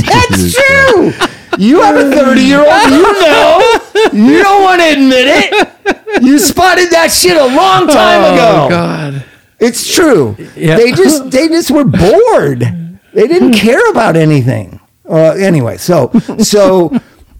that's 0.00 0.54
true. 0.54 1.12
You 1.58 1.80
have 1.80 1.96
a 1.96 2.10
30 2.10 2.40
year 2.42 2.58
old, 2.60 2.90
you 2.90 3.02
know. 3.20 3.78
You 4.12 4.42
don't 4.42 4.62
want 4.62 4.80
to 4.80 4.92
admit 4.92 5.26
it. 5.28 6.22
You 6.22 6.38
spotted 6.38 6.90
that 6.90 7.12
shit 7.12 7.36
a 7.36 7.44
long 7.44 7.86
time 7.86 8.34
ago. 8.34 8.66
Oh 8.66 8.68
God. 8.68 9.24
It's 9.60 9.94
true. 9.94 10.36
Yeah. 10.56 10.76
They 10.76 10.92
just 10.92 11.30
they 11.30 11.48
just 11.48 11.70
were 11.70 11.84
bored. 11.84 12.60
They 13.12 13.28
didn't 13.28 13.52
care 13.52 13.90
about 13.90 14.16
anything. 14.16 14.80
Uh, 15.08 15.32
anyway, 15.32 15.76
so 15.76 16.10
so 16.38 16.90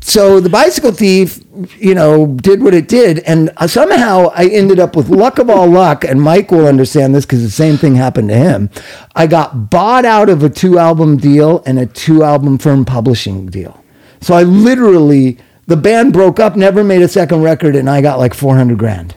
so 0.05 0.41
the 0.41 0.49
bicycle 0.51 0.91
thief, 0.91 1.39
you 1.79 1.95
know, 1.95 2.27
did 2.27 2.61
what 2.63 2.75
it 2.75 2.89
did, 2.89 3.21
and 3.21 3.51
uh, 3.57 3.69
somehow 3.69 4.33
I 4.35 4.47
ended 4.49 4.81
up 4.81 4.97
with 4.97 5.09
luck 5.09 5.39
of 5.39 5.49
all 5.49 5.69
luck. 5.69 6.05
And 6.05 6.21
Mike 6.21 6.51
will 6.51 6.67
understand 6.67 7.15
this 7.15 7.25
because 7.25 7.43
the 7.45 7.51
same 7.51 7.77
thing 7.77 7.95
happened 7.95 8.29
to 8.31 8.35
him. 8.37 8.69
I 9.15 9.29
got 9.29 9.71
bought 9.71 10.05
out 10.05 10.29
of 10.29 10.43
a 10.43 10.51
two 10.51 10.77
album 10.79 11.19
deal 11.19 11.63
and 11.65 11.79
a 11.79 11.87
two 11.87 12.25
album 12.25 12.59
firm 12.59 12.85
publishing 12.85 13.47
deal. 13.47 13.83
So 14.21 14.35
I 14.35 14.43
literally 14.43 15.39
the 15.69 15.77
band 15.77 16.13
broke 16.13 16.41
up, 16.41 16.57
never 16.57 16.83
made 16.83 17.03
a 17.03 17.09
second 17.09 17.43
record, 17.43 17.77
and 17.77 17.89
I 17.89 18.01
got 18.03 18.19
like 18.19 18.35
four 18.35 18.57
hundred 18.57 18.79
grand. 18.79 19.15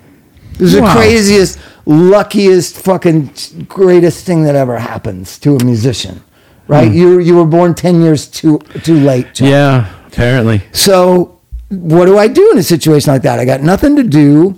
This 0.60 0.74
is 0.76 0.80
Wow. 0.80 0.94
the 0.94 1.00
craziest, 1.00 1.60
luckiest, 1.86 2.78
fucking 2.78 3.32
greatest 3.68 4.26
thing 4.26 4.44
that 4.44 4.56
ever 4.56 4.78
happens 4.78 5.38
to 5.40 5.56
a 5.58 5.64
musician, 5.66 6.22
right? 6.68 6.88
Hmm. 6.90 6.94
You 6.98 7.20
you 7.20 7.36
were 7.36 7.46
born 7.46 7.74
ten 7.74 8.02
years 8.02 8.28
too 8.28 8.60
too 8.84 9.00
late. 9.00 9.34
Chuck. 9.34 9.48
Yeah. 9.50 9.88
Apparently. 10.16 10.62
So 10.72 11.42
what 11.68 12.06
do 12.06 12.18
I 12.18 12.30
do 12.30 12.52
in 12.52 12.58
a 12.58 12.64
situation 12.64 13.12
like 13.12 13.24
that? 13.24 13.38
I 13.38 13.44
got 13.44 13.62
nothing 13.62 13.98
to 13.98 14.04
do. 14.04 14.58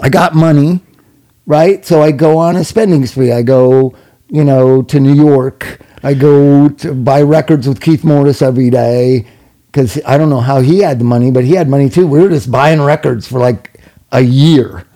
I 0.00 0.08
got 0.08 0.34
money, 0.34 0.80
right? 1.44 1.84
So 1.84 2.00
I 2.00 2.12
go 2.12 2.38
on 2.38 2.56
a 2.56 2.64
spending 2.64 3.04
spree. 3.04 3.30
I 3.30 3.42
go, 3.42 3.94
you 4.28 4.42
know, 4.42 4.80
to 4.82 4.98
New 4.98 5.12
York. 5.12 5.80
I 6.02 6.14
go 6.14 6.70
to 6.70 6.94
buy 6.94 7.20
records 7.20 7.68
with 7.68 7.80
Keith 7.82 8.04
Morris 8.04 8.40
every 8.40 8.70
day 8.70 9.26
because 9.66 10.00
I 10.06 10.16
don't 10.16 10.30
know 10.30 10.40
how 10.40 10.60
he 10.60 10.78
had 10.78 10.98
the 10.98 11.04
money, 11.04 11.30
but 11.30 11.44
he 11.44 11.52
had 11.52 11.68
money 11.68 11.90
too. 11.90 12.06
We 12.06 12.20
were 12.20 12.30
just 12.30 12.50
buying 12.50 12.80
records 12.80 13.28
for 13.28 13.38
like 13.38 13.80
a 14.12 14.22
year, 14.22 14.86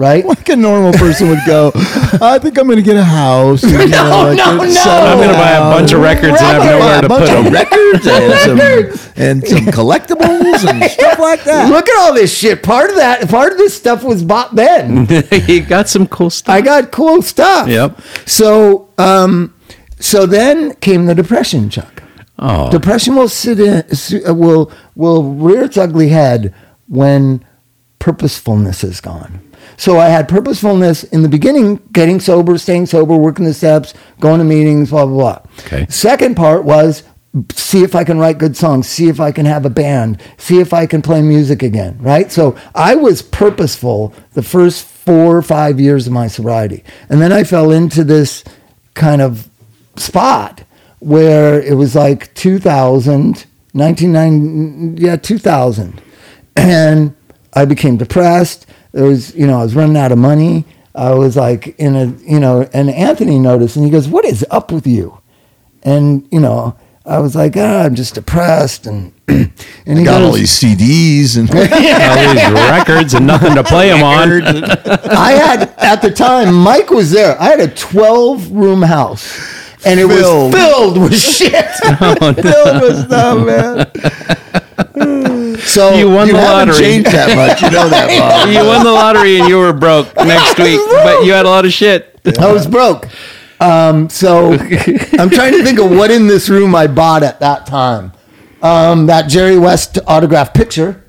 right? 0.00 0.24
like 0.24 0.48
a 0.48 0.56
normal 0.56 0.92
person 0.94 1.28
would 1.28 1.38
go, 1.46 1.70
I 2.22 2.38
think 2.40 2.58
I'm 2.58 2.64
going 2.66 2.76
to 2.78 2.82
get 2.82 2.96
a 2.96 3.04
house. 3.04 3.62
and, 3.62 3.72
you 3.72 3.78
No, 3.88 4.04
know, 4.08 4.22
like, 4.28 4.36
no, 4.38 4.56
no. 4.56 4.82
I'm 4.82 5.18
gonna 5.18 5.32
buy 5.34 5.50
a 5.52 5.60
bunch 5.60 5.92
of 5.92 6.00
records 6.00 6.28
and 6.28 6.38
have 6.40 6.62
Record- 6.62 6.80
nowhere 6.80 7.00
to 7.02 7.08
put 7.08 7.22
of 7.22 7.44
them. 7.44 7.52
records 7.52 8.06
and 8.06 8.40
some, 9.04 9.22
and 9.22 9.46
some 9.46 9.66
collectibles 9.66 10.66
and 10.68 10.90
stuff 10.90 11.18
like 11.18 11.44
that. 11.44 11.68
Look 11.70 11.88
at 11.88 11.98
all 12.00 12.14
this 12.14 12.34
shit. 12.36 12.62
Part 12.62 12.90
of 12.90 12.96
that, 12.96 13.28
part 13.28 13.52
of 13.52 13.58
this 13.58 13.76
stuff 13.76 14.02
was 14.02 14.24
bought 14.24 14.54
then. 14.56 15.06
you 15.46 15.60
got 15.62 15.88
some 15.88 16.06
cool 16.06 16.30
stuff. 16.30 16.54
I 16.54 16.60
got 16.62 16.90
cool 16.90 17.20
stuff. 17.22 17.68
Yep. 17.68 18.00
So, 18.26 18.88
um, 18.98 19.54
so 19.98 20.24
then 20.26 20.74
came 20.76 21.04
the 21.06 21.14
depression, 21.14 21.68
Chuck. 21.68 22.02
Oh. 22.38 22.70
Depression 22.70 23.14
will 23.16 23.28
sit 23.28 23.60
in, 23.60 23.84
uh, 24.26 24.32
will 24.34 24.72
will 24.94 25.34
rear 25.34 25.64
its 25.64 25.76
ugly 25.76 26.08
head 26.08 26.54
when 26.88 27.44
purposefulness 27.98 28.82
is 28.82 29.00
gone. 29.02 29.40
So 29.80 29.98
I 29.98 30.08
had 30.08 30.28
purposefulness 30.28 31.04
in 31.04 31.22
the 31.22 31.28
beginning, 31.28 31.80
getting 31.90 32.20
sober, 32.20 32.58
staying 32.58 32.84
sober, 32.84 33.16
working 33.16 33.46
the 33.46 33.54
steps, 33.54 33.94
going 34.20 34.36
to 34.38 34.44
meetings, 34.44 34.90
blah 34.90 35.06
blah 35.06 35.16
blah. 35.40 35.42
Okay. 35.60 35.86
Second 35.88 36.36
part 36.36 36.64
was 36.64 37.02
see 37.50 37.82
if 37.82 37.94
I 37.94 38.04
can 38.04 38.18
write 38.18 38.36
good 38.36 38.58
songs, 38.58 38.86
see 38.86 39.08
if 39.08 39.20
I 39.20 39.32
can 39.32 39.46
have 39.46 39.64
a 39.64 39.70
band, 39.70 40.20
see 40.36 40.60
if 40.60 40.74
I 40.74 40.84
can 40.84 41.00
play 41.00 41.22
music 41.22 41.62
again, 41.62 41.96
right? 41.98 42.30
So 42.30 42.58
I 42.74 42.94
was 42.94 43.22
purposeful 43.22 44.12
the 44.34 44.42
first 44.42 44.84
four 44.84 45.34
or 45.34 45.40
five 45.40 45.80
years 45.80 46.06
of 46.06 46.12
my 46.12 46.26
sobriety. 46.26 46.84
And 47.08 47.22
then 47.22 47.32
I 47.32 47.44
fell 47.44 47.70
into 47.70 48.04
this 48.04 48.44
kind 48.92 49.22
of 49.22 49.48
spot 49.96 50.62
where 50.98 51.58
it 51.58 51.78
was 51.78 51.94
like 51.94 52.34
2000, 52.34 53.46
1990, 53.72 55.02
yeah, 55.02 55.16
2000. 55.16 56.02
And 56.54 57.16
I 57.54 57.64
became 57.64 57.96
depressed. 57.96 58.66
There 58.92 59.04
was, 59.04 59.34
you 59.34 59.46
know, 59.46 59.60
I 59.60 59.62
was 59.62 59.74
running 59.74 59.96
out 59.96 60.12
of 60.12 60.18
money. 60.18 60.64
I 60.94 61.14
was 61.14 61.36
like 61.36 61.78
in 61.78 61.94
a, 61.94 62.06
you 62.28 62.40
know, 62.40 62.68
and 62.72 62.90
Anthony 62.90 63.38
noticed 63.38 63.76
and 63.76 63.84
he 63.84 63.90
goes, 63.90 64.08
What 64.08 64.24
is 64.24 64.44
up 64.50 64.72
with 64.72 64.86
you? 64.86 65.20
And, 65.82 66.28
you 66.30 66.40
know, 66.40 66.76
I 67.06 67.18
was 67.18 67.34
like, 67.34 67.56
ah, 67.56 67.84
I'm 67.84 67.94
just 67.94 68.14
depressed. 68.14 68.86
And, 68.86 69.12
and 69.28 69.98
he 69.98 70.04
Got 70.04 70.22
all 70.22 70.32
these 70.32 70.50
CDs 70.52 71.38
and 71.38 71.48
all 71.54 72.34
these 72.34 72.50
records 72.70 73.14
and 73.14 73.26
nothing 73.26 73.54
to 73.54 73.64
play 73.64 73.88
them 73.88 74.02
on. 74.02 74.42
I 74.44 75.32
had 75.32 75.74
at 75.78 76.02
the 76.02 76.10
time 76.10 76.54
Mike 76.54 76.90
was 76.90 77.10
there. 77.10 77.40
I 77.40 77.46
had 77.46 77.60
a 77.60 77.74
12 77.74 78.50
room 78.52 78.82
house, 78.82 79.40
and 79.86 79.98
it 79.98 80.06
Filled. 80.08 80.52
was 80.52 80.62
filled 80.62 80.98
with 81.00 81.18
shit. 81.18 81.64
filled 81.98 82.82
with 82.82 83.06
stuff, 83.06 83.46
man. 83.46 83.90
So 85.60 85.94
You 85.94 86.10
won 86.10 86.26
You 86.26 86.32
the 86.34 86.38
lottery. 86.40 86.74
changed 86.78 87.10
that 87.12 87.36
much. 87.36 87.62
You 87.62 87.70
know 87.70 87.88
that, 87.88 88.08
Bob. 88.18 88.48
You 88.52 88.64
won 88.66 88.84
the 88.84 88.92
lottery 88.92 89.38
and 89.38 89.48
you 89.48 89.58
were 89.58 89.72
broke 89.72 90.14
next 90.16 90.58
week, 90.58 90.80
but 90.90 91.24
you 91.24 91.32
had 91.32 91.46
a 91.46 91.48
lot 91.48 91.64
of 91.64 91.72
shit. 91.72 92.18
I 92.38 92.52
was 92.52 92.66
broke. 92.66 93.08
Um, 93.60 94.08
so 94.08 94.52
I'm 95.18 95.30
trying 95.30 95.52
to 95.52 95.62
think 95.64 95.78
of 95.78 95.90
what 95.90 96.10
in 96.10 96.26
this 96.26 96.48
room 96.48 96.74
I 96.74 96.86
bought 96.86 97.22
at 97.22 97.40
that 97.40 97.66
time. 97.66 98.12
Um, 98.62 99.06
that 99.06 99.28
Jerry 99.28 99.58
West 99.58 99.98
autographed 100.06 100.54
picture. 100.54 100.99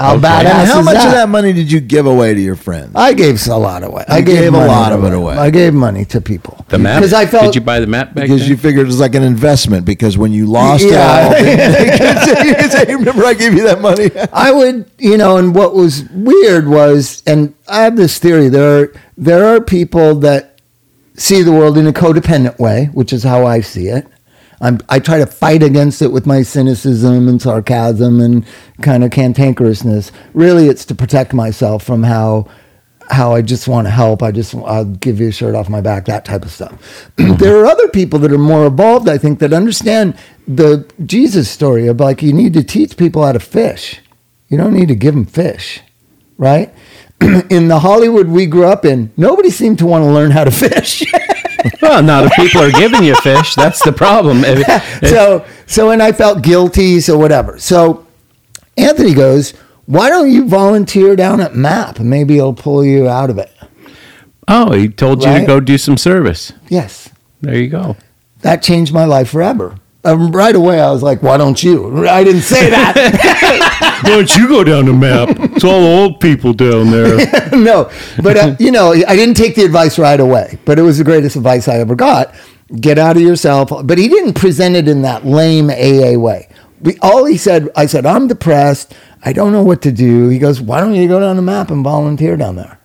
How 0.00 0.14
Okay. 0.14 0.22
badass 0.28 0.64
how 0.64 0.78
is 0.80 0.84
much 0.86 0.94
that? 0.94 1.06
of 1.08 1.12
that 1.12 1.28
money 1.28 1.52
did 1.52 1.70
you 1.70 1.78
give 1.78 2.06
away 2.06 2.32
to 2.32 2.40
your 2.40 2.56
friends? 2.56 2.92
I 2.94 3.12
gave 3.12 3.46
a 3.48 3.56
lot 3.58 3.82
away. 3.82 4.02
I 4.08 4.18
You 4.20 4.24
gave, 4.24 4.38
gave 4.38 4.48
a 4.48 4.52
money 4.52 4.68
lot 4.68 4.92
of 4.92 5.04
it 5.04 5.12
away. 5.12 5.36
I 5.36 5.50
gave 5.50 5.74
money 5.74 6.06
to 6.06 6.22
people. 6.22 6.64
The 6.70 6.78
map. 6.78 7.00
Because 7.00 7.12
I 7.12 7.26
felt 7.26 7.44
Did 7.44 7.56
you 7.56 7.60
buy 7.60 7.80
the 7.80 7.86
map 7.86 8.14
back 8.14 8.24
because 8.24 8.40
then? 8.40 8.48
you 8.48 8.56
figured 8.56 8.84
it 8.84 8.86
was 8.86 8.98
like 8.98 9.14
an 9.14 9.22
investment. 9.22 9.84
Because 9.84 10.16
when 10.16 10.32
you 10.32 10.46
lost 10.46 10.84
Yeah. 10.84 11.34
it 11.36 12.32
all, 12.32 12.44
you 12.46 12.54
could 12.54 12.72
say, 12.72 12.84
remember 12.94 13.26
I 13.26 13.34
gave 13.34 13.52
you 13.52 13.64
that 13.64 13.82
money. 13.82 14.10
I 14.32 14.50
would, 14.52 14.90
you 14.98 15.18
know, 15.18 15.36
and 15.36 15.54
what 15.54 15.74
was 15.74 16.04
weird 16.14 16.66
was, 16.66 17.22
and 17.26 17.52
I 17.68 17.82
have 17.82 17.96
this 17.96 18.18
theory: 18.18 18.48
there 18.48 18.80
are 18.84 18.92
there 19.18 19.54
are 19.54 19.60
people 19.60 20.14
that 20.20 20.58
see 21.14 21.42
the 21.42 21.52
world 21.52 21.76
in 21.76 21.86
a 21.86 21.92
codependent 21.92 22.58
way, 22.58 22.88
which 22.94 23.12
is 23.12 23.22
how 23.22 23.44
I 23.44 23.60
see 23.60 23.88
it. 23.88 24.06
I'm, 24.60 24.78
I 24.88 24.98
try 24.98 25.18
to 25.18 25.26
fight 25.26 25.62
against 25.62 26.02
it 26.02 26.12
with 26.12 26.26
my 26.26 26.42
cynicism 26.42 27.28
and 27.28 27.40
sarcasm 27.40 28.20
and 28.20 28.44
kind 28.82 29.04
of 29.04 29.10
cantankerousness. 29.10 30.10
Really, 30.34 30.68
it's 30.68 30.84
to 30.86 30.94
protect 30.94 31.32
myself 31.32 31.82
from 31.82 32.02
how 32.02 32.48
how 33.10 33.34
I 33.34 33.42
just 33.42 33.66
want 33.66 33.86
to 33.86 33.90
help. 33.90 34.22
I 34.22 34.30
just 34.30 34.54
I'll 34.54 34.84
give 34.84 35.18
you 35.18 35.28
a 35.28 35.32
shirt 35.32 35.54
off 35.54 35.68
my 35.68 35.80
back, 35.80 36.04
that 36.04 36.24
type 36.24 36.44
of 36.44 36.50
stuff. 36.50 37.10
Mm-hmm. 37.16 37.36
there 37.36 37.58
are 37.58 37.66
other 37.66 37.88
people 37.88 38.18
that 38.20 38.32
are 38.32 38.38
more 38.38 38.66
evolved, 38.66 39.08
I 39.08 39.18
think, 39.18 39.40
that 39.40 39.52
understand 39.52 40.16
the 40.46 40.88
Jesus 41.04 41.50
story 41.50 41.86
of 41.86 41.98
like 42.00 42.22
you 42.22 42.32
need 42.32 42.54
to 42.54 42.62
teach 42.62 42.96
people 42.96 43.24
how 43.24 43.32
to 43.32 43.40
fish. 43.40 44.00
You 44.48 44.58
don't 44.58 44.74
need 44.74 44.88
to 44.88 44.94
give 44.94 45.14
them 45.14 45.26
fish, 45.26 45.80
right? 46.36 46.72
in 47.50 47.68
the 47.68 47.80
Hollywood 47.80 48.28
we 48.28 48.46
grew 48.46 48.64
up 48.66 48.84
in, 48.84 49.12
nobody 49.16 49.50
seemed 49.50 49.78
to 49.78 49.86
want 49.86 50.02
to 50.02 50.10
learn 50.10 50.30
how 50.30 50.44
to 50.44 50.50
fish. 50.50 51.04
Well, 51.82 52.02
not 52.02 52.24
if 52.26 52.32
people 52.32 52.62
are 52.62 52.70
giving 52.72 53.02
you 53.02 53.14
fish. 53.16 53.54
That's 53.54 53.82
the 53.84 53.92
problem. 53.92 54.44
If- 54.44 54.64
if- 55.02 55.08
so 55.10 55.44
so 55.66 55.90
and 55.90 56.02
I 56.02 56.12
felt 56.12 56.42
guilty, 56.42 57.00
so 57.00 57.18
whatever. 57.18 57.58
So 57.58 58.06
Anthony 58.76 59.14
goes, 59.14 59.52
"Why 59.86 60.08
don't 60.08 60.30
you 60.30 60.46
volunteer 60.48 61.16
down 61.16 61.40
at 61.40 61.54
MAP? 61.54 61.98
Maybe 62.00 62.38
it'll 62.38 62.54
pull 62.54 62.84
you 62.84 63.08
out 63.08 63.30
of 63.30 63.38
it." 63.38 63.52
oh, 64.48 64.72
he 64.72 64.88
told 64.88 65.22
you 65.24 65.32
to 65.32 65.46
go 65.46 65.60
do 65.60 65.78
some 65.78 65.96
service. 65.96 66.52
Yes. 66.68 67.08
There 67.40 67.56
you 67.56 67.68
go. 67.68 67.96
that 68.40 68.62
changed 68.62 68.92
my 68.92 69.04
life 69.04 69.30
forever. 69.30 69.76
Um, 70.02 70.32
right 70.32 70.54
away, 70.56 70.80
I 70.80 70.90
was 70.90 71.02
like, 71.02 71.22
"Why 71.22 71.36
don't 71.36 71.62
you?" 71.62 72.08
I 72.08 72.24
didn't 72.24 72.42
say 72.42 72.70
that. 72.70 72.96
Why 74.02 74.10
don't 74.10 74.36
you 74.36 74.48
go 74.48 74.64
down 74.64 74.86
the 74.86 74.92
map? 74.92 75.28
It's 75.54 75.64
all 75.64 75.84
old 75.84 76.20
people 76.20 76.52
down 76.52 76.90
there. 76.90 77.50
no, 77.52 77.90
but 78.22 78.36
uh, 78.36 78.56
you 78.58 78.70
know, 78.70 78.92
I 78.92 79.14
didn't 79.16 79.36
take 79.36 79.54
the 79.54 79.64
advice 79.64 79.98
right 79.98 80.18
away. 80.18 80.58
But 80.64 80.78
it 80.78 80.82
was 80.82 80.98
the 80.98 81.04
greatest 81.04 81.36
advice 81.36 81.68
I 81.68 81.76
ever 81.78 81.94
got. 81.94 82.34
Get 82.80 82.98
out 82.98 83.16
of 83.16 83.22
yourself. 83.22 83.70
But 83.84 83.98
he 83.98 84.08
didn't 84.08 84.34
present 84.34 84.76
it 84.76 84.88
in 84.88 85.02
that 85.02 85.26
lame 85.26 85.70
AA 85.70 86.18
way. 86.18 86.48
We, 86.80 86.96
all 87.02 87.26
he 87.26 87.36
said, 87.36 87.68
I 87.76 87.86
said, 87.86 88.06
I'm 88.06 88.26
depressed. 88.26 88.94
I 89.22 89.32
don't 89.34 89.52
know 89.52 89.62
what 89.62 89.82
to 89.82 89.92
do. 89.92 90.28
He 90.28 90.38
goes, 90.38 90.60
Why 90.60 90.80
don't 90.80 90.94
you 90.94 91.06
go 91.06 91.20
down 91.20 91.36
the 91.36 91.42
map 91.42 91.70
and 91.70 91.84
volunteer 91.84 92.36
down 92.36 92.56
there? 92.56 92.79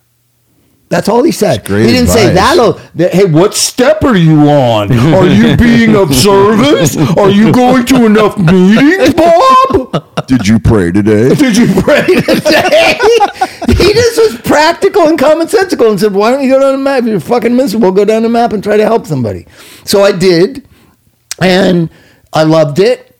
That's 0.88 1.08
all 1.08 1.24
he 1.24 1.32
said. 1.32 1.66
He 1.66 1.86
didn't 1.88 2.08
say 2.08 2.32
that'll. 2.32 2.74
That, 2.94 3.12
hey, 3.12 3.24
what 3.24 3.54
step 3.54 4.04
are 4.04 4.16
you 4.16 4.38
on? 4.48 4.92
Are 5.14 5.26
you 5.26 5.56
being 5.56 5.96
of 5.96 6.14
service? 6.14 6.96
Are 7.16 7.28
you 7.28 7.52
going 7.52 7.84
to 7.86 8.06
enough 8.06 8.38
meetings, 8.38 9.12
Bob? 9.14 10.26
Did 10.28 10.46
you 10.46 10.60
pray 10.60 10.92
today? 10.92 11.34
Did 11.34 11.56
you 11.56 11.66
pray 11.82 12.06
today? 12.06 12.98
he 13.66 13.92
just 13.94 14.18
was 14.18 14.40
practical 14.44 15.08
and 15.08 15.18
commonsensical 15.18 15.90
and 15.90 15.98
said, 15.98 16.14
Why 16.14 16.30
don't 16.30 16.44
you 16.44 16.50
go 16.50 16.60
down 16.60 16.72
the 16.72 16.78
map? 16.78 17.02
If 17.02 17.08
you're 17.08 17.20
fucking 17.20 17.56
miserable, 17.56 17.90
go 17.90 18.04
down 18.04 18.22
the 18.22 18.28
map 18.28 18.52
and 18.52 18.62
try 18.62 18.76
to 18.76 18.84
help 18.84 19.06
somebody. 19.06 19.46
So 19.84 20.02
I 20.02 20.12
did, 20.12 20.68
and 21.42 21.90
I 22.32 22.44
loved 22.44 22.78
it. 22.78 23.18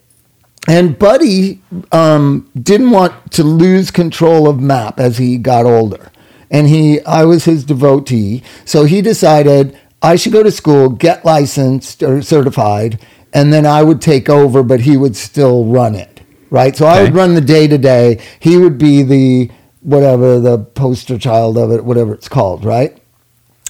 And 0.68 0.98
Buddy 0.98 1.62
um, 1.92 2.50
didn't 2.60 2.90
want 2.90 3.32
to 3.32 3.44
lose 3.44 3.90
control 3.90 4.48
of 4.48 4.60
MAP 4.60 4.98
as 4.98 5.18
he 5.18 5.38
got 5.38 5.64
older. 5.64 6.10
And 6.50 6.68
he, 6.68 7.00
I 7.02 7.24
was 7.24 7.44
his 7.44 7.64
devotee. 7.64 8.42
So 8.64 8.84
he 8.84 9.02
decided 9.02 9.78
I 10.02 10.16
should 10.16 10.32
go 10.32 10.42
to 10.42 10.50
school, 10.50 10.90
get 10.90 11.24
licensed 11.24 12.02
or 12.02 12.22
certified, 12.22 13.00
and 13.32 13.52
then 13.52 13.66
I 13.66 13.82
would 13.82 14.00
take 14.00 14.28
over, 14.28 14.62
but 14.62 14.80
he 14.80 14.96
would 14.96 15.16
still 15.16 15.64
run 15.64 15.94
it. 15.94 16.20
Right. 16.48 16.76
So 16.76 16.86
I 16.86 17.02
would 17.02 17.14
run 17.14 17.34
the 17.34 17.40
day 17.40 17.66
to 17.66 17.76
day. 17.76 18.22
He 18.38 18.56
would 18.56 18.78
be 18.78 19.02
the 19.02 19.50
whatever, 19.80 20.38
the 20.38 20.58
poster 20.58 21.18
child 21.18 21.58
of 21.58 21.72
it, 21.72 21.84
whatever 21.84 22.14
it's 22.14 22.28
called. 22.28 22.64
Right. 22.64 22.96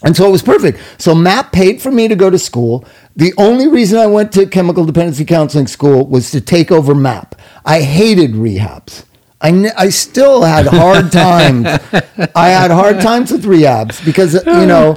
And 0.03 0.15
so 0.15 0.29
it 0.29 0.31
was 0.31 0.43
perfect. 0.43 0.79
So 0.99 1.15
MAP 1.15 1.53
paid 1.53 1.81
for 1.81 1.91
me 1.91 2.07
to 2.07 2.15
go 2.15 2.29
to 2.29 2.39
school. 2.39 2.85
The 3.17 3.33
only 3.39 3.67
reason 3.67 3.99
I 3.99 4.07
went 4.07 4.31
to 4.33 4.47
chemical 4.47 4.85
dependency 4.85 5.25
counseling 5.25 5.67
school 5.67 6.07
was 6.07 6.31
to 6.33 6.41
take 6.41 6.71
over 6.71 6.95
MAP. 6.95 7.35
I 7.65 7.81
hated 7.81 8.33
rehabs. 8.33 9.06
I, 9.41 9.49
n- 9.49 9.73
I 9.77 9.91
still 9.91 10.43
had 10.43 10.67
hard 10.67 11.13
times. 11.13 11.67
I 12.35 12.49
had 12.49 12.71
hard 12.71 13.01
times 13.01 13.31
with 13.31 13.45
rehabs 13.45 14.05
because, 14.05 14.35
you 14.35 14.67
know, 14.67 14.97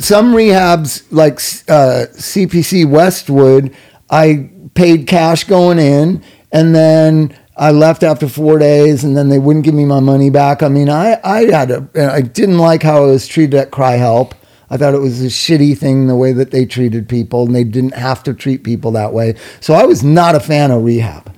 some 0.00 0.32
rehabs 0.32 1.04
like 1.10 1.34
uh, 1.68 2.06
CPC 2.12 2.88
Westwood, 2.88 3.74
I 4.10 4.50
paid 4.74 5.06
cash 5.06 5.44
going 5.44 5.78
in 5.78 6.22
and 6.50 6.74
then 6.74 7.36
I 7.56 7.72
left 7.72 8.02
after 8.02 8.28
four 8.28 8.58
days 8.58 9.04
and 9.04 9.16
then 9.16 9.28
they 9.28 9.38
wouldn't 9.38 9.64
give 9.64 9.74
me 9.74 9.84
my 9.84 10.00
money 10.00 10.30
back. 10.30 10.62
I 10.62 10.68
mean, 10.68 10.88
I, 10.88 11.20
I 11.22 11.44
had 11.50 11.70
a, 11.70 12.12
I 12.12 12.22
didn't 12.22 12.58
like 12.58 12.82
how 12.82 13.02
I 13.02 13.06
was 13.06 13.26
treated 13.26 13.54
at 13.54 13.70
CRI-Help. 13.70 14.34
I 14.70 14.76
thought 14.76 14.94
it 14.94 15.00
was 15.00 15.22
a 15.22 15.26
shitty 15.26 15.76
thing 15.78 16.06
the 16.08 16.16
way 16.16 16.32
that 16.32 16.50
they 16.50 16.64
treated 16.66 17.08
people 17.08 17.46
and 17.46 17.54
they 17.54 17.64
didn't 17.64 17.94
have 17.94 18.22
to 18.24 18.34
treat 18.34 18.64
people 18.64 18.90
that 18.92 19.12
way. 19.12 19.34
So 19.60 19.74
I 19.74 19.84
was 19.84 20.02
not 20.04 20.34
a 20.34 20.40
fan 20.40 20.70
of 20.70 20.84
rehab. 20.84 21.34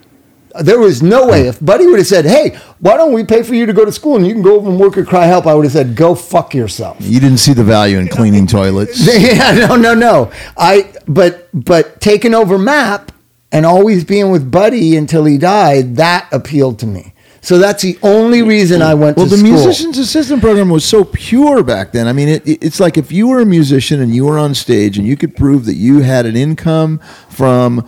There 0.60 0.78
was 0.80 1.02
no 1.02 1.26
way 1.26 1.46
if 1.48 1.64
Buddy 1.64 1.86
would 1.86 1.98
have 1.98 2.06
said, 2.08 2.24
"Hey, 2.24 2.58
why 2.80 2.96
don't 2.96 3.12
we 3.12 3.22
pay 3.24 3.42
for 3.42 3.54
you 3.54 3.66
to 3.66 3.72
go 3.72 3.84
to 3.84 3.92
school 3.92 4.16
and 4.16 4.26
you 4.26 4.32
can 4.32 4.42
go 4.42 4.56
over 4.56 4.68
and 4.70 4.78
work 4.80 4.96
at 4.98 5.06
CRI-Help?" 5.06 5.46
I 5.46 5.54
would 5.54 5.64
have 5.64 5.72
said, 5.72 5.94
"Go 5.94 6.14
fuck 6.14 6.54
yourself." 6.54 6.96
You 7.00 7.20
didn't 7.20 7.38
see 7.38 7.52
the 7.52 7.64
value 7.64 7.98
in 7.98 8.08
cleaning 8.08 8.46
toilets. 8.46 9.00
yeah, 9.18 9.52
no, 9.66 9.76
no, 9.76 9.94
no. 9.94 10.30
I 10.56 10.86
but 11.06 11.48
but 11.52 12.00
taking 12.00 12.34
over 12.34 12.58
Map 12.58 13.12
and 13.52 13.64
always 13.66 14.04
being 14.04 14.30
with 14.30 14.50
Buddy 14.50 14.96
until 14.96 15.24
he 15.24 15.38
died 15.38 15.96
that 15.96 16.26
appealed 16.32 16.78
to 16.80 16.86
me. 16.86 17.14
So 17.42 17.56
that's 17.56 17.82
the 17.82 17.98
only 18.02 18.42
reason 18.42 18.82
I 18.82 18.92
went 18.92 19.16
Well, 19.16 19.24
the 19.24 19.38
school. 19.38 19.50
musician's 19.52 19.96
assistant 19.98 20.42
program 20.42 20.68
was 20.68 20.84
so 20.84 21.04
pure 21.04 21.62
back 21.62 21.90
then. 21.92 22.06
I 22.06 22.12
mean, 22.12 22.28
it- 22.28 22.42
it's 22.44 22.78
like 22.78 22.98
if 22.98 23.10
you 23.10 23.28
were 23.28 23.40
a 23.40 23.46
musician 23.46 23.98
and 24.02 24.14
you 24.14 24.26
were 24.26 24.36
on 24.38 24.54
stage 24.54 24.98
and 24.98 25.06
you 25.06 25.16
could 25.16 25.34
prove 25.36 25.64
that 25.64 25.76
you 25.76 26.00
had 26.00 26.26
an 26.26 26.36
income 26.36 27.00
from 27.30 27.82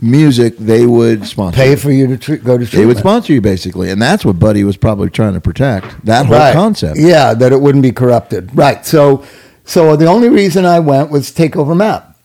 music, 0.00 0.56
they 0.58 0.86
would 0.86 1.26
sponsor. 1.26 1.56
pay 1.56 1.76
for 1.76 1.90
you 1.90 2.16
to 2.16 2.36
go 2.38 2.58
to 2.58 2.64
They 2.64 2.86
would 2.86 2.98
sponsor 2.98 3.32
you 3.32 3.40
basically, 3.40 3.90
and 3.90 4.00
that's 4.00 4.24
what 4.24 4.38
Buddy 4.38 4.64
was 4.64 4.76
probably 4.76 5.10
trying 5.10 5.34
to 5.34 5.40
protect. 5.40 6.04
That 6.04 6.26
whole 6.26 6.36
right. 6.36 6.52
concept. 6.52 6.98
Yeah, 6.98 7.34
that 7.34 7.52
it 7.52 7.60
wouldn't 7.60 7.82
be 7.82 7.92
corrupted. 7.92 8.56
Right. 8.56 8.84
So, 8.84 9.24
so 9.64 9.96
the 9.96 10.06
only 10.06 10.28
reason 10.28 10.64
I 10.64 10.80
went 10.80 11.10
was 11.10 11.30
take 11.30 11.56
over 11.56 11.74
Map. 11.74 12.16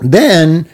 Then, 0.00 0.68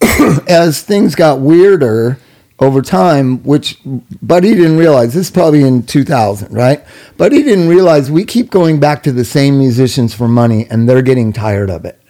as 0.48 0.82
things 0.82 1.14
got 1.14 1.40
weirder 1.40 2.18
over 2.60 2.82
time, 2.82 3.42
which 3.44 3.78
Buddy 4.20 4.54
didn't 4.54 4.78
realize, 4.78 5.14
this 5.14 5.26
is 5.26 5.30
probably 5.30 5.62
in 5.62 5.84
2000, 5.84 6.52
right? 6.52 6.84
Buddy 7.16 7.42
didn't 7.42 7.68
realize 7.68 8.10
we 8.10 8.24
keep 8.24 8.50
going 8.50 8.80
back 8.80 9.02
to 9.04 9.12
the 9.12 9.24
same 9.24 9.58
musicians 9.58 10.12
for 10.14 10.26
money 10.26 10.66
and 10.68 10.88
they're 10.88 11.02
getting 11.02 11.32
tired 11.32 11.70
of 11.70 11.84
it, 11.84 12.00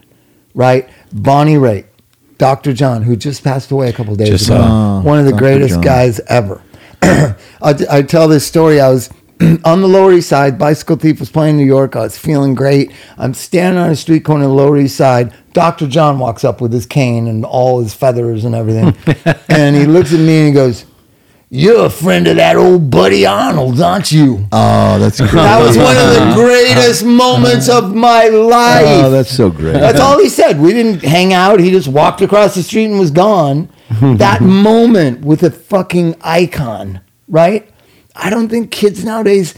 right? 0.55 0.89
Bonnie 1.13 1.57
Raitt, 1.57 1.88
Dr. 2.39 2.73
John, 2.73 3.03
who 3.03 3.17
just 3.17 3.43
passed 3.45 3.71
away 3.71 3.89
a 3.89 3.93
couple 3.93 4.15
days 4.15 4.29
Just 4.29 4.47
ago, 4.47 4.59
saw. 4.59 5.01
one 5.03 5.19
of 5.19 5.25
the 5.25 5.33
Dr. 5.33 5.41
greatest 5.41 5.75
John. 5.75 5.81
guys 5.83 6.21
ever. 6.29 6.63
I, 7.03 7.35
I 7.91 8.03
tell 8.03 8.29
this 8.29 8.47
story. 8.47 8.81
I 8.81 8.89
was 8.91 9.11
on 9.65 9.83
the 9.83 9.89
Lower 9.89 10.13
East 10.13 10.29
Side. 10.29 10.59
Bicycle 10.59 10.97
Thief 10.97 11.21
was 11.21 11.31
playing 11.31 11.55
in 11.55 11.61
New 11.61 11.67
York. 11.67 11.97
I 11.97 12.01
was 12.01 12.17
feeling 12.19 12.55
great. 12.55 12.93
I'm 13.17 13.35
standing 13.35 13.81
on 13.81 13.91
a 13.91 13.97
street 13.97 14.25
corner 14.25 14.45
of 14.45 14.51
the 14.51 14.57
Lower 14.57 14.77
East 14.79 14.97
Side. 14.97 15.33
Dr. 15.53 15.87
John 15.89 16.19
walks 16.19 16.45
up 16.45 16.61
with 16.61 16.73
his 16.73 16.87
cane 16.87 17.27
and 17.27 17.45
all 17.45 17.81
his 17.83 17.93
feathers 17.95 18.45
and 18.45 18.55
everything. 18.55 18.97
and 19.49 19.77
he 19.77 19.87
looks 19.87 20.13
at 20.13 20.21
me 20.21 20.39
and 20.39 20.47
he 20.49 20.53
goes, 20.53 20.85
You're 21.51 21.87
a 21.87 21.91
friend 21.91 22.29
of 22.29 22.37
that 22.37 22.57
old 22.57 22.91
Buddy 22.91 23.25
Arnold, 23.25 23.81
aren't 23.81 24.13
you? 24.13 24.47
Oh, 24.53 24.99
that's 24.99 25.19
great. 25.19 25.33
That 25.33 25.61
was 25.61 25.79
one 25.79 25.97
of 25.97 26.15
the 26.15 26.35
greatest 26.43 27.05
moments 27.05 27.71
of 27.71 27.95
my 27.95 28.29
life. 28.29 28.85
Oh, 28.87 29.11
that's 29.11 29.35
so 29.35 29.51
great. 29.51 29.73
That's 29.73 29.99
all 29.99 30.19
he 30.19 30.29
said. 30.29 30.61
We 30.61 30.75
didn't 30.75 31.03
hang 31.03 31.33
out. 31.33 31.59
He 31.59 31.71
just 31.71 31.89
walked 31.89 32.21
across 32.21 32.55
the 32.55 32.63
street 32.63 32.87
and 32.87 32.99
was 32.99 33.11
gone. 33.11 33.71
that 34.03 34.43
moment 34.43 35.23
with 35.23 35.43
a 35.43 35.51
fucking 35.51 36.17
icon, 36.21 37.01
right? 37.29 37.67
I 38.15 38.29
don't 38.29 38.51
think 38.51 38.71
kids 38.71 39.03
nowadays 39.03 39.55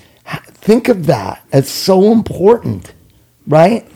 think 0.61 0.88
of 0.88 1.07
that 1.07 1.44
as 1.53 1.68
so 1.68 2.12
important, 2.12 2.92
right? 3.46 3.87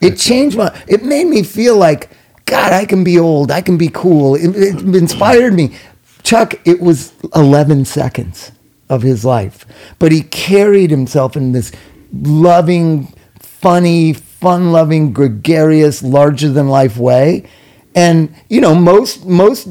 It 0.00 0.16
changed 0.16 0.56
my. 0.56 0.72
It 0.86 1.04
made 1.04 1.26
me 1.26 1.42
feel 1.42 1.76
like 1.76 2.10
God. 2.44 2.72
I 2.72 2.84
can 2.84 3.02
be 3.02 3.18
old. 3.18 3.50
I 3.50 3.60
can 3.60 3.78
be 3.78 3.88
cool. 3.88 4.34
It, 4.34 4.54
it 4.56 4.94
inspired 4.94 5.54
me. 5.54 5.74
Chuck. 6.22 6.54
It 6.64 6.80
was 6.80 7.12
eleven 7.34 7.84
seconds 7.84 8.52
of 8.88 9.02
his 9.02 9.24
life, 9.24 9.64
but 9.98 10.12
he 10.12 10.22
carried 10.22 10.90
himself 10.90 11.36
in 11.36 11.52
this 11.52 11.72
loving, 12.12 13.12
funny, 13.40 14.12
fun-loving, 14.12 15.12
gregarious, 15.12 16.02
larger-than-life 16.02 16.96
way. 16.96 17.48
And 17.94 18.34
you 18.48 18.60
know, 18.60 18.74
most 18.74 19.26
most 19.26 19.68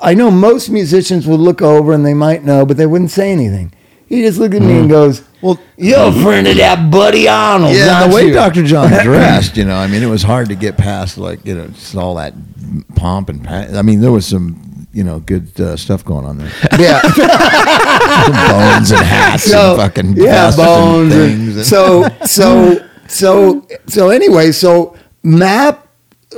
I 0.00 0.14
know 0.14 0.30
most 0.30 0.70
musicians 0.70 1.26
would 1.26 1.40
look 1.40 1.60
over 1.60 1.92
and 1.92 2.04
they 2.06 2.14
might 2.14 2.42
know, 2.42 2.64
but 2.64 2.76
they 2.76 2.86
wouldn't 2.86 3.10
say 3.10 3.32
anything. 3.32 3.72
He 4.10 4.22
just 4.22 4.38
looked 4.38 4.54
at 4.54 4.62
me 4.62 4.72
and 4.72 4.84
hmm. 4.86 4.90
goes, 4.90 5.22
Well, 5.40 5.60
"You're 5.76 6.08
a 6.08 6.12
friend 6.12 6.48
of 6.48 6.56
that 6.56 6.90
Buddy 6.90 7.28
Arnold." 7.28 7.76
yeah, 7.76 8.08
the 8.08 8.14
way 8.14 8.26
you?" 8.26 8.32
Dr. 8.32 8.64
John 8.64 8.90
dressed, 9.04 9.56
you 9.56 9.64
know, 9.64 9.76
I 9.76 9.86
mean, 9.86 10.02
it 10.02 10.08
was 10.08 10.22
hard 10.22 10.48
to 10.48 10.56
get 10.56 10.76
past 10.76 11.16
like 11.16 11.44
you 11.46 11.54
know 11.54 11.68
just 11.68 11.94
all 11.94 12.16
that 12.16 12.34
pomp 12.96 13.28
and 13.28 13.44
pa- 13.44 13.68
I 13.72 13.82
mean, 13.82 14.00
there 14.00 14.10
was 14.10 14.26
some 14.26 14.69
you 14.92 15.04
know 15.04 15.20
good 15.20 15.58
uh, 15.60 15.76
stuff 15.76 16.04
going 16.04 16.24
on 16.26 16.38
there. 16.38 16.52
Yeah. 16.78 17.00
bones 18.50 18.90
and 18.90 19.00
hats 19.04 19.52
and 19.52 19.76
fucking 19.78 20.16
yeah, 20.16 20.54
bones. 20.56 21.14
and- 21.14 21.30
things. 21.32 21.56
and- 21.56 21.66
so 21.66 22.08
so 22.26 22.86
so 23.08 23.66
so 23.86 24.10
anyway, 24.10 24.52
so 24.52 24.96
Map 25.22 25.86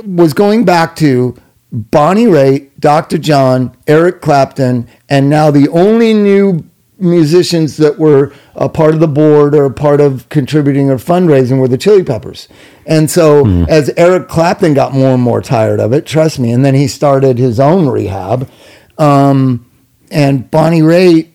was 0.05 0.33
going 0.33 0.65
back 0.65 0.95
to 0.97 1.35
Bonnie 1.71 2.25
Raitt, 2.25 2.69
Dr. 2.79 3.17
John, 3.17 3.75
Eric 3.87 4.21
Clapton, 4.21 4.87
and 5.09 5.29
now 5.29 5.49
the 5.51 5.67
only 5.69 6.13
new 6.13 6.63
musicians 7.03 7.77
that 7.77 7.99
were 7.99 8.33
a 8.55 8.69
part 8.69 8.93
of 8.93 8.99
the 8.99 9.07
board 9.07 9.53
or 9.53 9.65
a 9.65 9.73
part 9.73 10.01
of 10.01 10.27
contributing 10.29 10.89
or 10.89 10.95
fundraising 10.95 11.59
were 11.59 11.67
the 11.67 11.77
Chili 11.77 12.03
Peppers. 12.03 12.47
And 12.85 13.11
so 13.11 13.45
as 13.67 13.89
Eric 13.97 14.27
Clapton 14.27 14.73
got 14.73 14.93
more 14.93 15.13
and 15.13 15.21
more 15.21 15.41
tired 15.41 15.79
of 15.79 15.93
it, 15.93 16.05
trust 16.05 16.39
me, 16.39 16.51
and 16.51 16.65
then 16.65 16.73
he 16.73 16.87
started 16.87 17.37
his 17.37 17.59
own 17.59 17.87
rehab. 17.87 18.49
Um, 18.97 19.69
and 20.11 20.49
Bonnie 20.49 20.81
Raitt, 20.81 21.29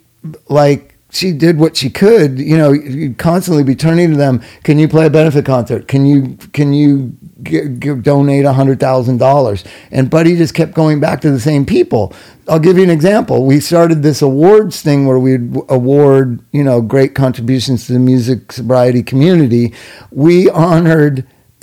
like 0.48 0.88
she 1.10 1.32
did 1.32 1.58
what 1.58 1.76
she 1.76 1.90
could. 1.90 2.38
You 2.38 2.56
know, 2.56 2.72
you'd 2.72 3.18
constantly 3.18 3.64
be 3.64 3.74
turning 3.74 4.10
to 4.10 4.16
them. 4.16 4.42
Can 4.62 4.78
you 4.78 4.88
play 4.88 5.06
a 5.06 5.10
benefit 5.10 5.44
concert? 5.44 5.88
Can 5.88 6.06
you 6.06 6.36
can 6.52 6.72
you 6.72 7.16
g- 7.48 7.68
g- 7.78 7.94
donate 7.94 8.44
a 8.44 8.52
hundred 8.52 8.78
thousand 8.80 9.18
dollars? 9.18 9.64
And 9.90 10.08
Buddy 10.10 10.36
just 10.36 10.54
kept 10.54 10.74
going 10.74 11.00
back 11.00 11.20
to 11.22 11.30
the 11.30 11.40
same 11.40 11.64
people. 11.66 12.12
I'll 12.48 12.58
give 12.60 12.76
you 12.78 12.84
an 12.84 12.90
example. 12.90 13.44
We 13.44 13.60
started 13.60 14.02
this 14.02 14.22
awards 14.22 14.80
thing 14.82 15.06
where 15.06 15.18
we'd 15.18 15.56
award 15.68 16.40
you 16.52 16.62
know 16.64 16.80
great 16.80 17.14
contributions 17.14 17.86
to 17.86 17.92
the 17.92 17.98
music 17.98 18.52
sobriety 18.52 19.02
community. 19.02 19.74
We 20.10 20.48
honored. 20.50 21.26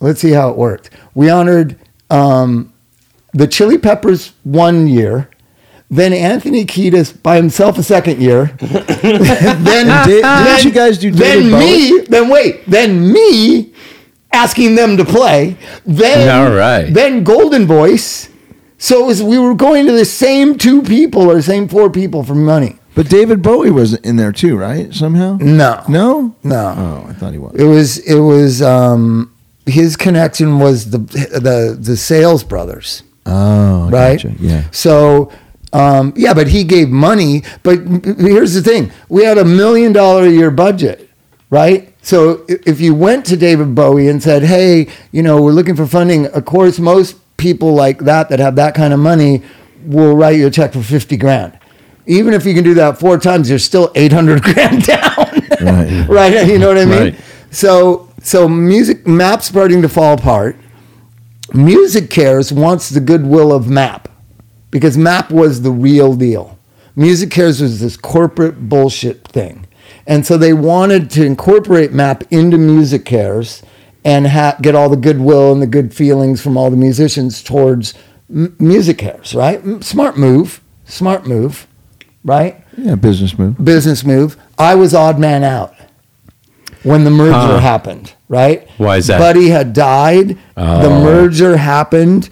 let's 0.00 0.20
see 0.20 0.30
how 0.32 0.50
it 0.50 0.56
worked. 0.56 0.90
We 1.14 1.28
honored. 1.30 1.76
Um, 2.10 2.72
the 3.34 3.46
Chili 3.46 3.76
Peppers 3.76 4.32
one 4.44 4.86
year, 4.86 5.28
then 5.90 6.12
Anthony 6.14 6.64
Kiedis 6.64 7.22
by 7.22 7.36
himself 7.36 7.76
a 7.78 7.82
second 7.82 8.20
year, 8.22 8.46
then, 8.60 10.06
Did- 10.08 10.22
didn't 10.22 10.64
you 10.64 10.70
guys 10.70 10.98
do 10.98 11.10
David 11.10 11.52
then 11.52 11.58
me, 11.60 12.00
then 12.08 12.28
wait, 12.30 12.64
then 12.66 13.12
me 13.12 13.72
asking 14.32 14.74
them 14.74 14.96
to 14.96 15.04
play, 15.04 15.56
then 15.86 16.28
All 16.28 16.54
right. 16.54 16.92
then 16.92 17.24
Golden 17.24 17.66
Voice. 17.66 18.28
So 18.78 19.04
it 19.04 19.06
was 19.06 19.22
we 19.22 19.38
were 19.38 19.54
going 19.54 19.86
to 19.86 19.92
the 19.92 20.04
same 20.04 20.56
two 20.56 20.82
people 20.82 21.22
or 21.30 21.34
the 21.34 21.42
same 21.42 21.66
four 21.68 21.90
people 21.90 22.22
for 22.22 22.34
money. 22.34 22.78
But 22.94 23.08
David 23.08 23.42
Bowie 23.42 23.70
was 23.70 23.94
in 23.94 24.16
there 24.16 24.32
too, 24.32 24.56
right? 24.56 24.92
Somehow? 24.92 25.38
No, 25.40 25.84
No? 25.88 26.34
no. 26.42 26.74
Oh, 26.76 27.06
I 27.08 27.12
thought 27.12 27.32
he 27.32 27.38
was. 27.38 27.54
It 27.54 27.64
was 27.64 27.98
it 27.98 28.18
was 28.18 28.60
um, 28.62 29.32
his 29.66 29.96
connection 29.96 30.58
was 30.58 30.90
the 30.90 30.98
the 30.98 31.76
the 31.80 31.96
Sales 31.96 32.42
Brothers. 32.44 33.02
Oh, 33.26 33.88
right? 33.90 34.14
gotcha. 34.22 34.34
Yeah. 34.40 34.64
So, 34.70 35.30
um, 35.72 36.12
yeah, 36.16 36.32
but 36.34 36.48
he 36.48 36.64
gave 36.64 36.88
money. 36.88 37.42
But 37.62 37.80
here's 38.18 38.54
the 38.54 38.62
thing: 38.62 38.90
we 39.08 39.22
had 39.24 39.38
a 39.38 39.44
million 39.44 39.92
dollar 39.92 40.24
a 40.24 40.30
year 40.30 40.50
budget, 40.50 41.08
right? 41.50 41.87
So 42.08 42.46
if 42.48 42.80
you 42.80 42.94
went 42.94 43.26
to 43.26 43.36
David 43.36 43.74
Bowie 43.74 44.08
and 44.08 44.22
said, 44.22 44.42
"Hey, 44.42 44.88
you 45.12 45.22
know, 45.22 45.42
we're 45.42 45.52
looking 45.52 45.76
for 45.76 45.86
funding," 45.86 46.24
of 46.28 46.46
course, 46.46 46.78
most 46.78 47.16
people 47.36 47.74
like 47.74 47.98
that 47.98 48.30
that 48.30 48.38
have 48.38 48.56
that 48.56 48.74
kind 48.74 48.94
of 48.94 48.98
money 48.98 49.42
will 49.84 50.16
write 50.16 50.38
you 50.38 50.46
a 50.46 50.50
check 50.50 50.72
for 50.72 50.82
fifty 50.82 51.18
grand. 51.18 51.52
Even 52.06 52.32
if 52.32 52.46
you 52.46 52.54
can 52.54 52.64
do 52.64 52.72
that 52.72 52.98
four 52.98 53.18
times, 53.18 53.50
you're 53.50 53.58
still 53.58 53.92
eight 53.94 54.10
hundred 54.10 54.42
grand 54.48 54.84
down. 54.84 55.26
Right. 55.60 56.06
right? 56.08 56.46
You 56.46 56.58
know 56.58 56.68
what 56.68 56.78
I 56.78 56.86
mean? 56.86 56.98
Right. 56.98 57.20
So, 57.50 58.08
so 58.22 58.48
music 58.48 59.06
map 59.06 59.42
starting 59.42 59.82
to 59.82 59.88
fall 59.90 60.14
apart. 60.14 60.56
MusiCares 61.48 62.52
wants 62.52 62.88
the 62.88 63.00
goodwill 63.00 63.52
of 63.52 63.68
MAP 63.68 64.08
because 64.70 64.96
MAP 64.96 65.30
was 65.30 65.60
the 65.60 65.72
real 65.72 66.14
deal. 66.14 66.58
MusiCares 66.96 67.60
was 67.60 67.80
this 67.80 67.98
corporate 67.98 68.70
bullshit 68.70 69.28
thing. 69.28 69.66
And 70.08 70.26
so 70.26 70.36
they 70.38 70.52
wanted 70.54 71.10
to 71.10 71.24
incorporate 71.24 71.92
MAP 71.92 72.24
into 72.32 72.56
MusiCares 72.56 73.62
and 74.04 74.26
ha- 74.28 74.56
get 74.62 74.74
all 74.74 74.88
the 74.88 74.96
goodwill 74.96 75.52
and 75.52 75.60
the 75.60 75.66
good 75.66 75.92
feelings 75.94 76.40
from 76.40 76.56
all 76.56 76.70
the 76.70 76.76
musicians 76.78 77.42
towards 77.42 77.92
m- 78.34 78.56
MusiCares, 78.58 79.34
right? 79.36 79.84
Smart 79.84 80.16
move, 80.16 80.60
smart 80.86 81.26
move, 81.26 81.66
right? 82.24 82.56
Yeah, 82.76 82.94
business 82.94 83.38
move. 83.38 83.62
Business 83.62 84.02
move. 84.02 84.36
I 84.58 84.74
was 84.76 84.94
odd 84.94 85.18
man 85.18 85.44
out 85.44 85.74
when 86.84 87.04
the 87.04 87.10
merger 87.10 87.32
Huh. 87.34 87.58
happened, 87.58 88.14
right? 88.28 88.66
Why 88.78 88.96
is 88.96 89.08
that? 89.08 89.18
Buddy 89.18 89.50
had 89.50 89.74
died. 89.74 90.28
The 90.56 90.88
Oh. 90.90 91.02
merger 91.04 91.58
happened. 91.58 92.30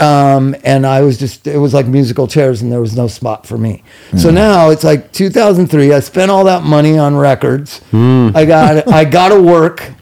Um, 0.00 0.56
and 0.64 0.86
I 0.86 1.02
was 1.02 1.18
just, 1.18 1.46
it 1.46 1.58
was 1.58 1.74
like 1.74 1.86
musical 1.86 2.26
chairs 2.26 2.62
and 2.62 2.72
there 2.72 2.80
was 2.80 2.96
no 2.96 3.06
spot 3.06 3.46
for 3.46 3.58
me. 3.58 3.82
So 4.16 4.30
now 4.30 4.70
it's 4.70 4.82
like 4.82 5.12
2003. 5.12 5.92
I 5.92 6.00
spent 6.00 6.30
all 6.30 6.44
that 6.44 6.62
money 6.64 6.98
on 6.98 7.16
records. 7.16 7.82
I 7.92 8.44
got, 8.46 8.88
I 8.92 9.04
got 9.04 9.28
to 9.28 9.42
work 9.42 9.92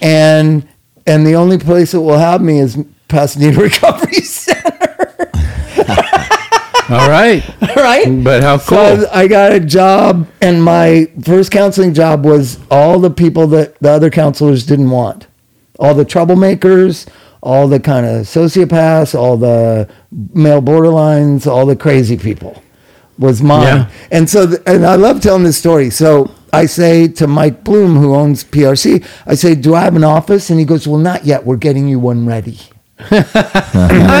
and, 0.00 0.66
and 1.06 1.26
the 1.26 1.34
only 1.34 1.58
place 1.58 1.92
that 1.92 2.00
will 2.00 2.18
have 2.18 2.40
me 2.40 2.58
is 2.58 2.78
Pasadena 3.08 3.58
Recovery 3.62 4.20
Center. 4.22 4.96
all 6.90 7.08
right. 7.08 7.42
All 7.68 7.74
right. 7.84 8.24
But 8.24 8.42
how 8.42 8.56
cool. 8.58 8.78
So 8.78 9.08
I 9.12 9.28
got 9.28 9.52
a 9.52 9.60
job, 9.60 10.26
and 10.40 10.62
my 10.64 11.10
first 11.22 11.50
counseling 11.52 11.92
job 11.92 12.24
was 12.24 12.58
all 12.70 12.98
the 12.98 13.10
people 13.10 13.46
that 13.48 13.78
the 13.80 13.90
other 13.90 14.08
counselors 14.10 14.64
didn't 14.64 14.90
want, 14.90 15.26
all 15.78 15.94
the 15.94 16.04
troublemakers, 16.04 17.06
all 17.42 17.68
the 17.68 17.80
kind 17.80 18.06
of 18.06 18.26
sociopaths, 18.26 19.14
all 19.18 19.36
the 19.36 19.88
male 20.32 20.62
borderlines, 20.62 21.46
all 21.46 21.66
the 21.66 21.76
crazy 21.76 22.16
people 22.16 22.62
was 23.18 23.42
mine. 23.42 23.62
Yeah. 23.62 23.90
And 24.10 24.30
so, 24.30 24.46
th- 24.46 24.60
and 24.66 24.86
I 24.86 24.94
love 24.94 25.20
telling 25.20 25.44
this 25.44 25.58
story. 25.58 25.90
So 25.90 26.32
I 26.52 26.66
say 26.66 27.08
to 27.08 27.26
Mike 27.26 27.64
Bloom, 27.64 27.96
who 27.96 28.14
owns 28.14 28.44
PRC, 28.44 29.04
I 29.26 29.34
say, 29.34 29.54
"Do 29.54 29.74
I 29.74 29.82
have 29.82 29.96
an 29.96 30.04
office?" 30.04 30.50
And 30.50 30.58
he 30.58 30.64
goes, 30.64 30.86
"Well, 30.86 31.00
not 31.00 31.24
yet. 31.24 31.44
We're 31.44 31.56
getting 31.56 31.88
you 31.88 31.98
one 31.98 32.26
ready." 32.26 32.58
and 33.10 33.26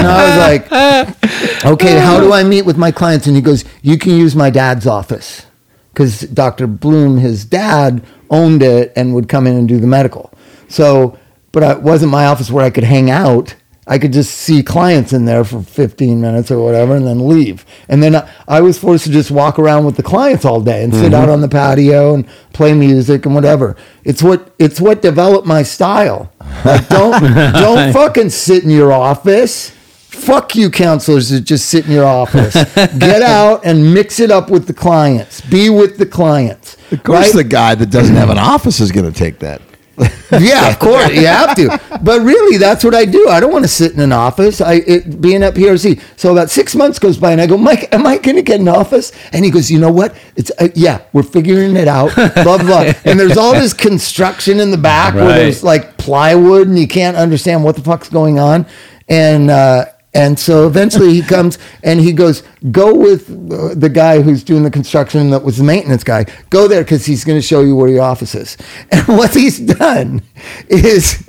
I 0.06 0.24
was 0.28 0.38
like, 0.38 1.64
okay, 1.72 1.98
how 1.98 2.20
do 2.20 2.32
I 2.32 2.44
meet 2.44 2.62
with 2.62 2.76
my 2.76 2.92
clients? 2.92 3.26
And 3.26 3.34
he 3.34 3.42
goes, 3.42 3.64
you 3.82 3.98
can 3.98 4.12
use 4.12 4.36
my 4.36 4.50
dad's 4.50 4.86
office. 4.86 5.46
Because 5.92 6.20
Dr. 6.20 6.68
Bloom, 6.68 7.18
his 7.18 7.44
dad, 7.44 8.04
owned 8.30 8.62
it 8.62 8.92
and 8.94 9.16
would 9.16 9.28
come 9.28 9.48
in 9.48 9.56
and 9.56 9.66
do 9.66 9.80
the 9.80 9.88
medical. 9.88 10.32
So, 10.68 11.18
but 11.52 11.62
it 11.62 11.82
wasn't 11.82 12.12
my 12.12 12.26
office 12.26 12.50
where 12.50 12.64
I 12.64 12.70
could 12.70 12.84
hang 12.84 13.10
out. 13.10 13.54
I 13.88 13.98
could 13.98 14.12
just 14.12 14.34
see 14.34 14.62
clients 14.62 15.14
in 15.14 15.24
there 15.24 15.44
for 15.44 15.62
15 15.62 16.20
minutes 16.20 16.50
or 16.50 16.62
whatever 16.62 16.94
and 16.94 17.06
then 17.06 17.26
leave. 17.26 17.64
And 17.88 18.02
then 18.02 18.16
I, 18.16 18.30
I 18.46 18.60
was 18.60 18.78
forced 18.78 19.04
to 19.04 19.10
just 19.10 19.30
walk 19.30 19.58
around 19.58 19.86
with 19.86 19.96
the 19.96 20.02
clients 20.02 20.44
all 20.44 20.60
day 20.60 20.84
and 20.84 20.92
sit 20.92 21.12
mm-hmm. 21.12 21.14
out 21.14 21.30
on 21.30 21.40
the 21.40 21.48
patio 21.48 22.14
and 22.14 22.28
play 22.52 22.74
music 22.74 23.24
and 23.24 23.34
whatever. 23.34 23.76
It's 24.04 24.22
what 24.22 24.52
it's 24.58 24.78
what 24.78 25.00
developed 25.00 25.46
my 25.46 25.62
style. 25.62 26.30
Like 26.66 26.86
don't 26.90 27.22
don't 27.22 27.92
fucking 27.94 28.28
sit 28.28 28.62
in 28.62 28.70
your 28.70 28.92
office. 28.92 29.70
Fuck 29.70 30.56
you, 30.56 30.70
counselors 30.70 31.30
that 31.30 31.42
just 31.42 31.68
sit 31.68 31.86
in 31.86 31.92
your 31.92 32.04
office. 32.04 32.54
Get 32.98 33.22
out 33.22 33.64
and 33.64 33.94
mix 33.94 34.20
it 34.20 34.30
up 34.30 34.50
with 34.50 34.66
the 34.66 34.74
clients. 34.74 35.40
Be 35.42 35.70
with 35.70 35.96
the 35.96 36.06
clients. 36.06 36.76
Of 36.90 37.04
course, 37.04 37.28
right? 37.28 37.36
the 37.36 37.44
guy 37.44 37.74
that 37.74 37.90
doesn't 37.90 38.16
have 38.16 38.28
an 38.28 38.38
office 38.38 38.80
is 38.80 38.90
going 38.90 39.10
to 39.10 39.16
take 39.16 39.38
that. 39.38 39.62
yeah, 40.38 40.70
of 40.70 40.78
course 40.78 41.10
you 41.10 41.26
have 41.26 41.56
to. 41.56 41.80
But 42.02 42.20
really, 42.20 42.58
that's 42.58 42.84
what 42.84 42.94
I 42.94 43.04
do. 43.04 43.28
I 43.28 43.40
don't 43.40 43.52
want 43.52 43.64
to 43.64 43.68
sit 43.68 43.92
in 43.92 44.00
an 44.00 44.12
office. 44.12 44.60
I 44.60 44.74
it, 44.74 45.20
being 45.20 45.42
at 45.42 45.54
PRC. 45.54 46.00
So 46.16 46.32
about 46.32 46.50
six 46.50 46.74
months 46.74 46.98
goes 46.98 47.18
by, 47.18 47.32
and 47.32 47.40
I 47.40 47.46
go, 47.46 47.56
Mike, 47.56 47.92
am 47.92 48.06
I 48.06 48.18
going 48.18 48.36
to 48.36 48.42
get 48.42 48.60
an 48.60 48.68
office? 48.68 49.12
And 49.32 49.44
he 49.44 49.50
goes, 49.50 49.70
you 49.70 49.78
know 49.78 49.92
what? 49.92 50.16
It's 50.36 50.50
uh, 50.58 50.68
yeah, 50.74 51.02
we're 51.12 51.22
figuring 51.22 51.76
it 51.76 51.88
out. 51.88 52.14
Blah 52.14 52.58
blah. 52.58 52.58
blah. 52.58 52.92
And 53.04 53.18
there's 53.18 53.36
all 53.36 53.52
this 53.52 53.72
construction 53.72 54.60
in 54.60 54.70
the 54.70 54.78
back 54.78 55.14
where 55.14 55.28
there's 55.28 55.64
like 55.64 55.96
plywood, 55.98 56.68
and 56.68 56.78
you 56.78 56.88
can't 56.88 57.16
understand 57.16 57.64
what 57.64 57.76
the 57.76 57.82
fuck's 57.82 58.08
going 58.08 58.38
on. 58.38 58.66
And 59.08 59.50
uh, 59.50 59.86
and 60.18 60.36
so 60.36 60.66
eventually 60.66 61.14
he 61.14 61.22
comes 61.22 61.58
and 61.84 62.00
he 62.00 62.12
goes, 62.12 62.42
go 62.72 62.92
with 62.92 63.30
uh, 63.30 63.74
the 63.74 63.88
guy 63.88 64.20
who's 64.20 64.42
doing 64.42 64.64
the 64.64 64.70
construction 64.70 65.30
that 65.30 65.44
was 65.44 65.58
the 65.58 65.64
maintenance 65.64 66.02
guy. 66.02 66.26
Go 66.50 66.66
there 66.66 66.82
because 66.82 67.06
he's 67.06 67.24
going 67.24 67.38
to 67.38 67.46
show 67.46 67.60
you 67.60 67.76
where 67.76 67.88
your 67.88 68.02
office 68.02 68.34
is. 68.34 68.56
And 68.90 69.06
what 69.06 69.32
he's 69.32 69.60
done 69.60 70.22
is 70.68 71.28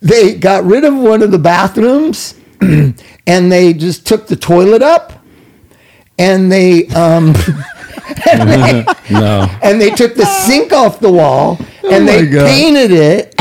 they 0.00 0.34
got 0.36 0.64
rid 0.64 0.84
of 0.84 0.94
one 0.96 1.22
of 1.22 1.32
the 1.32 1.38
bathrooms 1.38 2.34
and 2.60 3.52
they 3.52 3.74
just 3.74 4.06
took 4.06 4.26
the 4.26 4.36
toilet 4.36 4.80
up 4.82 5.12
and 6.18 6.50
they 6.50 6.86
um 6.88 7.34
and 8.32 8.48
they, 8.50 8.84
No. 9.10 9.48
and 9.62 9.80
they 9.80 9.90
took 9.90 10.14
the 10.14 10.24
sink 10.24 10.72
off 10.72 10.98
the 10.98 11.12
wall 11.12 11.58
and 11.90 12.06
my 12.06 12.12
they 12.12 12.26
God. 12.26 12.46
painted 12.46 12.90
it 12.90 13.34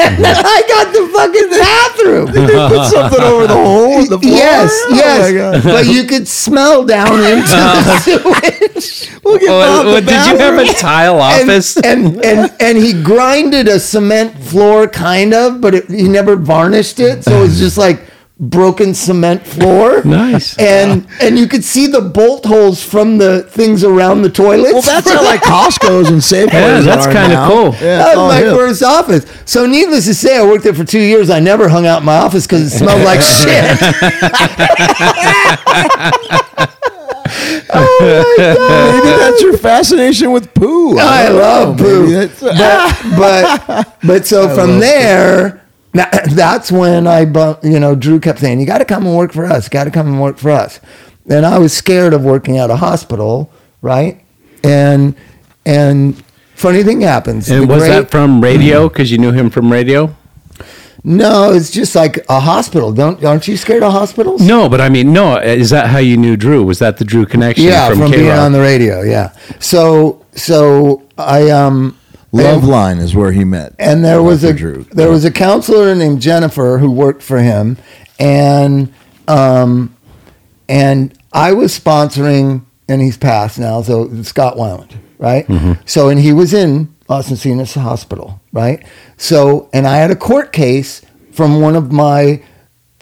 I 0.44 0.62
got 0.68 0.92
the 0.92 1.08
fucking 1.12 1.50
bathroom. 1.50 2.26
Did 2.32 2.48
they 2.48 2.68
put 2.68 2.86
something 2.90 3.20
over 3.20 3.46
the 3.46 3.54
hole 3.54 4.00
in 4.00 4.08
the 4.08 4.18
floor. 4.20 4.32
Oh 4.32 4.36
yes, 4.36 4.70
Oh, 4.86 4.90
my 4.90 4.96
yes. 4.96 5.32
God. 5.32 5.62
but 5.64 5.86
you 5.86 6.04
could 6.04 6.26
smell 6.28 6.84
down 6.84 7.14
into 7.24 7.46
the 7.46 7.56
uh-huh. 7.56 7.98
sewage. 8.00 9.10
We'll 9.22 9.38
get 9.38 9.48
Oh, 9.50 9.94
the 9.94 10.00
did 10.00 10.26
you 10.26 10.38
have 10.38 10.58
a 10.58 10.72
tile 10.74 11.20
office? 11.20 11.76
And, 11.76 12.16
and 12.16 12.24
and 12.24 12.52
and 12.60 12.78
he 12.78 13.02
grinded 13.02 13.68
a 13.68 13.78
cement 13.78 14.36
floor, 14.38 14.86
kind 14.88 15.34
of, 15.34 15.60
but 15.60 15.74
it, 15.74 15.90
he 15.90 16.08
never 16.08 16.36
varnished 16.36 17.00
it, 17.00 17.24
so 17.24 17.42
it's 17.42 17.58
just 17.58 17.76
like 17.78 18.00
broken 18.40 18.94
cement 18.94 19.46
floor. 19.46 20.02
Nice. 20.02 20.56
And 20.58 21.06
and 21.20 21.38
you 21.38 21.46
could 21.46 21.62
see 21.62 21.86
the 21.86 22.00
bolt 22.00 22.46
holes 22.46 22.82
from 22.82 23.18
the 23.18 23.42
things 23.42 23.84
around 23.84 24.22
the 24.22 24.30
toilets. 24.30 24.72
Well, 24.72 24.80
that's 24.82 25.10
how 25.10 25.22
like 25.22 25.42
Costco's 25.42 26.08
and 26.08 26.22
Safeways 26.22 26.52
Yeah, 26.52 26.80
that's 26.80 27.06
kinda 27.06 27.44
cool. 27.46 27.74
Yeah, 27.74 27.98
That 27.98 28.16
was 28.16 28.32
my 28.32 28.38
hip. 28.38 28.56
first 28.56 28.82
office. 28.82 29.26
So, 29.44 29.66
needless 29.66 30.06
to 30.06 30.14
say, 30.14 30.38
I 30.38 30.42
worked 30.44 30.64
there 30.64 30.72
for 30.74 30.84
two 30.84 31.00
years. 31.00 31.28
I 31.28 31.38
never 31.40 31.68
hung 31.68 31.86
out 31.86 31.98
in 32.00 32.06
my 32.06 32.16
office 32.16 32.46
because 32.46 32.72
it 32.72 32.78
smelled 32.78 33.02
like 33.04 33.20
shit. 33.40 33.78
oh 37.72 37.98
my 38.00 38.34
god! 38.38 38.94
Maybe 39.04 39.16
that's 39.18 39.42
your 39.42 39.56
fascination 39.58 40.32
with 40.32 40.52
poo. 40.54 40.98
I 40.98 41.26
don't 41.26 41.36
love 41.38 41.78
know. 41.78 41.84
poo. 41.84 42.10
That's- 42.10 42.40
but 42.40 43.16
but 43.18 43.96
but 44.02 44.26
so 44.26 44.48
from 44.54 44.78
there, 44.80 45.54
na- 45.54 45.59
that's 45.92 46.70
when 46.70 47.06
I 47.06 47.22
you 47.62 47.80
know 47.80 47.94
Drew 47.94 48.20
kept 48.20 48.38
saying, 48.38 48.60
"You 48.60 48.66
got 48.66 48.78
to 48.78 48.84
come 48.84 49.06
and 49.06 49.16
work 49.16 49.32
for 49.32 49.44
us. 49.44 49.68
Got 49.68 49.84
to 49.84 49.90
come 49.90 50.06
and 50.06 50.20
work 50.20 50.38
for 50.38 50.50
us." 50.50 50.80
And 51.28 51.44
I 51.44 51.58
was 51.58 51.72
scared 51.72 52.12
of 52.12 52.22
working 52.22 52.58
at 52.58 52.70
a 52.70 52.76
hospital, 52.76 53.52
right? 53.82 54.22
And 54.62 55.16
and 55.66 56.22
funny 56.54 56.82
thing 56.82 57.00
happens. 57.00 57.50
And 57.50 57.68
was 57.68 57.78
great- 57.78 57.88
that 57.88 58.10
from 58.10 58.40
radio? 58.40 58.88
Because 58.88 59.10
you 59.10 59.18
knew 59.18 59.32
him 59.32 59.50
from 59.50 59.72
radio? 59.72 60.14
no? 61.02 61.52
It's 61.52 61.70
just 61.70 61.94
like 61.94 62.24
a 62.28 62.40
hospital. 62.40 62.92
Don't 62.92 63.24
aren't 63.24 63.48
you 63.48 63.56
scared 63.56 63.82
of 63.82 63.92
hospitals? 63.92 64.42
No, 64.42 64.68
but 64.68 64.80
I 64.80 64.88
mean, 64.88 65.12
no. 65.12 65.38
Is 65.38 65.70
that 65.70 65.88
how 65.88 65.98
you 65.98 66.16
knew 66.16 66.36
Drew? 66.36 66.62
Was 66.62 66.78
that 66.78 66.98
the 66.98 67.04
Drew 67.04 67.26
connection? 67.26 67.64
Yeah, 67.64 67.88
from, 67.88 67.98
from, 67.98 68.10
being 68.12 68.30
on 68.30 68.52
the 68.52 68.60
radio. 68.60 69.02
Yeah. 69.02 69.32
So 69.58 70.24
so 70.32 71.02
I 71.18 71.50
um. 71.50 71.96
Loveline 72.32 73.00
is 73.00 73.14
where 73.14 73.32
he 73.32 73.44
met. 73.44 73.74
and 73.78 74.04
there 74.04 74.22
was 74.22 74.44
a 74.44 74.52
Drew. 74.52 74.84
there 74.92 75.10
was 75.10 75.24
a 75.24 75.30
counselor 75.30 75.94
named 75.94 76.20
Jennifer 76.22 76.78
who 76.78 76.90
worked 76.90 77.22
for 77.22 77.38
him, 77.40 77.76
and 78.18 78.92
um, 79.28 79.94
and 80.68 81.16
I 81.32 81.52
was 81.52 81.78
sponsoring, 81.78 82.64
and 82.88 83.00
he's 83.00 83.16
passed 83.16 83.58
now, 83.58 83.82
so 83.82 84.22
Scott 84.22 84.56
Weiland, 84.56 84.94
right? 85.18 85.46
So 85.86 86.08
and 86.08 86.20
he 86.20 86.32
was 86.32 86.54
in 86.54 86.94
Las 87.08 87.30
Encinas 87.30 87.74
Hospital, 87.80 88.40
right? 88.52 88.84
So 89.16 89.68
and 89.72 89.86
I 89.86 89.96
had 89.96 90.10
a 90.12 90.16
court 90.16 90.52
case 90.52 91.02
from 91.32 91.60
one 91.60 91.74
of 91.76 91.90
my 91.92 92.42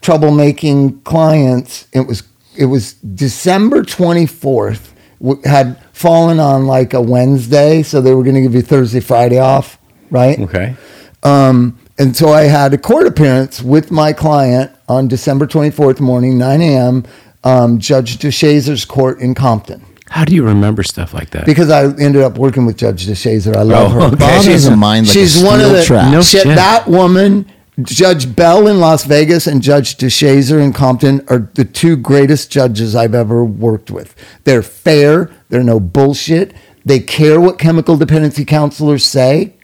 troublemaking 0.02 1.04
clients. 1.04 1.86
It 1.92 2.00
was 2.06 2.22
it 2.56 2.66
was 2.66 2.94
December 2.94 3.82
twenty 3.82 4.26
fourth. 4.26 4.94
Had 5.44 5.82
fallen 5.92 6.38
on 6.38 6.66
like 6.66 6.94
a 6.94 7.00
Wednesday, 7.00 7.82
so 7.82 8.00
they 8.00 8.14
were 8.14 8.22
going 8.22 8.36
to 8.36 8.40
give 8.42 8.54
you 8.54 8.62
Thursday, 8.62 9.00
Friday 9.00 9.38
off, 9.38 9.78
right? 10.10 10.38
Okay. 10.38 10.76
Um, 11.24 11.78
and 11.98 12.16
so 12.16 12.28
I 12.28 12.42
had 12.42 12.72
a 12.72 12.78
court 12.78 13.06
appearance 13.08 13.60
with 13.60 13.90
my 13.90 14.12
client 14.12 14.70
on 14.88 15.08
December 15.08 15.46
24th 15.48 15.98
morning, 16.00 16.38
9 16.38 16.60
a.m., 16.62 17.04
um, 17.42 17.78
Judge 17.80 18.18
DeShazer's 18.18 18.84
court 18.84 19.18
in 19.20 19.34
Compton. 19.34 19.84
How 20.10 20.24
do 20.24 20.34
you 20.34 20.44
remember 20.44 20.82
stuff 20.84 21.12
like 21.12 21.30
that? 21.30 21.44
Because 21.44 21.68
I 21.70 21.82
ended 22.00 22.22
up 22.22 22.38
working 22.38 22.64
with 22.64 22.76
Judge 22.78 23.06
DeShazer. 23.06 23.54
I 23.56 23.62
love 23.62 23.92
Oh, 23.92 24.08
her. 24.08 24.14
okay. 24.14 24.40
She's, 24.42 24.66
a 24.66 24.76
mind 24.76 25.06
like 25.08 25.16
a 25.16 25.18
she's 25.18 25.42
one 25.42 25.60
of 25.60 25.70
the 25.72 25.84
trap. 25.84 26.12
No 26.12 26.22
shit, 26.22 26.44
shit. 26.44 26.54
that 26.56 26.86
woman, 26.86 27.50
Judge 27.82 28.34
Bell 28.34 28.66
in 28.66 28.80
Las 28.80 29.04
Vegas 29.04 29.46
and 29.46 29.62
Judge 29.62 29.96
DeShazer 29.96 30.62
in 30.62 30.72
Compton 30.72 31.24
are 31.28 31.50
the 31.54 31.64
two 31.64 31.96
greatest 31.96 32.50
judges 32.50 32.96
I've 32.96 33.14
ever 33.14 33.44
worked 33.44 33.90
with. 33.90 34.16
They're 34.44 34.62
fair. 34.62 35.30
They're 35.48 35.62
no 35.62 35.78
bullshit. 35.78 36.54
They 36.84 36.98
care 36.98 37.40
what 37.40 37.58
chemical 37.58 37.96
dependency 37.96 38.44
counselors 38.44 39.04
say, 39.04 39.54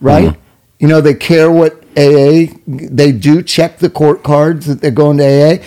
right? 0.00 0.30
Mm-hmm. 0.30 0.40
You 0.80 0.88
know, 0.88 1.00
they 1.00 1.14
care 1.14 1.50
what 1.50 1.82
AA. 1.96 2.52
They 2.66 3.12
do 3.12 3.42
check 3.42 3.78
the 3.78 3.88
court 3.88 4.22
cards 4.22 4.66
that 4.66 4.80
they're 4.80 4.90
going 4.90 5.18
to 5.18 5.24
AA. 5.24 5.64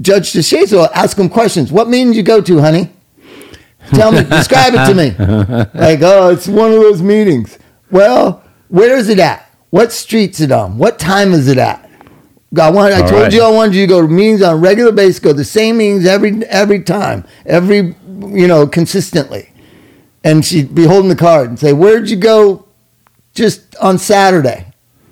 Judge 0.00 0.32
DeShazer 0.32 0.72
will 0.72 0.90
ask 0.94 1.16
them 1.16 1.28
questions. 1.28 1.70
What 1.70 1.88
meeting 1.88 2.08
did 2.08 2.16
you 2.16 2.22
go 2.22 2.40
to, 2.40 2.60
honey? 2.60 2.90
Tell 3.90 4.10
me, 4.10 4.24
describe 4.24 4.72
it 4.74 4.86
to 4.86 4.94
me. 4.94 5.14
Like, 5.78 6.00
oh, 6.02 6.30
it's 6.30 6.48
one 6.48 6.72
of 6.72 6.80
those 6.80 7.02
meetings. 7.02 7.58
Well, 7.90 8.42
where 8.68 8.96
is 8.96 9.08
it 9.08 9.18
at? 9.18 9.43
What 9.74 9.92
street's 9.92 10.38
it 10.38 10.52
on? 10.52 10.78
What 10.78 11.00
time 11.00 11.32
is 11.32 11.48
it 11.48 11.58
at? 11.58 11.90
I 12.56 12.70
want. 12.70 12.94
I 12.94 13.00
All 13.00 13.08
told 13.08 13.22
right. 13.22 13.32
you 13.32 13.42
I 13.42 13.50
wanted 13.50 13.74
you 13.74 13.80
to 13.80 13.86
go 13.88 14.02
to 14.02 14.06
meetings 14.06 14.40
on 14.40 14.54
a 14.54 14.56
regular 14.56 14.92
basis. 14.92 15.18
Go 15.18 15.30
to 15.30 15.36
the 15.36 15.44
same 15.44 15.78
meetings 15.78 16.06
every 16.06 16.44
every 16.46 16.80
time, 16.84 17.24
every 17.44 17.96
you 18.06 18.46
know 18.46 18.68
consistently. 18.68 19.50
And 20.22 20.44
she'd 20.44 20.76
be 20.76 20.84
holding 20.84 21.08
the 21.08 21.16
card 21.16 21.48
and 21.48 21.58
say, 21.58 21.72
"Where'd 21.72 22.08
you 22.08 22.14
go 22.16 22.66
just 23.34 23.74
on 23.78 23.98
Saturday, 23.98 24.64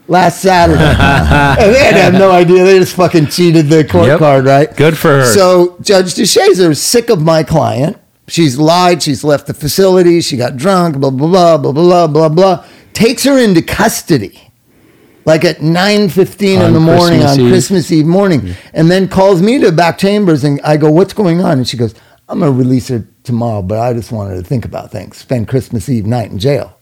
last 0.06 0.40
Saturday?" 0.40 0.78
and 1.60 1.74
they'd 1.74 2.00
have 2.00 2.12
no 2.12 2.30
idea. 2.30 2.62
They 2.62 2.78
just 2.78 2.94
fucking 2.94 3.26
cheated 3.26 3.66
the 3.68 3.82
court 3.82 4.06
Yep. 4.06 4.18
card, 4.20 4.44
right? 4.44 4.76
Good 4.76 4.96
for 4.96 5.08
her. 5.08 5.24
So 5.24 5.76
Judge 5.80 6.14
DeShazer 6.14 6.70
is 6.70 6.80
sick 6.80 7.10
of 7.10 7.20
my 7.20 7.42
client. 7.42 7.96
She's 8.28 8.56
lied. 8.58 9.02
She's 9.02 9.24
left 9.24 9.48
the 9.48 9.54
facility. 9.54 10.20
She 10.20 10.36
got 10.36 10.56
drunk. 10.56 10.98
Blah 10.98 11.10
blah 11.10 11.26
blah 11.26 11.58
blah 11.58 11.72
blah 11.72 12.06
blah 12.06 12.28
blah. 12.28 12.64
Takes 12.92 13.24
her 13.24 13.36
into 13.36 13.60
custody, 13.60 14.51
like 15.24 15.44
at 15.44 15.62
nine 15.62 16.08
fifteen 16.08 16.60
in 16.60 16.66
On 16.66 16.72
the 16.72 16.80
morning 16.80 17.20
Christmas 17.20 17.38
on 17.38 17.40
Eve. 17.40 17.50
Christmas 17.50 17.92
Eve 17.92 18.06
morning, 18.06 18.54
and 18.74 18.90
then 18.90 19.08
calls 19.08 19.42
me 19.42 19.58
to 19.60 19.72
back 19.72 19.98
chambers, 19.98 20.44
and 20.44 20.60
I 20.62 20.76
go, 20.76 20.90
"What's 20.90 21.12
going 21.12 21.40
on?" 21.40 21.58
And 21.58 21.68
she 21.68 21.76
goes, 21.76 21.94
"I'm 22.28 22.40
gonna 22.40 22.52
release 22.52 22.88
her 22.88 23.06
tomorrow, 23.24 23.62
but 23.62 23.78
I 23.78 23.92
just 23.92 24.12
wanted 24.12 24.36
to 24.36 24.42
think 24.42 24.64
about 24.64 24.90
things. 24.90 25.16
Spend 25.18 25.48
Christmas 25.48 25.88
Eve 25.88 26.06
night 26.06 26.30
in 26.30 26.38
jail, 26.38 26.76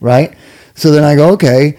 right?" 0.00 0.34
So 0.74 0.90
then 0.90 1.04
I 1.04 1.14
go, 1.16 1.30
"Okay." 1.30 1.78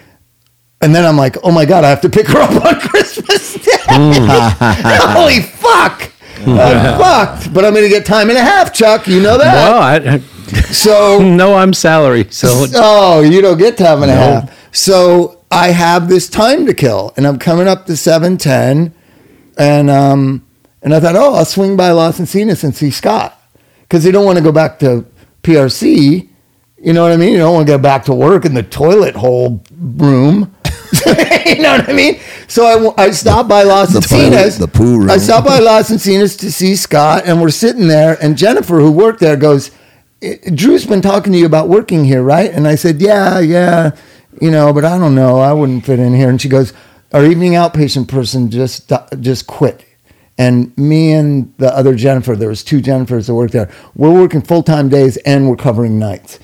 And 0.79 0.93
then 0.93 1.05
I'm 1.05 1.17
like, 1.17 1.37
oh 1.43 1.49
my 1.51 1.65
God, 1.65 1.83
I 1.83 1.89
have 1.89 2.01
to 2.01 2.09
pick 2.09 2.27
her 2.27 2.37
up 2.39 2.51
on 2.63 2.79
Christmas 2.89 3.53
Day. 3.55 3.71
Hmm. 3.87 4.27
Holy 5.17 5.41
fuck. 5.41 6.11
Hmm. 6.43 6.51
I'm 6.51 6.99
fucked. 6.99 7.51
But 7.51 7.65
I'm 7.65 7.73
going 7.73 7.85
to 7.85 7.89
get 7.89 8.05
time 8.05 8.29
and 8.29 8.37
a 8.37 8.43
half, 8.43 8.73
Chuck. 8.75 9.07
You 9.07 9.19
know 9.19 9.39
that. 9.39 9.53
well, 9.55 9.81
I, 9.81 9.95
I 10.17 10.17
So, 10.71 11.17
no, 11.23 11.55
I'm 11.55 11.73
salary. 11.73 12.27
So 12.29 12.67
oh, 12.75 13.21
you 13.21 13.41
don't 13.41 13.57
get 13.57 13.75
time 13.75 14.03
and 14.03 14.11
a 14.11 14.15
half. 14.15 14.75
So 14.75 15.36
I 15.51 15.69
have 15.69 16.09
this 16.09 16.29
time 16.29 16.65
to 16.65 16.73
kill, 16.73 17.13
and 17.15 17.25
I'm 17.25 17.39
coming 17.39 17.67
up 17.67 17.85
to 17.85 17.95
710. 17.95 18.93
And, 19.57 19.89
um, 19.89 20.45
and 20.81 20.93
I 20.93 20.99
thought, 20.99 21.15
oh, 21.15 21.33
I'll 21.35 21.45
swing 21.45 21.77
by 21.77 21.91
Las 21.91 22.19
Encinas 22.19 22.63
and 22.63 22.75
see 22.75 22.91
Scott. 22.91 23.39
Because 23.81 24.03
they 24.03 24.11
don't 24.11 24.25
want 24.25 24.37
to 24.37 24.43
go 24.43 24.51
back 24.51 24.79
to 24.79 25.05
PRC. 25.43 26.27
You 26.79 26.93
know 26.93 27.01
what 27.03 27.11
I 27.11 27.17
mean? 27.17 27.31
You 27.31 27.39
don't 27.39 27.53
want 27.53 27.67
to 27.67 27.73
get 27.73 27.81
back 27.81 28.05
to 28.05 28.13
work 28.13 28.45
in 28.45 28.53
the 28.53 28.63
toilet 28.63 29.15
hole 29.15 29.63
room. 29.79 30.53
you 31.45 31.61
know 31.61 31.77
what 31.77 31.89
I 31.89 31.93
mean? 31.93 32.19
So 32.47 32.93
I, 32.97 33.05
I 33.05 33.11
stopped 33.11 33.49
by 33.49 33.63
Los 33.63 33.93
The 33.93 33.99
Encinas. 33.99 34.59
the 34.59 34.67
poo 34.67 34.99
room. 34.99 35.09
I 35.09 35.17
stopped 35.17 35.47
by 35.47 35.59
Las 35.59 35.89
Encinas 35.89 36.37
to 36.39 36.51
see 36.51 36.75
Scott, 36.75 37.23
and 37.25 37.41
we're 37.41 37.49
sitting 37.49 37.87
there, 37.87 38.17
and 38.21 38.37
Jennifer, 38.37 38.79
who 38.79 38.91
worked 38.91 39.19
there, 39.19 39.35
goes, 39.35 39.71
"Eh, 40.21 40.35
Drew's 40.53 40.85
been 40.85 41.01
talking 41.01 41.33
to 41.33 41.39
you 41.39 41.45
about 41.45 41.67
working 41.67 42.05
here, 42.05 42.21
right? 42.21 42.51
And 42.51 42.67
I 42.67 42.75
said, 42.75 43.01
yeah, 43.01 43.39
yeah, 43.39 43.91
you 44.41 44.51
know, 44.51 44.73
but 44.73 44.85
I 44.85 44.97
don't 44.97 45.15
know. 45.15 45.39
I 45.39 45.53
wouldn't 45.53 45.85
fit 45.85 45.99
in 45.99 46.13
here. 46.13 46.29
And 46.29 46.41
she 46.41 46.49
goes, 46.49 46.73
our 47.13 47.25
evening 47.25 47.53
outpatient 47.53 48.07
person 48.07 48.49
just 48.49 48.91
just 49.19 49.47
quit. 49.47 49.85
And 50.37 50.77
me 50.77 51.13
and 51.13 51.53
the 51.57 51.75
other 51.75 51.95
Jennifer, 51.95 52.35
there 52.35 52.49
was 52.49 52.63
two 52.63 52.79
Jennifers 52.79 53.27
that 53.27 53.33
worked 53.33 53.53
there. 53.53 53.71
We're 53.95 54.13
working 54.13 54.41
full 54.41 54.63
time 54.63 54.89
days 54.89 55.17
and 55.17 55.49
we're 55.49 55.55
covering 55.55 55.97
nights. 55.97 56.39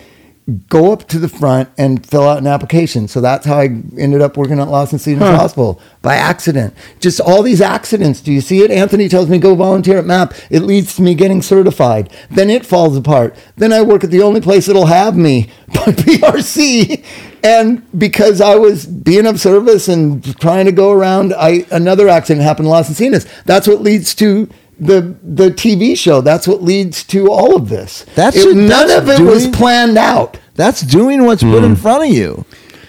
Go 0.68 0.92
up 0.92 1.08
to 1.08 1.20
the 1.20 1.30
front 1.30 1.70
and 1.78 2.06
fill 2.06 2.28
out 2.28 2.40
an 2.40 2.48
application. 2.48 3.08
So 3.08 3.22
that's 3.22 3.46
how 3.46 3.60
I 3.60 3.66
ended 3.98 4.22
up 4.22 4.36
working 4.36 4.60
at 4.60 4.68
Las 4.68 4.92
Encinas 4.92 5.38
Hospital 5.38 5.80
by 6.02 6.16
accident. 6.16 6.74
Just 7.00 7.22
all 7.22 7.44
these 7.44 7.62
accidents. 7.62 8.20
Do 8.20 8.34
you 8.34 8.42
see 8.42 8.62
it? 8.62 8.70
Anthony 8.72 9.08
tells 9.08 9.30
me 9.30 9.38
go 9.38 9.56
volunteer 9.56 10.00
at 10.00 10.06
MAP. 10.06 10.34
It 10.50 10.64
leads 10.64 10.96
to 10.96 11.02
me 11.02 11.16
getting 11.16 11.42
certified. 11.42 12.12
Then 12.30 12.50
it 12.50 12.66
falls 12.66 12.98
apart. 12.98 13.38
Then 13.56 13.72
I 13.72 13.84
work 13.84 14.04
at 14.04 14.12
the 14.12 14.22
only 14.22 14.42
place 14.42 14.66
that'll 14.66 14.88
have 14.88 15.16
me, 15.16 15.50
by 15.68 15.92
PRC. 15.94 17.06
And 17.44 17.86
because 18.00 18.40
I 18.40 18.56
was 18.56 18.86
being 18.86 19.26
of 19.28 19.40
service 19.40 19.88
and 19.90 20.24
trying 20.40 20.66
to 20.66 20.72
go 20.72 20.92
around, 20.92 21.34
I 21.34 21.66
another 21.72 22.08
accident 22.08 22.44
happened 22.46 22.68
in 22.68 22.72
Las 22.72 22.90
Encinas. 22.90 23.28
That's 23.46 23.68
what 23.68 23.82
leads 23.82 24.16
to 24.16 24.48
the 24.80 25.16
the 25.22 25.50
TV 25.52 25.98
show. 25.98 26.22
That's 26.22 26.48
what 26.48 26.64
leads 26.64 27.04
to 27.06 27.30
all 27.30 27.56
of 27.56 27.68
this. 27.70 28.06
That's 28.16 28.38
It- 28.38 28.48
it- 28.50 28.56
none 28.56 28.88
that's 28.88 28.94
of 28.94 29.10
it 29.10 29.24
was 29.24 29.48
planned 29.48 29.98
out. 29.98 30.38
That's 30.56 30.82
doing 30.82 31.26
what's 31.26 31.44
put 31.44 31.64
in 31.64 31.76
front 31.76 32.06
of 32.06 32.10
you. 32.12 32.46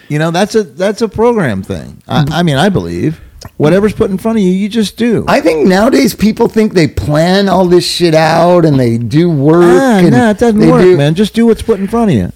You 0.07 0.19
know, 0.19 0.31
that's 0.31 0.55
a 0.55 0.63
that's 0.63 1.01
a 1.01 1.09
program 1.09 1.61
thing. 1.63 2.01
I, 2.07 2.25
I 2.31 2.43
mean, 2.43 2.55
I 2.57 2.69
believe 2.69 3.19
whatever's 3.57 3.93
put 3.93 4.09
in 4.09 4.17
front 4.17 4.37
of 4.37 4.43
you, 4.43 4.51
you 4.51 4.69
just 4.69 4.97
do. 4.97 5.25
I 5.27 5.41
think 5.41 5.67
nowadays 5.67 6.15
people 6.15 6.47
think 6.47 6.73
they 6.73 6.87
plan 6.87 7.49
all 7.49 7.65
this 7.65 7.85
shit 7.87 8.15
out 8.15 8.65
and 8.65 8.79
they 8.79 8.97
do 8.97 9.29
work. 9.29 9.63
ah, 9.81 9.97
and 9.99 10.11
no, 10.11 10.29
it 10.29 10.37
doesn't 10.39 10.69
work, 10.69 10.81
do- 10.81 10.97
man. 10.97 11.13
Just 11.15 11.33
do 11.33 11.45
what's 11.47 11.61
put 11.61 11.79
in 11.79 11.87
front 11.87 12.11
of 12.11 12.15
you. 12.17 12.31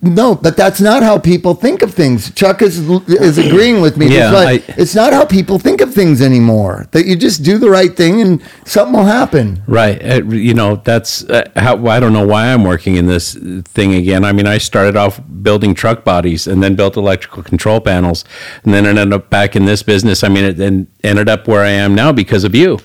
No, 0.00 0.34
but 0.34 0.56
that's 0.56 0.80
not 0.80 1.02
how 1.02 1.18
people 1.18 1.54
think 1.54 1.82
of 1.82 1.92
things. 1.92 2.30
Chuck 2.32 2.62
is 2.62 2.78
is 3.08 3.38
agreeing 3.38 3.80
with 3.80 3.96
me. 3.96 4.14
Yeah, 4.14 4.32
I- 4.34 4.62
it's 4.76 4.94
not 4.94 5.12
how 5.12 5.24
people 5.24 5.58
think 5.58 5.80
of 5.80 5.92
things 5.92 6.22
anymore. 6.22 6.86
That 6.92 7.06
you 7.06 7.16
just 7.16 7.42
do 7.42 7.58
the 7.58 7.68
right 7.70 7.94
thing 7.96 8.20
and 8.20 8.42
something 8.64 8.94
will 8.96 9.06
happen. 9.06 9.62
Right. 9.66 10.00
Uh, 10.04 10.24
you 10.24 10.54
know, 10.54 10.76
that's 10.76 11.24
uh, 11.24 11.48
how 11.56 11.86
I 11.88 11.98
don't 12.00 12.12
know 12.12 12.26
why 12.26 12.52
I'm 12.52 12.64
working 12.64 12.96
in 12.96 13.06
this 13.06 13.34
thing 13.64 13.94
again. 13.94 14.24
I 14.24 14.32
mean, 14.32 14.46
I 14.46 14.58
started 14.58 14.96
off 14.96 15.20
building 15.42 15.74
truck 15.74 16.04
bodies 16.04 16.46
and 16.46 16.62
then 16.62 16.76
built 16.76 16.96
electrical 16.96 17.42
control 17.42 17.80
panels 17.80 18.24
and 18.64 18.72
then 18.72 18.86
ended 18.86 19.12
up 19.12 19.30
back 19.30 19.56
in 19.56 19.64
this 19.64 19.82
business. 19.82 20.22
I 20.22 20.28
mean, 20.28 20.44
it 20.44 20.60
ended 21.02 21.28
up 21.28 21.48
where 21.48 21.62
I 21.62 21.70
am 21.70 21.94
now 21.94 22.12
because 22.12 22.44
of 22.44 22.54
you. 22.54 22.78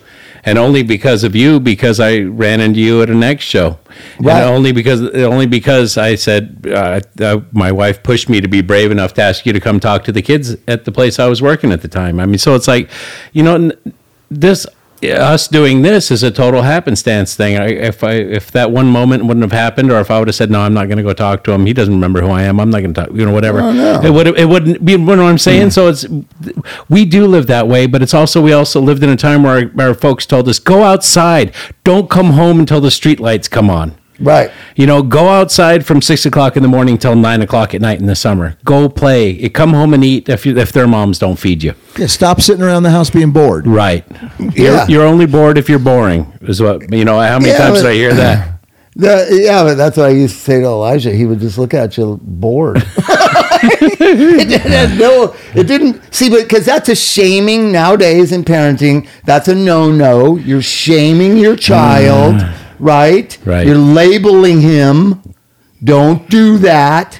And 0.43 0.57
only 0.57 0.83
because 0.83 1.23
of 1.23 1.35
you, 1.35 1.59
because 1.59 1.99
I 1.99 2.19
ran 2.19 2.61
into 2.61 2.79
you 2.79 3.01
at 3.01 3.09
a 3.09 3.15
next 3.15 3.45
show, 3.45 3.79
Right. 4.19 4.41
and 4.41 4.43
only 4.55 4.71
because 4.71 5.01
only 5.15 5.45
because 5.47 5.97
I 5.97 6.15
said 6.15 6.65
uh, 6.67 7.01
uh, 7.19 7.41
my 7.51 7.71
wife 7.71 8.03
pushed 8.03 8.29
me 8.29 8.39
to 8.41 8.47
be 8.47 8.61
brave 8.61 8.91
enough 8.91 9.13
to 9.15 9.21
ask 9.21 9.45
you 9.45 9.53
to 9.53 9.59
come 9.59 9.79
talk 9.79 10.03
to 10.05 10.11
the 10.11 10.21
kids 10.21 10.55
at 10.67 10.85
the 10.85 10.91
place 10.91 11.19
I 11.19 11.27
was 11.27 11.41
working 11.41 11.71
at 11.71 11.81
the 11.81 11.87
time. 11.87 12.19
I 12.19 12.25
mean, 12.25 12.37
so 12.37 12.55
it's 12.55 12.67
like, 12.67 12.89
you 13.33 13.43
know, 13.43 13.71
this 14.29 14.65
us 15.03 15.47
doing 15.47 15.81
this 15.81 16.11
is 16.11 16.23
a 16.23 16.31
total 16.31 16.63
happenstance 16.63 17.35
thing. 17.35 17.57
I, 17.57 17.67
if 17.67 18.03
I 18.03 18.13
if 18.13 18.51
that 18.51 18.71
one 18.71 18.87
moment 18.87 19.25
wouldn't 19.25 19.43
have 19.43 19.51
happened, 19.51 19.91
or 19.91 19.99
if 19.99 20.09
I 20.09 20.19
would 20.19 20.27
have 20.27 20.35
said 20.35 20.49
no, 20.49 20.61
I'm 20.61 20.73
not 20.73 20.87
going 20.87 20.97
to 20.97 21.03
go 21.03 21.13
talk 21.13 21.43
to 21.45 21.51
him. 21.51 21.65
He 21.65 21.73
doesn't 21.73 21.93
remember 21.93 22.21
who 22.21 22.29
I 22.29 22.43
am. 22.43 22.59
I'm 22.59 22.69
not 22.69 22.79
going 22.79 22.93
to 22.93 23.01
talk. 23.01 23.11
You 23.13 23.25
know, 23.25 23.33
whatever. 23.33 23.59
Oh, 23.61 24.01
it 24.03 24.11
would 24.11 24.27
it 24.27 24.49
wouldn't 24.49 24.83
be. 24.83 24.93
You 24.93 24.97
know 24.97 25.17
what 25.17 25.29
I'm 25.29 25.37
saying? 25.37 25.67
Hmm. 25.67 25.69
So 25.69 25.87
it's 25.87 26.05
we 26.89 27.05
do 27.05 27.27
live 27.27 27.47
that 27.47 27.67
way, 27.67 27.85
but 27.87 28.01
it's 28.01 28.13
also 28.13 28.41
we 28.41 28.53
also 28.53 28.81
lived 28.81 29.03
in 29.03 29.09
a 29.09 29.17
time 29.17 29.43
where 29.43 29.71
our, 29.77 29.89
our 29.89 29.93
folks 29.93 30.25
told 30.25 30.47
us 30.49 30.59
go 30.59 30.83
outside, 30.83 31.53
don't 31.83 32.09
come 32.09 32.31
home 32.31 32.59
until 32.59 32.81
the 32.81 32.91
street 32.91 33.19
lights 33.19 33.47
come 33.47 33.69
on. 33.69 33.95
Right. 34.19 34.51
You 34.75 34.87
know, 34.87 35.03
go 35.03 35.29
outside 35.29 35.85
from 35.85 36.01
six 36.01 36.25
o'clock 36.25 36.57
in 36.57 36.63
the 36.63 36.69
morning 36.69 36.97
till 36.97 37.15
nine 37.15 37.41
o'clock 37.41 37.73
at 37.75 37.81
night 37.81 37.99
in 37.99 38.07
the 38.07 38.15
summer. 38.15 38.57
Go 38.65 38.89
play. 38.89 39.47
Come 39.49 39.73
home 39.73 39.93
and 39.93 40.03
eat 40.03 40.27
if 40.29 40.45
you, 40.45 40.57
if 40.57 40.71
their 40.71 40.87
moms 40.87 41.19
don't 41.19 41.37
feed 41.37 41.63
you. 41.63 41.73
Yeah, 41.97 42.07
stop 42.07 42.41
sitting 42.41 42.63
around 42.63 42.83
the 42.83 42.91
house 42.91 43.09
being 43.09 43.31
bored. 43.31 43.67
Right. 43.67 44.05
Yeah. 44.39 44.51
You're, 44.55 44.89
you're 44.89 45.05
only 45.07 45.25
bored 45.25 45.57
if 45.57 45.69
you're 45.69 45.79
boring. 45.79 46.31
Is 46.41 46.61
what 46.61 46.91
you 46.91 47.05
know. 47.05 47.19
How 47.19 47.39
many 47.39 47.51
Yeah, 47.51 47.57
times 47.57 47.81
but- 47.81 47.83
did 47.83 47.91
I 47.91 47.93
hear 47.93 48.13
that? 48.13 48.53
The, 48.97 49.41
yeah, 49.43 49.61
but 49.61 49.75
that's 49.75 49.95
what 49.95 50.07
I 50.07 50.09
used 50.09 50.33
to 50.37 50.41
say 50.41 50.59
to 50.59 50.65
Elijah. 50.65 51.11
He 51.11 51.27
would 51.27 51.39
just 51.39 51.59
look 51.59 51.75
at 51.75 51.99
you 51.99 52.19
bored. 52.19 52.77
it 53.61 54.47
didn't 54.49 54.97
no, 54.97 55.35
it 55.53 55.67
didn't 55.67 56.01
see, 56.11 56.31
but 56.31 56.41
because 56.41 56.65
that's 56.65 56.89
a 56.89 56.95
shaming 56.95 57.71
nowadays 57.71 58.31
in 58.31 58.43
parenting. 58.43 59.07
That's 59.23 59.47
a 59.49 59.53
no-no. 59.53 60.37
You're 60.37 60.63
shaming 60.63 61.37
your 61.37 61.55
child, 61.55 62.35
mm. 62.37 62.66
Right? 62.79 63.37
Right. 63.45 63.65
You're 63.65 63.77
labeling 63.77 64.61
him. 64.61 65.21
Don't 65.83 66.29
do 66.29 66.57
that, 66.59 67.19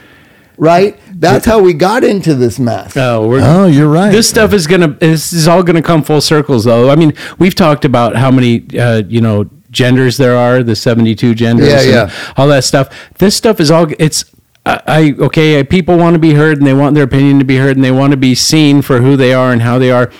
right? 0.57 0.99
That's 1.19 1.45
how 1.45 1.61
we 1.61 1.73
got 1.73 2.03
into 2.03 2.35
this 2.35 2.59
mess. 2.59 2.95
Oh, 2.97 3.27
we're, 3.27 3.41
Oh, 3.41 3.67
you're 3.67 3.89
right. 3.89 4.11
This 4.11 4.29
stuff 4.29 4.53
is 4.53 4.67
gonna. 4.67 4.89
This 4.89 5.33
is 5.33 5.47
all 5.47 5.63
gonna 5.63 5.81
come 5.81 6.03
full 6.03 6.21
circles, 6.21 6.65
though. 6.65 6.89
I 6.89 6.95
mean, 6.95 7.13
we've 7.39 7.55
talked 7.55 7.85
about 7.85 8.15
how 8.15 8.31
many, 8.31 8.65
uh, 8.77 9.03
you 9.07 9.21
know, 9.21 9.49
genders 9.71 10.17
there 10.17 10.35
are. 10.35 10.63
The 10.63 10.75
seventy-two 10.75 11.35
genders. 11.35 11.69
Yeah, 11.69 11.81
and 11.81 12.11
yeah. 12.11 12.33
All 12.35 12.47
that 12.47 12.63
stuff. 12.63 12.89
This 13.17 13.35
stuff 13.35 13.59
is 13.59 13.69
all. 13.71 13.87
It's. 13.99 14.25
I, 14.65 14.81
I 14.87 15.15
okay. 15.19 15.63
People 15.63 15.97
want 15.97 16.15
to 16.15 16.19
be 16.19 16.33
heard, 16.33 16.57
and 16.57 16.65
they 16.67 16.73
want 16.73 16.95
their 16.95 17.03
opinion 17.03 17.39
to 17.39 17.45
be 17.45 17.57
heard, 17.57 17.77
and 17.77 17.83
they 17.83 17.91
want 17.91 18.11
to 18.11 18.17
be 18.17 18.35
seen 18.35 18.81
for 18.81 19.01
who 19.01 19.15
they 19.15 19.33
are 19.33 19.51
and 19.51 19.61
how 19.61 19.79
they 19.79 19.91
are. 19.91 20.11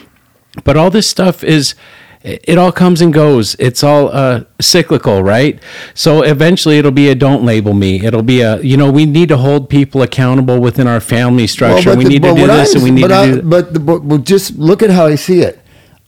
But 0.64 0.78
all 0.78 0.90
this 0.92 1.10
stuff 1.10 1.44
is. 1.44 1.76
It 2.28 2.58
all 2.58 2.74
comes 2.74 3.00
and 3.02 3.14
goes. 3.14 3.56
It's 3.58 3.84
all 3.84 4.10
uh, 4.10 4.44
cyclical, 4.60 5.24
right? 5.24 5.60
So 5.94 6.24
eventually, 6.24 6.78
it'll 6.78 6.92
be 6.92 7.08
a 7.10 7.16
"don't 7.16 7.44
label 7.44 7.74
me." 7.74 8.06
It'll 8.06 8.22
be 8.22 8.42
a 8.42 8.60
you 8.62 8.76
know 8.76 8.92
we 8.92 9.06
need 9.06 9.30
to 9.30 9.38
hold 9.38 9.70
people 9.70 10.02
accountable 10.02 10.60
within 10.60 10.88
our 10.88 11.00
family 11.00 11.48
structure. 11.48 11.96
we 11.96 12.04
the- 12.04 12.10
need 12.10 12.24
to 12.24 12.36
do 12.36 12.48
this, 12.48 12.70
I'm- 12.70 12.76
and 12.76 12.84
we 12.84 12.92
need 12.92 13.08
to 13.08 13.16
I- 13.16 13.26
do. 13.28 13.36
that. 13.36 13.50
But, 13.50 13.74
the, 13.74 13.80
but, 13.80 14.00
but 14.00 14.24
just 14.26 14.58
look 14.58 14.84
at 14.84 14.90
how 14.90 15.06
I 15.06 15.16
see 15.16 15.40
it. 15.42 15.60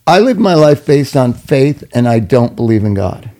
I 0.06 0.18
live 0.20 0.38
my 0.38 0.54
life 0.54 0.84
based 0.84 1.16
on 1.16 1.32
faith, 1.32 1.84
and 1.94 2.06
I 2.08 2.18
don't 2.18 2.54
believe 2.56 2.84
in 2.84 2.94
God. 2.94 3.30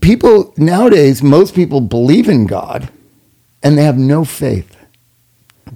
People 0.00 0.52
nowadays, 0.56 1.22
most 1.22 1.54
people 1.54 1.80
believe 1.80 2.28
in 2.28 2.46
God, 2.46 2.88
and 3.62 3.78
they 3.78 3.84
have 3.84 3.96
no 3.98 4.24
faith. 4.24 4.76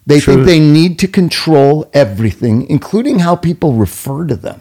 They 0.07 0.21
True. 0.21 0.35
think 0.35 0.47
they 0.47 0.61
need 0.61 0.99
to 1.01 1.09
control 1.09 1.89
everything, 1.95 2.67
including 2.69 3.21
how 3.21 3.37
people 3.37 3.75
refer 3.75 4.27
to 4.27 4.37
them. 4.37 4.61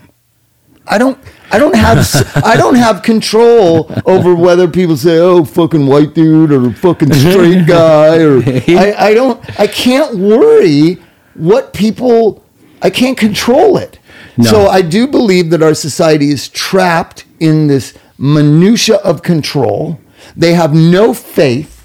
I 0.90 0.98
don't. 0.98 1.18
I 1.52 1.60
don't 1.60 1.76
have. 1.76 2.42
I 2.44 2.56
don't 2.58 2.76
have 2.76 3.04
control 3.04 3.92
over 4.06 4.36
whether 4.36 4.68
people 4.68 4.98
say, 4.98 5.18
"Oh, 5.18 5.46
fucking 5.46 5.88
white 5.88 6.14
dude" 6.14 6.52
or 6.52 6.72
"fucking 6.72 7.14
straight 7.14 7.68
guy," 7.68 8.20
or 8.20 8.42
I, 8.44 8.96
I 8.98 9.14
don't. 9.14 9.60
I 9.60 9.68
can't 9.68 10.18
worry 10.18 10.98
what 11.36 11.74
people. 11.74 12.44
I 12.82 12.90
can't 12.90 13.18
control 13.18 13.78
it. 13.78 14.00
No. 14.38 14.46
So 14.46 14.68
I 14.68 14.82
do 14.82 15.08
believe 15.08 15.50
that 15.50 15.64
our 15.64 15.74
society 15.74 16.30
is 16.30 16.48
trapped 16.48 17.26
in 17.40 17.68
this 17.68 17.98
minutia 18.18 18.98
of 18.98 19.24
control. 19.24 20.00
They 20.36 20.54
have 20.54 20.74
no 20.74 21.14
faith 21.14 21.78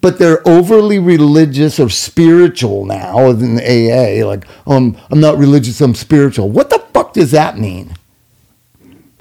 but 0.00 0.18
they're 0.18 0.46
overly 0.48 0.98
religious 0.98 1.78
or 1.78 1.88
spiritual 1.90 2.84
now 2.86 3.28
in 3.28 3.56
the 3.56 3.62
AA. 3.62 4.26
Like, 4.26 4.46
um, 4.66 4.96
I'm 5.10 5.20
not 5.20 5.36
religious, 5.36 5.80
I'm 5.80 5.94
spiritual. 5.94 6.48
What 6.48 6.70
the 6.70 6.78
fuck 7.10 7.14
does 7.14 7.30
that 7.32 7.58
mean? 7.58 7.92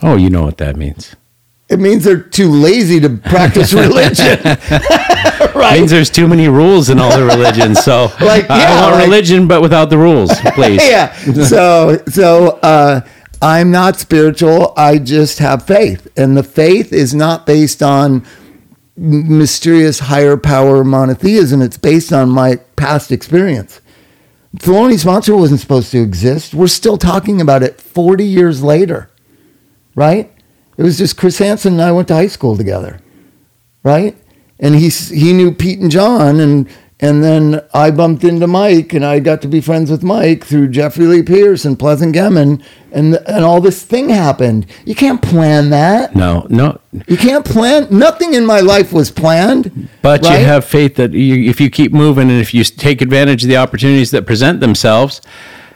Oh, 0.02 0.16
you 0.16 0.30
know 0.30 0.44
what 0.44 0.58
that 0.60 0.76
means. 0.78 1.16
It 1.70 1.80
means 1.80 2.04
they're 2.04 2.22
too 2.22 2.50
lazy 2.50 3.00
to 3.02 3.10
practice 3.10 3.74
religion. 3.86 4.40
It 4.44 5.54
right? 5.56 5.78
means 5.80 5.92
there's 5.92 6.10
too 6.10 6.28
many 6.28 6.48
rules 6.48 6.90
in 6.90 7.00
all 7.00 7.16
the 7.16 7.26
religions. 7.26 7.80
So, 7.82 8.06
Like, 8.22 8.50
I- 8.50 8.60
yeah, 8.62 8.72
I 8.74 8.82
want 8.82 8.96
like- 8.96 9.04
religion, 9.06 9.48
but 9.48 9.62
without 9.62 9.90
the 9.90 9.98
rules, 9.98 10.32
please. 10.56 10.82
yeah. 10.84 11.14
So, 11.46 12.02
so 12.08 12.60
uh, 12.64 13.02
I'm 13.42 13.72
not 13.72 13.98
spiritual. 13.98 14.74
I 14.78 14.98
just 14.98 15.40
have 15.40 15.66
faith, 15.68 16.08
and 16.18 16.36
the 16.36 16.44
faith 16.44 16.92
is 16.94 17.14
not 17.14 17.46
based 17.46 17.84
on 17.84 18.26
mysterious 18.98 20.00
higher 20.00 20.38
power 20.38 20.84
monotheism. 20.84 21.62
It's 21.62 21.78
based 21.78 22.12
on 22.12 22.30
my 22.30 22.58
past 22.78 23.12
experience. 23.12 23.80
Thelonious 24.58 25.06
Monster 25.06 25.36
wasn't 25.36 25.60
supposed 25.60 25.92
to 25.92 26.02
exist. 26.02 26.54
We're 26.54 26.68
still 26.68 26.98
talking 26.98 27.40
about 27.40 27.62
it 27.62 27.80
40 27.80 28.26
years 28.26 28.64
later, 28.64 29.10
right? 29.96 30.32
It 30.78 30.84
was 30.84 30.98
just 30.98 31.18
Chris 31.18 31.38
Hansen 31.38 31.74
and 31.74 31.82
I 31.82 31.92
went 31.92 32.08
to 32.08 32.16
high 32.16 32.28
school 32.28 32.58
together, 32.58 33.00
right? 33.84 34.18
And 34.60 34.76
he 34.76 34.90
he 34.90 35.34
knew 35.34 35.54
Pete 35.54 35.80
and 35.80 35.92
John, 35.92 36.40
and 36.40 36.68
and 37.02 37.24
then 37.24 37.64
I 37.74 37.92
bumped 37.92 38.26
into 38.26 38.46
Mike, 38.46 38.94
and 38.94 39.06
I 39.06 39.20
got 39.20 39.42
to 39.44 39.48
be 39.48 39.62
friends 39.62 39.90
with 39.90 40.04
Mike 40.04 40.44
through 40.44 40.68
Jeffrey 40.68 41.06
Lee 41.06 41.24
Pierce 41.24 41.64
and 41.64 41.80
Pleasant 41.80 42.14
Gehman, 42.14 42.62
and 42.92 43.16
and 43.26 43.46
all 43.46 43.62
this 43.62 43.84
thing 43.84 44.10
happened. 44.10 44.66
You 44.86 44.96
can't 44.96 45.22
plan 45.22 45.70
that. 45.70 46.14
No, 46.16 46.46
no. 46.50 46.80
You 47.08 47.16
can't 47.16 47.46
plan. 47.46 47.88
Nothing 47.90 48.34
in 48.34 48.46
my 48.46 48.60
life 48.60 48.92
was 48.92 49.12
planned. 49.12 49.88
But 50.02 50.24
right? 50.24 50.40
you 50.40 50.46
have 50.46 50.66
faith 50.66 50.96
that 50.96 51.14
you, 51.14 51.50
if 51.50 51.62
you 51.62 51.70
keep 51.70 51.94
moving 51.94 52.30
and 52.30 52.42
if 52.42 52.54
you 52.54 52.64
take 52.66 53.02
advantage 53.02 53.44
of 53.44 53.50
the 53.50 53.58
opportunities 53.58 54.12
that 54.12 54.26
present 54.26 54.60
themselves, 54.60 55.22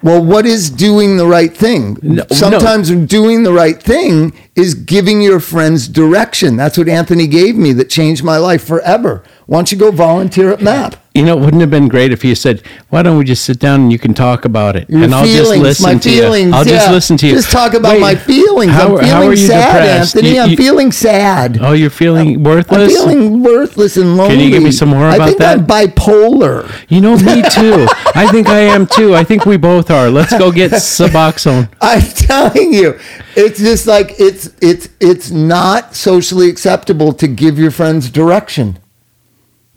Well, 0.02 0.22
what 0.26 0.46
is 0.46 0.70
doing 0.70 1.16
the 1.16 1.26
right 1.28 1.56
thing? 1.56 1.98
No, 2.02 2.26
Sometimes 2.32 2.90
doing 3.08 3.44
the 3.44 3.54
right 3.54 3.82
thing 3.82 4.34
is 4.56 4.74
giving 4.74 5.22
your 5.22 5.40
friends 5.40 5.88
direction. 5.88 6.58
That's 6.58 6.78
what 6.78 6.90
Anthony 6.90 7.28
gave 7.28 7.56
me 7.56 7.72
that 7.74 7.90
changed 7.90 8.24
my 8.26 8.36
life 8.38 8.66
forever. 8.66 9.24
Why 9.46 9.60
don't 9.60 9.72
you 9.72 9.78
go 9.78 9.92
volunteer 9.92 10.52
at 10.52 10.60
MAP? 10.62 10.98
You 11.14 11.24
know, 11.24 11.38
it 11.38 11.42
wouldn't 11.42 11.62
have 11.62 11.70
been 11.70 11.88
great 11.88 12.12
if 12.12 12.24
you 12.26 12.34
said, 12.34 12.64
"Why 12.90 13.04
don't 13.04 13.18
we 13.20 13.24
just 13.24 13.46
sit 13.46 13.60
down 13.60 13.82
and 13.82 13.92
you 13.92 14.00
can 14.00 14.14
talk 14.16 14.46
about 14.46 14.76
it, 14.76 14.90
Your 14.90 15.04
and 15.04 15.14
I'll 15.14 15.26
just 15.26 15.36
feelings, 15.44 15.62
listen 15.64 15.84
my 15.84 15.94
to 16.00 16.10
feelings. 16.10 16.48
you. 16.48 16.54
I'll 16.56 16.64
just 16.64 16.88
yeah. 16.88 16.92
listen 16.92 17.18
to 17.18 17.28
you. 17.28 17.34
Just 17.36 17.52
talk 17.52 17.76
about 17.76 17.94
Wait, 17.94 18.02
my 18.02 18.16
feelings. 18.16 18.72
How, 18.72 18.98
I'm 18.98 19.04
feeling 19.06 19.30
you 19.32 19.38
sad, 19.38 19.74
depressed? 19.74 20.16
Anthony. 20.16 20.36
You- 20.36 20.42
I'm 20.42 20.56
feeling 20.58 20.92
sad. 20.92 21.60
Oh, 21.62 21.74
you're 21.74 21.92
feeling 21.92 22.42
worthless? 22.42 22.82
I'm 22.82 22.90
feeling 22.90 23.44
worthless 23.44 23.96
and 23.98 24.18
lonely. 24.18 24.36
Can 24.36 24.44
you 24.44 24.50
give 24.50 24.64
me 24.64 24.72
some 24.72 24.90
more 24.90 25.06
I 25.06 25.16
about 25.16 25.28
think 25.28 25.38
that? 25.40 25.60
I'm 25.60 25.68
bipolar. 25.68 26.72
You 26.90 27.02
know, 27.02 27.16
me 27.18 27.42
too. 27.52 27.86
I 28.16 28.28
think 28.32 28.48
I 28.50 28.60
am 28.62 28.88
too. 28.88 29.14
I 29.16 29.24
think 29.24 29.46
we 29.46 29.58
both 29.58 29.92
are. 29.92 30.10
Let's 30.10 30.36
go 30.38 30.52
get 30.52 30.72
Suboxone. 30.72 31.70
I'm 31.82 32.02
telling 32.02 32.74
you, 32.74 33.00
it's 33.36 33.60
just 33.60 33.86
like 33.86 34.16
it's 34.20 34.50
it's 34.62 34.90
it's 35.00 35.30
not 35.30 35.96
socially 35.96 36.50
acceptable 36.50 37.14
to 37.14 37.28
give 37.28 37.60
your 37.60 37.72
friends 37.72 38.10
direction. 38.10 38.80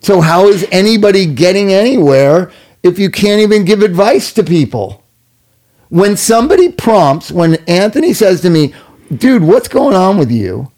So 0.06 0.20
how 0.20 0.46
is 0.46 0.64
anybody 0.70 1.26
getting 1.26 1.72
anywhere 1.72 2.52
if 2.84 2.96
you 2.96 3.10
can't 3.10 3.40
even 3.40 3.64
give 3.64 3.82
advice 3.82 4.32
to 4.34 4.44
people? 4.44 5.02
When 5.88 6.16
somebody 6.16 6.70
prompts, 6.70 7.32
when 7.32 7.56
Anthony 7.66 8.12
says 8.12 8.40
to 8.42 8.50
me, 8.50 8.72
"Dude, 9.12 9.42
what's 9.42 9.66
going 9.66 9.96
on 9.96 10.16
with 10.16 10.30
you?" 10.30 10.70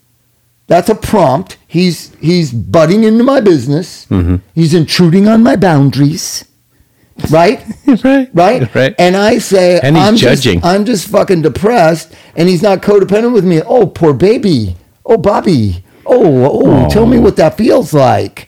That's 0.66 0.88
a 0.88 0.94
prompt. 0.94 1.58
He's 1.66 2.14
he's 2.22 2.52
butting 2.52 3.04
into 3.04 3.22
my 3.22 3.40
business. 3.42 4.06
Mm-hmm. 4.06 4.36
He's 4.54 4.72
intruding 4.72 5.28
on 5.28 5.42
my 5.42 5.56
boundaries. 5.56 6.46
Right? 7.30 7.62
right. 7.86 8.30
right? 8.32 8.74
Right. 8.74 8.94
And 8.98 9.14
I 9.14 9.36
say, 9.40 9.78
And 9.82 9.94
he's 9.94 10.06
I'm 10.06 10.16
judging. 10.16 10.60
Just, 10.60 10.64
I'm 10.64 10.86
just 10.86 11.06
fucking 11.08 11.42
depressed, 11.42 12.14
and 12.34 12.48
he's 12.48 12.62
not 12.62 12.80
codependent 12.80 13.34
with 13.34 13.44
me. 13.44 13.60
Oh, 13.60 13.88
poor 13.88 14.14
baby. 14.14 14.76
Oh, 15.04 15.18
Bobby. 15.18 15.84
Oh, 16.06 16.62
oh, 16.64 16.88
tell 16.88 17.04
me 17.04 17.18
what 17.18 17.36
that 17.36 17.58
feels 17.58 17.92
like. 17.92 18.47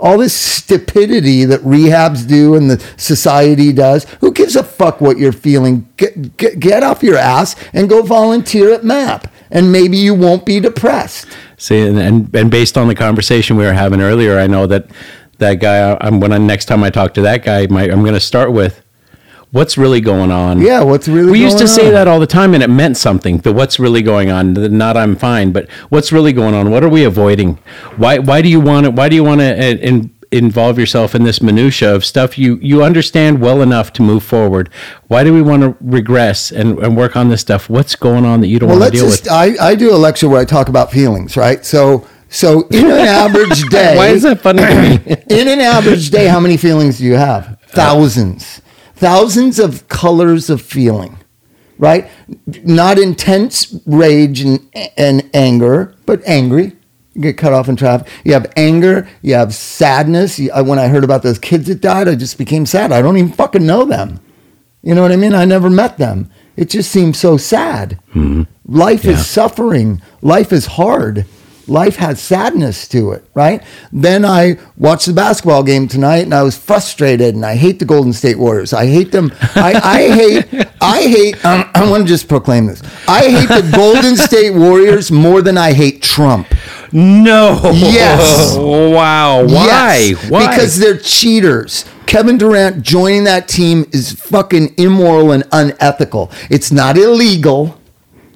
All 0.00 0.16
this 0.18 0.34
stupidity 0.34 1.44
that 1.44 1.60
rehabs 1.60 2.26
do 2.26 2.54
and 2.54 2.70
the 2.70 2.84
society 2.96 3.72
does. 3.72 4.04
Who 4.20 4.32
gives 4.32 4.56
a 4.56 4.64
fuck 4.64 5.00
what 5.00 5.18
you're 5.18 5.30
feeling? 5.30 5.88
Get, 5.96 6.36
get, 6.36 6.58
get 6.58 6.82
off 6.82 7.02
your 7.02 7.16
ass 7.16 7.54
and 7.72 7.88
go 7.88 8.02
volunteer 8.02 8.72
at 8.72 8.82
MAP, 8.82 9.28
and 9.50 9.70
maybe 9.70 9.98
you 9.98 10.14
won't 10.14 10.46
be 10.46 10.58
depressed. 10.58 11.28
See, 11.58 11.86
and, 11.86 11.98
and 11.98 12.34
and 12.34 12.50
based 12.50 12.78
on 12.78 12.88
the 12.88 12.94
conversation 12.94 13.56
we 13.56 13.64
were 13.64 13.74
having 13.74 14.00
earlier, 14.00 14.38
I 14.38 14.46
know 14.46 14.66
that 14.66 14.86
that 15.38 15.54
guy. 15.54 15.96
I'm 16.00 16.18
when 16.18 16.32
I 16.32 16.38
next 16.38 16.64
time 16.64 16.82
I 16.82 16.90
talk 16.90 17.12
to 17.14 17.22
that 17.22 17.44
guy, 17.44 17.66
my, 17.66 17.82
I'm 17.82 18.00
going 18.00 18.14
to 18.14 18.20
start 18.20 18.52
with 18.52 18.82
what's 19.52 19.76
really 19.76 20.00
going 20.00 20.30
on. 20.30 20.60
Yeah, 20.60 20.82
what's 20.82 21.08
really 21.08 21.30
We 21.32 21.40
used 21.40 21.58
to 21.58 21.64
going 21.64 21.74
say 21.76 21.90
that 21.90 22.08
all 22.08 22.20
the 22.20 22.26
time, 22.26 22.54
and 22.54 22.62
it 22.62 22.70
meant 22.70 22.96
something. 22.96 23.38
The 23.38 23.52
what's 23.52 23.78
really 23.78 24.02
going 24.02 24.30
on, 24.30 24.54
the 24.54 24.68
not 24.68 24.96
I'm 24.96 25.16
fine, 25.16 25.52
but 25.52 25.68
what's 25.88 26.12
really 26.12 26.32
going 26.32 26.54
on? 26.54 26.70
What 26.70 26.84
are 26.84 26.88
we 26.88 27.04
avoiding? 27.04 27.58
Why 27.96 28.18
why 28.18 28.42
do 28.42 28.48
you 28.48 28.60
want 28.60 28.84
to? 28.86 28.90
Why 28.90 29.08
do 29.08 29.16
you 29.16 29.24
want 29.24 29.40
to 29.40 29.52
uh, 29.52 29.76
in, 29.76 30.14
involve 30.32 30.78
yourself 30.78 31.14
in 31.14 31.24
this 31.24 31.42
minutia 31.42 31.92
of 31.92 32.04
stuff 32.04 32.38
you 32.38 32.56
you 32.62 32.84
understand 32.84 33.40
well 33.40 33.62
enough 33.62 33.92
to 33.94 34.02
move 34.02 34.22
forward? 34.22 34.70
Why 35.08 35.24
do 35.24 35.32
we 35.34 35.42
want 35.42 35.62
to 35.62 35.76
regress 35.80 36.50
and, 36.52 36.78
and 36.78 36.96
work 36.96 37.16
on 37.16 37.28
this 37.30 37.40
stuff? 37.40 37.68
What's 37.68 37.96
going 37.96 38.24
on 38.24 38.40
that 38.42 38.46
you 38.48 38.58
don't 38.58 38.68
Well, 38.68 38.78
want 38.80 38.92
to 38.92 38.98
deal 38.98 39.08
just. 39.08 39.24
with? 39.24 39.32
I, 39.32 39.56
I 39.60 39.74
do 39.74 39.92
a 39.94 39.98
lecture 39.98 40.28
where 40.28 40.40
I 40.40 40.44
talk 40.44 40.68
about 40.68 40.90
feelings, 40.92 41.36
right? 41.36 41.64
So 41.64 42.06
so 42.28 42.68
in 42.68 42.84
an 42.84 42.92
average 42.92 43.62
day, 43.70 43.96
Why 44.00 44.08
is 44.08 44.22
that 44.22 44.40
funny 44.40 44.62
to 44.62 44.74
me? 44.82 45.16
in 45.40 45.48
an 45.48 45.58
average 45.60 46.10
day, 46.10 46.28
how 46.28 46.38
many 46.38 46.56
feelings 46.56 46.98
do 46.98 47.04
you 47.04 47.14
have? 47.14 47.48
Uh, 47.48 47.56
Thousands. 47.68 48.62
Thousands 49.00 49.58
of 49.58 49.88
colors 49.88 50.50
of 50.50 50.60
feeling, 50.60 51.16
right? 51.78 52.10
Not 52.64 52.98
intense 52.98 53.74
rage 53.86 54.42
and, 54.42 54.60
and 54.98 55.28
anger, 55.32 55.94
but 56.04 56.22
angry. 56.26 56.72
You 57.14 57.22
get 57.22 57.38
cut 57.38 57.54
off 57.54 57.68
in 57.70 57.76
traffic. 57.76 58.08
You 58.24 58.34
have 58.34 58.52
anger. 58.56 59.08
You 59.22 59.34
have 59.34 59.54
sadness. 59.54 60.38
You, 60.38 60.52
I- 60.52 60.60
when 60.60 60.78
I 60.78 60.88
heard 60.88 61.02
about 61.02 61.22
those 61.22 61.38
kids 61.38 61.66
that 61.68 61.80
died, 61.80 62.08
I 62.08 62.14
just 62.14 62.36
became 62.36 62.66
sad. 62.66 62.92
I 62.92 63.00
don't 63.00 63.16
even 63.16 63.32
fucking 63.32 63.64
know 63.66 63.86
them. 63.86 64.20
You 64.82 64.94
know 64.94 65.00
what 65.02 65.12
I 65.12 65.16
mean? 65.16 65.34
I 65.34 65.46
never 65.46 65.70
met 65.70 65.96
them. 65.96 66.30
It 66.56 66.68
just 66.68 66.90
seems 66.92 67.18
so 67.18 67.38
sad. 67.38 67.98
Mm-hmm. 68.14 68.42
Life 68.66 69.04
Yeah. 69.04 69.12
is 69.12 69.26
suffering. 69.26 70.02
Life 70.20 70.52
is 70.52 70.66
hard. 70.66 71.24
Life 71.70 71.96
has 71.96 72.20
sadness 72.20 72.88
to 72.88 73.12
it, 73.12 73.24
right? 73.32 73.62
Then 73.92 74.24
I 74.24 74.58
watched 74.76 75.06
the 75.06 75.12
basketball 75.12 75.62
game 75.62 75.86
tonight 75.86 76.24
and 76.24 76.34
I 76.34 76.42
was 76.42 76.58
frustrated 76.58 77.36
and 77.36 77.46
I 77.46 77.54
hate 77.54 77.78
the 77.78 77.84
Golden 77.84 78.12
State 78.12 78.38
Warriors. 78.38 78.72
I 78.72 78.86
hate 78.86 79.12
them. 79.12 79.32
I, 79.54 79.80
I 79.82 80.08
hate, 80.08 80.66
I 80.80 81.02
hate, 81.02 81.44
um, 81.44 81.70
I 81.74 81.88
want 81.88 82.02
to 82.02 82.08
just 82.08 82.28
proclaim 82.28 82.66
this. 82.66 82.82
I 83.06 83.30
hate 83.30 83.48
the 83.48 83.70
Golden 83.74 84.16
State 84.16 84.50
Warriors 84.50 85.12
more 85.12 85.42
than 85.42 85.56
I 85.56 85.72
hate 85.72 86.02
Trump. 86.02 86.48
No. 86.92 87.60
Yes. 87.72 88.56
Wow. 88.90 89.44
Why? 89.44 90.14
Yes, 90.14 90.30
Why? 90.30 90.48
Because 90.48 90.78
they're 90.78 90.98
cheaters. 90.98 91.84
Kevin 92.06 92.38
Durant 92.38 92.82
joining 92.82 93.24
that 93.24 93.46
team 93.46 93.86
is 93.92 94.12
fucking 94.12 94.74
immoral 94.76 95.30
and 95.30 95.44
unethical. 95.52 96.32
It's 96.50 96.72
not 96.72 96.98
illegal. 96.98 97.79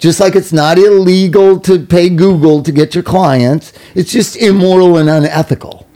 Just 0.04 0.20
like 0.20 0.36
it's 0.36 0.52
not 0.52 0.76
illegal 0.76 1.58
to 1.60 1.78
pay 1.86 2.10
Google 2.10 2.62
to 2.62 2.70
get 2.70 2.94
your 2.94 3.02
clients, 3.02 3.72
it's 3.94 4.12
just 4.12 4.36
immoral 4.36 4.98
and 4.98 5.08
unethical. 5.08 5.88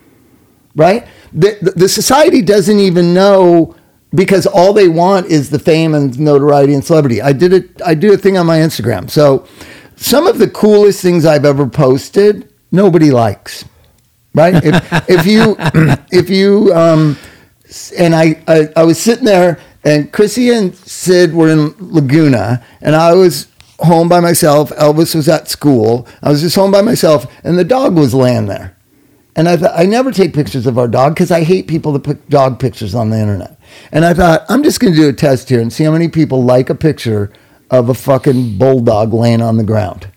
Right? 0.75 1.07
The, 1.31 1.75
the, 1.77 1.91
society 1.91 2.41
doesn't 2.41 2.79
even 2.79 3.13
know 3.13 3.77
because 4.15 4.47
all 4.47 4.73
they 4.73 4.89
want 4.89 5.27
is 5.27 5.51
the 5.51 5.59
fame 5.59 5.93
and 5.93 6.19
notoriety 6.19 6.73
and 6.73 6.83
celebrity. 6.83 7.21
I 7.21 7.35
did 7.35 7.53
it 7.53 7.83
I 7.85 7.95
do 7.95 8.15
a 8.15 8.17
thing 8.17 8.39
on 8.39 8.47
my 8.47 8.61
Instagram. 8.61 9.11
So 9.11 9.47
some 9.97 10.27
of 10.27 10.39
the 10.39 10.49
coolest 10.49 11.03
things 11.03 11.27
I've 11.27 11.45
ever 11.45 11.67
posted, 11.69 12.51
nobody 12.73 13.11
likes 13.11 13.67
right? 14.33 14.55
If, 14.65 15.09
if 15.11 15.27
you, 15.27 15.57
if 16.11 16.31
you, 16.31 16.73
um, 16.73 17.19
and 17.99 18.15
I, 18.15 18.43
I, 18.49 18.69
I 18.77 18.85
was 18.85 18.99
sitting 18.99 19.27
there, 19.27 19.61
and 19.85 20.11
Chrissy 20.13 20.51
and 20.51 20.75
Sid 20.75 21.35
were 21.35 21.51
in 21.51 21.75
Laguna, 21.79 22.65
and 22.81 22.97
I 22.97 23.15
was 23.15 23.49
home 23.81 24.09
by 24.09 24.21
myself. 24.21 24.71
Elvis 24.71 25.15
was 25.15 25.29
at 25.29 25.49
school. 25.49 26.07
I 26.23 26.31
was 26.31 26.41
just 26.41 26.57
home 26.57 26.71
by 26.71 26.83
myself, 26.83 27.27
and 27.45 27.59
the 27.59 27.65
dog 27.65 27.97
was 27.97 28.15
laying 28.15 28.47
there. 28.47 28.77
And 29.37 29.49
I 29.49 29.57
thought, 29.57 29.79
I 29.79 29.85
never 29.85 30.11
take 30.11 30.35
pictures 30.35 30.67
of 30.67 30.79
our 30.79 30.89
dog 30.89 31.15
because 31.15 31.31
I 31.31 31.45
hate 31.45 31.69
people 31.69 31.93
that 31.93 32.03
put 32.03 32.29
dog 32.29 32.59
pictures 32.59 32.93
on 32.95 33.11
the 33.11 33.21
internet. 33.21 33.57
And 33.93 34.05
I 34.05 34.13
thought, 34.13 34.45
I'm 34.49 34.65
just 34.65 34.81
going 34.81 34.93
to 34.93 34.99
do 34.99 35.09
a 35.09 35.13
test 35.13 35.49
here 35.49 35.61
and 35.61 35.73
see 35.73 35.85
how 35.85 35.93
many 35.93 36.09
people 36.09 36.43
like 36.43 36.69
a 36.71 36.75
picture 36.75 37.33
of 37.71 37.89
a 37.89 37.95
fucking 37.95 38.59
bulldog 38.59 39.13
laying 39.13 39.41
on 39.41 39.57
the 39.57 39.63
ground. 39.65 40.09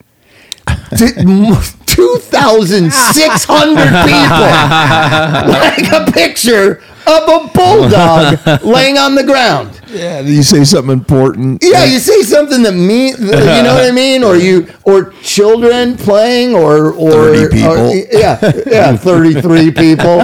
2,600 2.02 3.76
people 4.06 5.52
like 5.52 5.92
a 5.92 6.12
picture 6.12 6.82
of 7.08 7.24
a 7.28 7.48
bulldog 7.54 8.64
laying 8.64 8.98
on 8.98 9.16
the 9.16 9.24
ground. 9.24 9.78
Yeah, 9.88 10.22
you 10.22 10.42
say 10.44 10.64
something 10.64 10.94
important. 10.94 11.62
Yeah, 11.62 11.84
you 11.84 12.00
say 12.00 12.22
something 12.22 12.64
that 12.64 12.72
mean, 12.74 13.16
you 13.20 13.26
know 13.28 13.74
what 13.76 13.84
I 13.84 13.92
mean, 13.92 14.24
or 14.24 14.38
you, 14.38 14.68
or 14.84 15.12
children 15.22 15.98
playing, 15.98 16.56
or 16.56 16.94
or 16.94 17.12
30 17.36 17.50
people. 17.54 17.72
or- 17.90 17.94
yeah, 18.18 18.40
yeah, 18.68 18.96
thirty 18.96 19.42
three 19.42 19.70
people, 19.86 20.20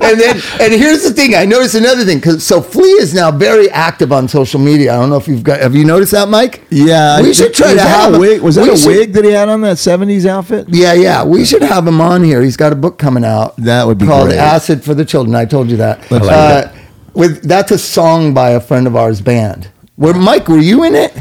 and 0.00 0.18
then 0.20 0.40
and 0.60 0.72
here's 0.72 1.04
the 1.04 1.12
thing. 1.14 1.36
I 1.36 1.44
noticed 1.44 1.76
another 1.76 2.04
thing 2.04 2.18
because 2.18 2.44
so 2.44 2.60
Flea 2.60 2.88
is 3.04 3.14
now 3.14 3.30
very 3.30 3.70
active 3.70 4.10
on 4.10 4.26
social 4.26 4.58
media. 4.58 4.94
I 4.94 4.96
don't 4.96 5.10
know 5.10 5.16
if 5.18 5.28
you've 5.28 5.44
got. 5.44 5.60
Have 5.60 5.76
you 5.76 5.84
noticed 5.84 6.10
that, 6.10 6.28
Mike? 6.28 6.64
Yeah, 6.70 7.20
we 7.22 7.32
should 7.34 7.54
try 7.54 7.68
to 7.70 7.76
that 7.76 7.86
have 7.86 8.14
a 8.14 8.18
wig. 8.18 8.40
Was 8.42 8.56
that 8.56 8.66
a 8.68 8.76
should- 8.76 8.88
wig 8.88 9.12
that 9.12 9.24
he 9.24 9.30
had 9.30 9.48
on 9.48 9.60
that 9.60 9.76
'70s 9.76 10.26
outfit? 10.26 10.66
Yeah, 10.70 10.92
yeah. 10.94 11.13
We 11.22 11.44
should 11.44 11.62
have 11.62 11.86
him 11.86 12.00
on 12.00 12.24
here. 12.24 12.42
He's 12.42 12.56
got 12.56 12.72
a 12.72 12.76
book 12.76 12.98
coming 12.98 13.24
out. 13.24 13.56
That 13.58 13.86
would 13.86 13.98
be 13.98 14.06
called 14.06 14.28
great. 14.30 14.38
Acid 14.38 14.82
for 14.82 14.94
the 14.94 15.04
Children. 15.04 15.36
I 15.36 15.44
told 15.44 15.70
you 15.70 15.76
that. 15.76 16.10
like 16.10 16.22
Uh, 16.22 16.68
with 17.14 17.42
that's 17.42 17.70
a 17.70 17.78
song 17.78 18.34
by 18.34 18.50
a 18.50 18.60
friend 18.60 18.86
of 18.88 18.96
ours 18.96 19.20
band. 19.20 19.68
Where 19.96 20.14
Mike, 20.14 20.48
were 20.48 20.58
you 20.58 20.82
in 20.82 20.96
it? 20.96 21.12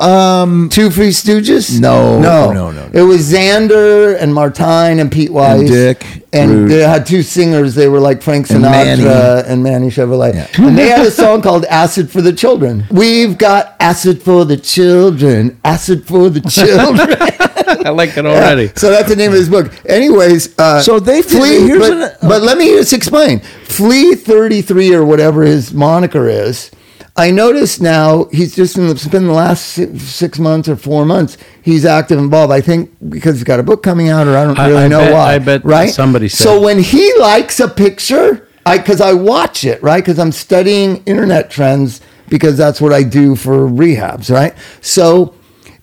Um, 0.00 0.68
Two 0.70 0.90
Free 0.90 1.10
Stooges? 1.10 1.80
No, 1.80 2.18
no, 2.20 2.52
no, 2.52 2.72
no, 2.72 2.88
no. 2.88 2.90
It 2.92 3.02
was 3.02 3.32
Xander 3.32 4.20
and 4.20 4.34
Martine 4.34 4.98
and 4.98 5.12
Pete 5.12 5.30
Weiss 5.32 5.70
Dick 5.70 6.04
and 6.32 6.50
Root. 6.50 6.68
they 6.68 6.80
had 6.80 7.06
two 7.06 7.22
singers. 7.22 7.76
They 7.76 7.86
were 7.88 8.00
like 8.00 8.20
Frank 8.20 8.50
And 8.50 8.64
Sinatra 8.64 9.04
Manny. 9.04 9.48
and 9.48 9.62
Manny 9.62 9.86
Chevrolet, 9.88 10.34
Yeah. 10.34 10.66
and 10.66 10.76
they 10.76 10.88
had 10.88 11.06
a 11.06 11.10
song 11.10 11.40
called 11.40 11.64
"Acid 11.66 12.10
for 12.10 12.20
the 12.20 12.32
Children." 12.32 12.84
We've 12.90 13.38
got 13.38 13.76
acid 13.78 14.20
for 14.22 14.44
the 14.44 14.56
children, 14.56 15.58
acid 15.64 16.04
for 16.04 16.28
the 16.30 16.40
children. 16.40 17.16
I 17.86 17.90
like 17.90 18.16
it 18.16 18.26
already. 18.26 18.70
So 18.76 18.90
that's 18.90 19.08
the 19.08 19.16
name 19.16 19.32
of 19.32 19.38
his 19.38 19.48
book. 19.48 19.72
Anyways, 19.88 20.58
uh, 20.58 20.80
So 20.82 20.98
they- 21.00 21.22
Flea. 21.22 21.60
here's 21.66 21.78
but, 21.88 21.92
an- 21.92 22.28
but 22.28 22.42
let 22.42 22.58
me 22.58 22.66
just 22.68 22.92
explain. 22.92 23.40
Flea 23.64 24.14
thirty 24.14 24.62
three 24.62 24.92
or 24.94 25.04
whatever 25.04 25.42
his 25.42 25.72
moniker 25.72 26.28
is. 26.28 26.70
I 27.16 27.30
notice 27.32 27.80
now 27.80 28.26
he's 28.32 28.54
just 28.54 28.78
in 28.78 28.86
the, 28.86 28.92
it's 28.92 29.06
been 29.08 29.26
the 29.26 29.32
last 29.32 29.66
six, 29.66 30.02
six 30.04 30.38
months 30.38 30.68
or 30.68 30.76
four 30.76 31.04
months. 31.04 31.36
He's 31.60 31.84
active 31.84 32.18
involved. 32.18 32.52
I 32.52 32.60
think 32.60 32.90
because 33.10 33.34
he's 33.36 33.44
got 33.44 33.60
a 33.60 33.62
book 33.62 33.82
coming 33.82 34.08
out, 34.08 34.26
or 34.26 34.36
I 34.36 34.44
don't 34.44 34.58
I- 34.58 34.68
really 34.68 34.84
I 34.84 34.88
know 34.88 35.00
bet- 35.00 35.12
why. 35.12 35.34
I 35.34 35.38
bet 35.38 35.64
right? 35.64 35.90
somebody 35.90 36.28
said- 36.28 36.44
So 36.44 36.60
when 36.60 36.78
he 36.78 37.12
likes 37.18 37.60
a 37.60 37.68
picture, 37.68 38.46
I 38.64 38.78
because 38.78 39.00
I 39.00 39.12
watch 39.12 39.64
it 39.64 39.82
right 39.82 40.02
because 40.02 40.18
I'm 40.18 40.32
studying 40.32 41.02
internet 41.04 41.50
trends 41.50 42.00
because 42.28 42.56
that's 42.56 42.80
what 42.80 42.92
I 42.92 43.02
do 43.02 43.34
for 43.34 43.66
rehabs, 43.68 44.30
right? 44.30 44.54
So 44.80 45.34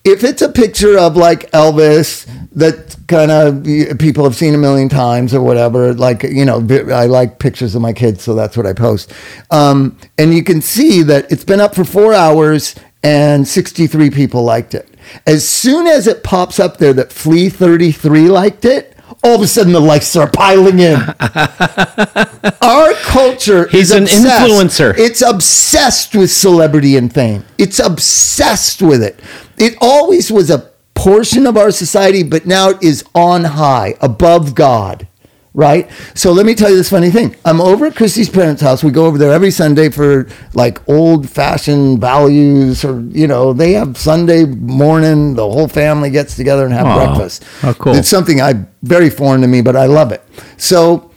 if 0.08 0.24
it's 0.24 0.42
a 0.42 0.50
picture 0.50 0.98
of 0.98 1.18
like 1.18 1.52
Elvis 1.52 2.26
that 2.54 2.96
kind 3.08 3.30
of 3.30 4.00
people 4.00 4.24
have 4.24 4.36
seen 4.36 4.56
a 4.56 4.58
million 4.58 4.90
times 4.90 5.34
or 5.34 5.42
whatever, 5.42 5.94
like, 5.94 6.24
you 6.24 6.46
know, 6.46 6.66
I 6.92 7.06
like 7.06 7.40
pictures 7.40 7.76
of 7.76 7.82
my 7.82 7.94
kids, 7.94 8.24
so 8.24 8.34
that's 8.34 8.56
what 8.58 8.66
I 8.66 8.74
post. 8.74 9.14
Um, 9.52 9.98
and 10.18 10.34
you 10.34 10.44
can 10.44 10.62
see 10.62 11.04
that 11.04 11.32
it's 11.32 11.44
been 11.44 11.60
up 11.60 11.76
for 11.76 11.84
four 11.84 12.14
hours 12.14 12.74
and 13.04 13.48
63 13.48 14.10
people 14.10 14.44
liked 14.44 14.74
it. 14.74 14.90
As 15.26 15.48
soon 15.48 15.88
as 15.88 16.08
it 16.08 16.24
pops 16.24 16.60
up 16.60 16.78
there 16.78 16.94
that 16.94 17.12
Flea 17.12 17.50
33 17.50 18.28
liked 18.30 18.66
it, 18.66 18.98
all 19.24 19.36
of 19.36 19.42
a 19.42 19.48
sudden 19.48 19.74
the 19.74 19.80
likes 19.80 20.16
are 20.16 20.30
piling 20.30 20.80
in. 20.80 20.96
Our 22.62 22.94
culture 23.04 23.68
He's 23.70 23.92
is 23.92 23.92
an 23.92 24.04
obsessed. 24.04 24.52
influencer. 24.52 24.98
It's 24.98 25.22
obsessed 25.22 26.16
with 26.16 26.32
celebrity 26.32 26.98
and 26.98 27.14
fame. 27.14 27.46
It's 27.58 27.80
obsessed 27.80 28.82
with 28.82 29.02
it. 29.04 29.20
It 29.58 29.78
always 29.82 30.32
was 30.32 30.50
a 30.50 30.72
portion 30.94 31.46
of 31.46 31.58
our 31.58 31.72
society, 31.72 32.24
but 32.24 32.46
now 32.46 32.70
it 32.70 32.84
is 32.84 33.04
on 33.14 33.44
high, 33.44 33.96
above 34.02 34.56
God. 34.56 35.08
Right? 35.54 35.90
So 36.14 36.34
let 36.34 36.46
me 36.46 36.54
tell 36.54 36.70
you 36.70 36.76
this 36.76 36.92
funny 36.92 37.10
thing. 37.10 37.36
I'm 37.44 37.60
over 37.60 37.88
at 37.88 37.96
Christy's 37.96 38.30
parents' 38.30 38.62
house. 38.62 38.84
We 38.84 38.92
go 38.92 39.08
over 39.08 39.18
there 39.18 39.32
every 39.32 39.50
Sunday 39.50 39.90
for 39.90 40.28
like 40.54 40.88
old 40.88 41.28
fashioned 41.28 42.00
values, 42.00 42.86
or, 42.86 43.02
you 43.10 43.26
know, 43.26 43.54
they 43.54 43.72
have 43.72 43.98
Sunday 43.98 44.46
morning, 44.46 45.34
the 45.34 45.50
whole 45.50 45.68
family 45.68 46.12
gets 46.12 46.36
together 46.36 46.64
and 46.64 46.74
have 46.76 46.86
Aw. 46.86 47.06
breakfast. 47.06 47.44
How 47.62 47.74
cool. 47.74 47.96
It's 47.96 48.08
something 48.08 48.40
I 48.40 48.68
very 48.84 49.10
foreign 49.10 49.42
to 49.42 49.48
me, 49.48 49.62
but 49.62 49.76
I 49.76 49.88
love 49.88 50.12
it. 50.12 50.24
So 50.58 51.12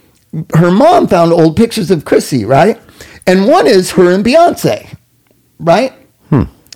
her 0.55 0.71
mom 0.71 1.07
found 1.07 1.35
old 1.35 1.55
pictures 1.55 1.91
of 1.91 2.07
Chrissy, 2.07 2.47
right? 2.47 2.81
And 3.27 3.47
one 3.47 3.67
is 3.67 3.91
her 3.91 4.11
and 4.11 4.25
Beyonce, 4.25 4.97
right? 5.59 5.93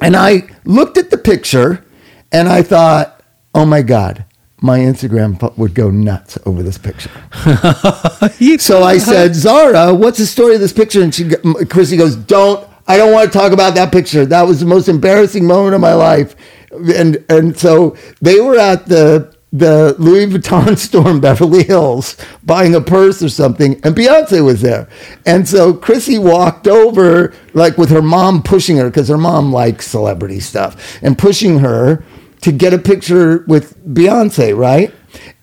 And 0.00 0.16
I 0.16 0.48
looked 0.64 0.98
at 0.98 1.10
the 1.10 1.18
picture 1.18 1.84
and 2.32 2.48
I 2.48 2.62
thought, 2.62 3.22
oh 3.54 3.64
my 3.64 3.82
God, 3.82 4.24
my 4.60 4.78
Instagram 4.78 5.56
would 5.58 5.74
go 5.74 5.90
nuts 5.90 6.38
over 6.46 6.62
this 6.62 6.78
picture. 6.78 7.10
so 8.58 8.82
I 8.82 8.98
said, 8.98 9.34
Zara, 9.34 9.94
what's 9.94 10.18
the 10.18 10.26
story 10.26 10.54
of 10.54 10.60
this 10.60 10.72
picture? 10.72 11.02
And 11.02 11.14
she, 11.14 11.30
Chrissy 11.68 11.96
goes, 11.96 12.16
don't, 12.16 12.66
I 12.86 12.96
don't 12.96 13.12
want 13.12 13.32
to 13.32 13.38
talk 13.38 13.52
about 13.52 13.74
that 13.74 13.92
picture. 13.92 14.26
That 14.26 14.46
was 14.46 14.60
the 14.60 14.66
most 14.66 14.88
embarrassing 14.88 15.46
moment 15.46 15.74
of 15.74 15.80
my 15.80 15.94
life. 15.94 16.34
And, 16.72 17.24
and 17.28 17.56
so 17.58 17.96
they 18.20 18.40
were 18.40 18.58
at 18.58 18.86
the, 18.86 19.33
the 19.54 19.94
Louis 20.00 20.26
Vuitton 20.26 20.76
store 20.78 21.10
in 21.10 21.20
Beverly 21.20 21.62
Hills 21.62 22.16
buying 22.42 22.74
a 22.74 22.80
purse 22.80 23.22
or 23.22 23.28
something, 23.28 23.80
and 23.84 23.94
Beyonce 23.94 24.44
was 24.44 24.60
there. 24.60 24.88
And 25.24 25.48
so 25.48 25.72
Chrissy 25.72 26.18
walked 26.18 26.66
over, 26.66 27.32
like 27.54 27.78
with 27.78 27.90
her 27.90 28.02
mom 28.02 28.42
pushing 28.42 28.76
her, 28.78 28.90
because 28.90 29.08
her 29.08 29.16
mom 29.16 29.52
likes 29.52 29.86
celebrity 29.86 30.40
stuff, 30.40 30.98
and 31.02 31.16
pushing 31.16 31.60
her 31.60 32.04
to 32.40 32.50
get 32.50 32.74
a 32.74 32.78
picture 32.78 33.44
with 33.46 33.78
Beyonce, 33.86 34.58
right? 34.58 34.92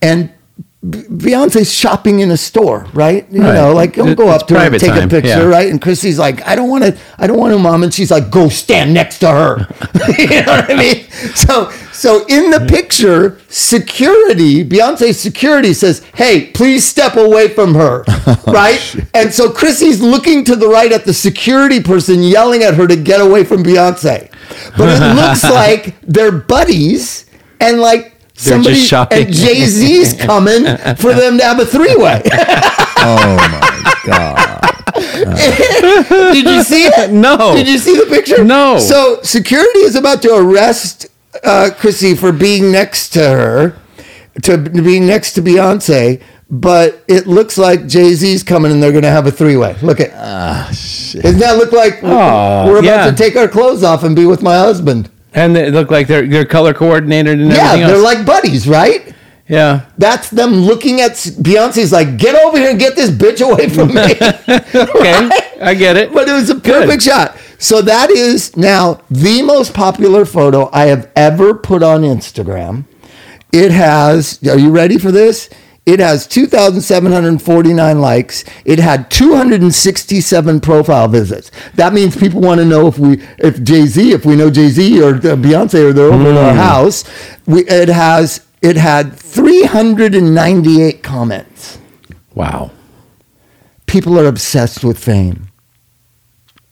And 0.02 0.32
Beyonce's 0.84 1.72
shopping 1.72 2.22
in 2.22 2.32
a 2.32 2.38
store, 2.38 2.88
right? 2.94 3.28
You 3.32 3.42
Right. 3.44 3.54
know, 3.54 3.72
like 3.72 3.94
don't 3.96 4.16
go 4.16 4.30
up 4.30 4.48
to 4.48 4.56
her 4.60 4.66
and 4.66 4.80
take 4.80 4.96
a 4.96 5.08
picture, 5.08 5.28
yeah. 5.28 5.44
right? 5.44 5.70
And 5.70 5.80
Chrissy's 5.80 6.18
like, 6.18 6.46
I 6.48 6.56
don't 6.56 6.70
want 6.70 6.84
to, 6.84 6.98
I 7.20 7.28
don't 7.28 7.38
want 7.38 7.54
to, 7.54 7.60
mom. 7.60 7.84
And 7.84 7.94
she's 7.94 8.10
like, 8.10 8.32
go 8.32 8.50
stand 8.50 8.92
next 8.92 9.20
to 9.20 9.28
her. 9.30 9.58
you 10.18 10.28
know 10.42 10.54
what 10.54 10.72
I 10.72 10.76
mean? 10.76 11.06
So, 11.36 11.70
so 11.92 12.26
in 12.26 12.50
the 12.50 12.62
picture, 12.68 13.40
security, 13.48 14.68
Beyonce's 14.68 15.20
security 15.20 15.74
says, 15.76 16.04
"Hey, 16.16 16.48
please 16.48 16.84
step 16.84 17.16
away 17.16 17.48
from 17.50 17.76
her," 17.76 18.04
right? 18.48 18.96
and 19.14 19.32
so 19.32 19.52
Chrissy's 19.52 20.02
looking 20.02 20.44
to 20.46 20.56
the 20.56 20.68
right 20.68 20.92
at 20.92 21.06
the 21.06 21.14
security 21.14 21.80
person, 21.80 22.24
yelling 22.24 22.64
at 22.64 22.74
her 22.74 22.88
to 22.88 22.96
get 22.96 23.22
away 23.22 23.44
from 23.44 23.64
Beyonce. 23.64 24.32
But 24.76 24.90
it 25.00 25.16
looks 25.16 25.44
like 25.62 25.96
they're 26.02 26.32
buddies, 26.32 27.26
and 27.60 27.80
like. 27.80 28.11
They're 28.44 28.58
just 28.58 28.64
Somebody 28.66 28.76
shopping. 28.76 29.26
and 29.28 29.34
Jay 29.34 29.66
Z's 29.66 30.14
coming 30.14 30.64
for 30.98 31.14
them 31.14 31.38
to 31.38 31.44
have 31.44 31.60
a 31.60 31.66
three 31.66 31.96
way. 31.96 32.22
Oh 33.04 33.36
my 33.36 33.94
god! 34.06 34.62
Did 36.34 36.46
you 36.46 36.64
see 36.64 36.84
it? 36.86 37.12
No. 37.12 37.56
Did 37.56 37.68
you 37.68 37.78
see 37.80 37.96
the 37.98 38.06
picture? 38.06 38.44
No. 38.44 38.78
So 38.80 39.20
security 39.24 39.80
is 39.80 39.96
about 39.96 40.22
to 40.24 40.36
arrest 40.36 41.08
uh, 41.44 41.70
Chrissy 41.78 42.16
for 42.16 42.32
being 42.32 42.72
next 42.72 43.10
to 43.14 43.22
her, 43.22 43.76
to 44.44 44.58
being 44.58 45.08
next 45.08 45.34
to 45.34 45.42
Beyonce. 45.42 46.22
But 46.50 47.04
it 47.08 47.28
looks 47.28 47.58
like 47.58 47.88
Jay 47.88 48.14
Z's 48.14 48.44
coming 48.44 48.72
and 48.72 48.84
they're 48.84 48.92
going 48.92 49.04
to 49.04 49.10
have 49.10 49.26
a 49.26 49.32
three 49.32 49.56
way. 49.58 49.76
Look 49.82 50.00
at. 50.02 50.12
Doesn't 50.12 51.40
that 51.40 51.58
look 51.58 51.72
like 51.72 52.00
Oh, 52.04 52.66
we're 52.68 52.80
about 52.80 52.84
yeah. 52.84 53.10
to 53.10 53.16
take 53.16 53.36
our 53.38 53.48
clothes 53.48 53.84
off 53.84 54.04
and 54.04 54.16
be 54.16 54.26
with 54.26 54.42
my 54.44 54.58
husband? 54.58 55.10
And 55.34 55.56
they 55.56 55.72
look 55.72 55.90
like 55.92 56.08
they're 56.08 56.28
they're 56.28 56.46
color 56.46 56.74
coordinated 56.74 57.40
and 57.40 57.52
Yeah, 57.52 57.68
everything 57.74 57.88
they're 57.88 57.96
else. 57.98 58.04
like 58.18 58.26
buddies, 58.26 58.68
right? 58.68 59.14
yeah. 59.48 59.82
That's 59.98 60.30
them 60.30 60.54
looking 60.54 61.02
at 61.02 61.12
Beyonce's 61.14 61.92
like, 61.92 62.18
get 62.18 62.36
over 62.36 62.58
here 62.58 62.70
and 62.72 62.80
get 62.80 62.96
this 62.96 63.10
bitch 63.10 63.42
away 63.46 63.70
from 63.70 63.94
me. 63.94 64.02
Okay. 64.74 65.30
I 65.62 65.74
get 65.76 65.96
it. 65.98 66.12
but 66.14 66.28
it 66.28 66.34
was 66.34 66.50
a 66.50 66.56
perfect 66.56 67.04
shot. 67.04 67.38
So 67.60 67.82
that 67.84 68.10
is 68.10 68.56
now 68.58 69.02
the 69.12 69.42
most 69.44 69.74
popular 69.74 70.26
photo 70.26 70.70
I 70.74 70.86
have 70.86 71.10
ever 71.16 71.54
put 71.54 71.84
on 71.84 72.02
Instagram. 72.02 72.86
It 73.54 73.72
has, 73.72 74.40
are 74.48 74.58
you 74.58 74.72
ready 74.72 74.98
for 74.98 75.12
this? 75.12 75.50
It 75.86 76.00
has 76.00 76.28
2,749 76.28 78.00
likes. 78.00 78.44
It 78.66 78.78
had 78.80 79.10
267 79.10 80.62
profile 80.62 81.08
visits. 81.08 81.50
That 81.74 81.92
means 81.94 82.16
people 82.16 82.40
want 82.40 82.60
to 82.60 82.66
know 82.66 82.86
if 82.88 83.00
we, 83.00 83.24
if 83.40 83.64
Jay 83.64 83.88
Z, 83.88 84.12
if 84.12 84.24
we 84.26 84.36
know 84.36 84.52
Jay 84.52 84.68
Z 84.70 85.02
or 85.02 85.14
Beyonce 85.14 85.90
or 85.90 85.94
they're 85.94 86.12
over 86.12 86.30
in 86.30 86.38
our 86.38 86.52
hmm. 86.52 86.58
house. 86.60 87.04
We, 87.48 87.66
it 87.68 87.90
has, 87.90 88.46
it 88.62 88.78
had 88.78 89.14
398 89.16 91.02
comments 91.02 91.80
Wow. 92.34 92.72
people 93.88 94.18
are 94.20 94.26
obsessed 94.26 94.84
with 94.84 94.98
fame, 94.98 95.50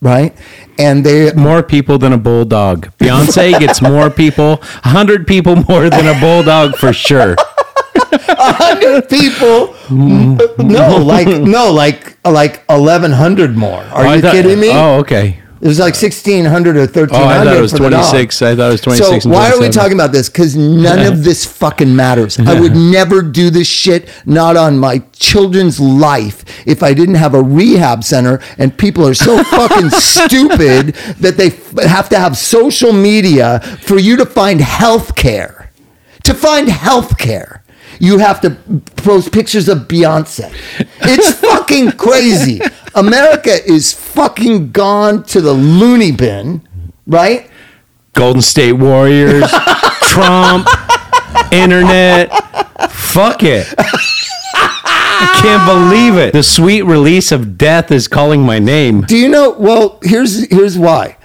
right? 0.01 0.33
And 0.77 1.05
they 1.05 1.33
More 1.33 1.63
people 1.63 1.97
than 1.97 2.13
a 2.13 2.17
bulldog. 2.17 2.91
Beyonce 2.97 3.59
gets 3.59 3.81
more 3.81 4.09
people, 4.09 4.59
hundred 4.83 5.27
people 5.27 5.57
more 5.67 5.89
than 5.89 6.07
a 6.07 6.19
bulldog 6.19 6.75
for 6.77 6.93
sure. 6.93 7.35
Hundred 8.11 9.09
people, 9.09 9.73
mm. 9.87 10.57
no, 10.59 10.97
like 11.03 11.27
no, 11.27 11.71
like 11.71 12.17
like 12.25 12.63
eleven 12.69 13.11
hundred 13.11 13.55
more. 13.55 13.81
Are 13.83 14.05
Oh, 14.05 14.13
you 14.13 14.21
thought- 14.21 14.31
kidding 14.33 14.59
me? 14.59 14.71
Oh, 14.71 14.97
okay. 14.99 15.39
It 15.61 15.67
was 15.67 15.77
like 15.77 15.93
sixteen 15.93 16.45
hundred 16.45 16.77
or 16.77 16.87
thirteen 16.87 17.19
Oh, 17.19 17.25
I 17.25 17.43
thought 17.43 17.57
it 17.57 17.59
was 17.59 17.73
for 17.73 17.79
the 17.79 17.89
dog. 17.89 18.09
twenty 18.09 18.23
six. 18.23 18.41
I 18.41 18.55
thought 18.55 18.69
it 18.69 18.71
was 18.71 18.79
twenty 18.81 19.03
six. 19.03 19.25
So 19.25 19.29
why 19.29 19.51
are 19.51 19.59
we 19.59 19.67
talking 19.67 19.91
about 19.91 20.13
this? 20.13 20.29
Because 20.29 20.55
none 20.55 21.05
of 21.05 21.25
this 21.25 21.43
fucking 21.45 21.93
matters. 21.93 22.39
I 22.39 22.57
would 22.57 22.77
never 22.77 23.21
do 23.21 23.49
this 23.49 23.67
shit, 23.67 24.07
not 24.25 24.55
on 24.55 24.77
my 24.79 24.99
children's 25.11 25.77
life, 25.77 26.45
if 26.65 26.81
I 26.81 26.93
didn't 26.93 27.15
have 27.15 27.33
a 27.33 27.41
rehab 27.43 28.05
center. 28.05 28.39
And 28.57 28.77
people 28.77 29.05
are 29.05 29.13
so 29.13 29.43
fucking 29.43 29.89
stupid 29.89 30.93
that 31.19 31.35
they 31.35 31.47
f- 31.47 31.77
have 31.83 32.07
to 32.09 32.17
have 32.19 32.37
social 32.37 32.93
media 32.93 33.59
for 33.81 33.99
you 33.99 34.15
to 34.15 34.25
find 34.25 34.61
health 34.61 35.15
care. 35.17 35.71
To 36.23 36.33
find 36.33 36.69
health 36.69 37.17
care. 37.17 37.58
You 37.99 38.17
have 38.19 38.41
to 38.41 38.51
post 38.95 39.31
pictures 39.31 39.67
of 39.67 39.79
Beyonce. 39.87 40.53
It's 41.01 41.33
fucking 41.41 41.91
crazy. 41.93 42.61
America 42.95 43.51
is 43.65 43.93
fucking 43.93 44.71
gone 44.71 45.23
to 45.23 45.41
the 45.41 45.53
loony 45.53 46.11
bin, 46.11 46.67
right? 47.05 47.49
Golden 48.13 48.41
State 48.41 48.73
Warriors, 48.73 49.49
Trump, 50.01 50.67
internet. 51.51 52.31
Fuck 52.89 53.43
it. 53.43 53.67
I 53.77 55.39
can't 55.41 55.65
believe 55.65 56.17
it. 56.17 56.33
The 56.33 56.43
sweet 56.43 56.83
release 56.83 57.31
of 57.31 57.57
death 57.57 57.91
is 57.91 58.07
calling 58.07 58.41
my 58.41 58.59
name. 58.59 59.01
Do 59.01 59.17
you 59.17 59.29
know? 59.29 59.51
Well, 59.51 59.99
here's 60.03 60.47
here's 60.49 60.77
why. 60.77 61.17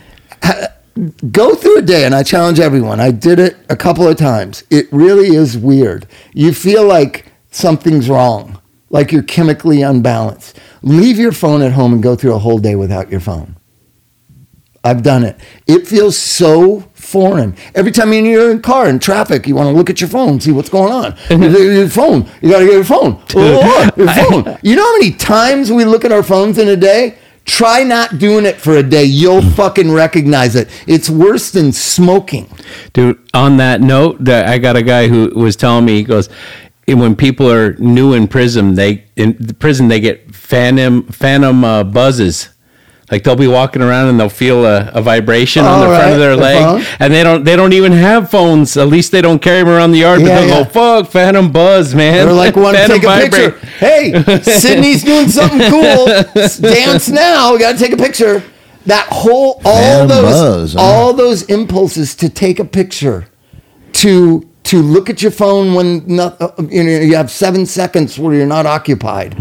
Go 1.33 1.55
through 1.57 1.79
a 1.79 1.83
day, 1.83 2.05
and 2.05 2.15
I 2.15 2.23
challenge 2.23 2.61
everyone. 2.61 3.01
I 3.01 3.11
did 3.11 3.41
it 3.41 3.57
a 3.69 3.77
couple 3.77 4.07
of 4.07 4.17
times. 4.17 4.63
It 4.71 4.87
really 4.93 5.35
is 5.35 5.59
weird. 5.59 6.07
You 6.33 6.55
feel 6.55 6.87
like 6.87 7.33
something's 7.51 8.09
wrong, 8.09 8.61
like 8.91 9.11
you're 9.11 9.25
chemically 9.25 9.83
unbalanced. 9.83 10.59
Leave 10.83 11.19
your 11.19 11.33
phone 11.33 11.63
at 11.63 11.73
home 11.73 11.93
and 11.93 12.03
go 12.03 12.15
through 12.15 12.35
a 12.35 12.39
whole 12.39 12.59
day 12.59 12.77
without 12.77 13.11
your 13.11 13.21
phone. 13.21 13.57
I've 14.85 15.03
done 15.03 15.25
it. 15.25 15.41
It 15.67 15.89
feels 15.89 16.17
so 16.17 16.81
foreign. 16.93 17.57
Every 17.75 17.91
time 17.91 18.13
you're 18.13 18.51
in 18.51 18.59
a 18.59 18.61
car 18.61 18.87
in 18.89 18.99
traffic, 18.99 19.47
you 19.49 19.55
want 19.55 19.69
to 19.69 19.77
look 19.77 19.89
at 19.91 20.01
your 20.01 20.11
phone, 20.11 20.41
see 20.41 20.53
what's 20.53 20.69
going 20.69 20.93
on. 20.93 21.17
your, 21.31 21.73
your 21.73 21.89
phone. 21.89 22.29
You 22.43 22.51
got 22.51 22.61
to 22.61 22.67
get 22.67 22.75
your 22.75 22.85
phone. 22.85 23.21
Oh, 23.35 23.91
your 23.97 24.09
phone. 24.15 24.59
You 24.63 24.77
know 24.77 24.85
how 24.85 24.99
many 24.99 25.13
times 25.13 25.73
we 25.73 25.85
look 25.85 26.05
at 26.05 26.13
our 26.13 26.23
phones 26.23 26.59
in 26.59 26.69
a 26.69 26.77
day? 26.77 27.19
Try 27.45 27.83
not 27.85 28.19
doing 28.19 28.47
it 28.47 28.57
for 28.57 28.77
a 28.77 28.83
day. 28.83 29.05
You'll 29.05 29.43
fucking 29.43 29.93
recognize 29.93 30.57
it. 30.57 30.69
It's 30.87 31.11
worse 31.11 31.51
than 31.51 31.73
smoking. 31.73 32.49
Dude, 32.95 33.19
on 33.35 33.59
that 33.59 33.81
note, 33.83 34.27
I 34.29 34.59
got 34.59 34.77
a 34.77 34.83
guy 34.83 35.09
who 35.09 35.31
was 35.35 35.55
telling 35.55 35.85
me, 35.85 35.97
he 35.97 36.05
goes, 36.05 36.29
"Eh, 36.89 36.95
when 36.95 37.15
people 37.15 37.51
are 37.51 37.75
new 37.75 38.15
in 38.15 38.29
prison, 38.29 38.75
they 38.75 39.05
in 39.17 39.37
the 39.39 39.53
prison 39.55 39.89
they 39.89 40.01
get 40.01 40.35
phantom 40.35 41.03
phantom 41.09 41.65
uh, 41.65 41.85
buzzes. 41.85 42.49
Like 43.11 43.23
they'll 43.23 43.37
be 43.37 43.47
walking 43.49 43.83
around 43.83 44.09
and 44.09 44.19
they'll 44.19 44.31
feel 44.31 44.65
a, 44.65 44.91
a 44.95 45.03
vibration 45.03 45.65
on 45.65 45.81
the 45.81 45.87
Oh, 45.87 45.99
front 45.99 46.13
of 46.15 46.19
their 46.19 46.37
the 46.37 46.43
leg, 46.43 46.63
phone. 46.87 46.97
and 46.99 47.13
they 47.13 47.23
don't 47.23 47.45
they 47.45 47.55
don't 47.55 47.75
even 47.75 47.93
have 47.93 48.31
phones. 48.31 48.77
At 48.79 48.89
least 48.89 49.13
they 49.13 49.21
don't 49.21 49.41
carry 49.43 49.59
them 49.63 49.69
around 49.69 49.93
the 49.93 49.99
yard. 49.99 50.21
But 50.21 50.29
Yeah, 50.29 50.41
they'll 50.41 50.49
yeah. 50.49 50.65
go, 50.65 50.71
"Fuck, 50.71 51.11
phantom 51.11 51.53
buzz, 51.53 51.95
man." 51.95 52.27
They're 52.27 52.33
like, 52.35 52.57
want 52.57 52.77
to 52.79 52.87
take 52.87 53.03
a 53.03 53.07
vibrate." 53.07 53.55
picture. 53.61 53.67
Hey, 53.79 54.41
Sydney's 54.43 55.05
doing 55.13 55.29
something 55.29 55.71
cool. 55.71 56.07
Dance 56.61 57.09
now. 57.11 57.53
We 57.53 57.59
got 57.59 57.73
to 57.73 57.79
take 57.79 57.93
a 57.93 57.97
picture. 57.99 58.43
That 58.87 59.07
whole, 59.11 59.61
all 59.65 59.81
Phantom 59.83 60.09
those, 60.09 60.23
buzz, 60.33 60.73
huh? 60.75 60.81
all 60.81 61.13
those 61.15 61.43
impulses 61.45 62.15
to 62.17 62.29
take 62.29 62.59
a 62.59 62.65
picture, 62.65 63.27
to 63.95 64.49
to 64.65 64.81
look 64.83 65.11
at 65.11 65.21
your 65.21 65.31
phone 65.31 65.75
when 65.75 66.05
not, 66.07 66.41
uh, 66.41 66.51
you 66.71 66.83
know 66.83 66.91
you 67.01 67.17
have 67.17 67.31
seven 67.31 67.67
seconds 67.67 68.19
where 68.19 68.35
you're 68.35 68.47
not 68.47 68.65
occupied. 68.67 69.37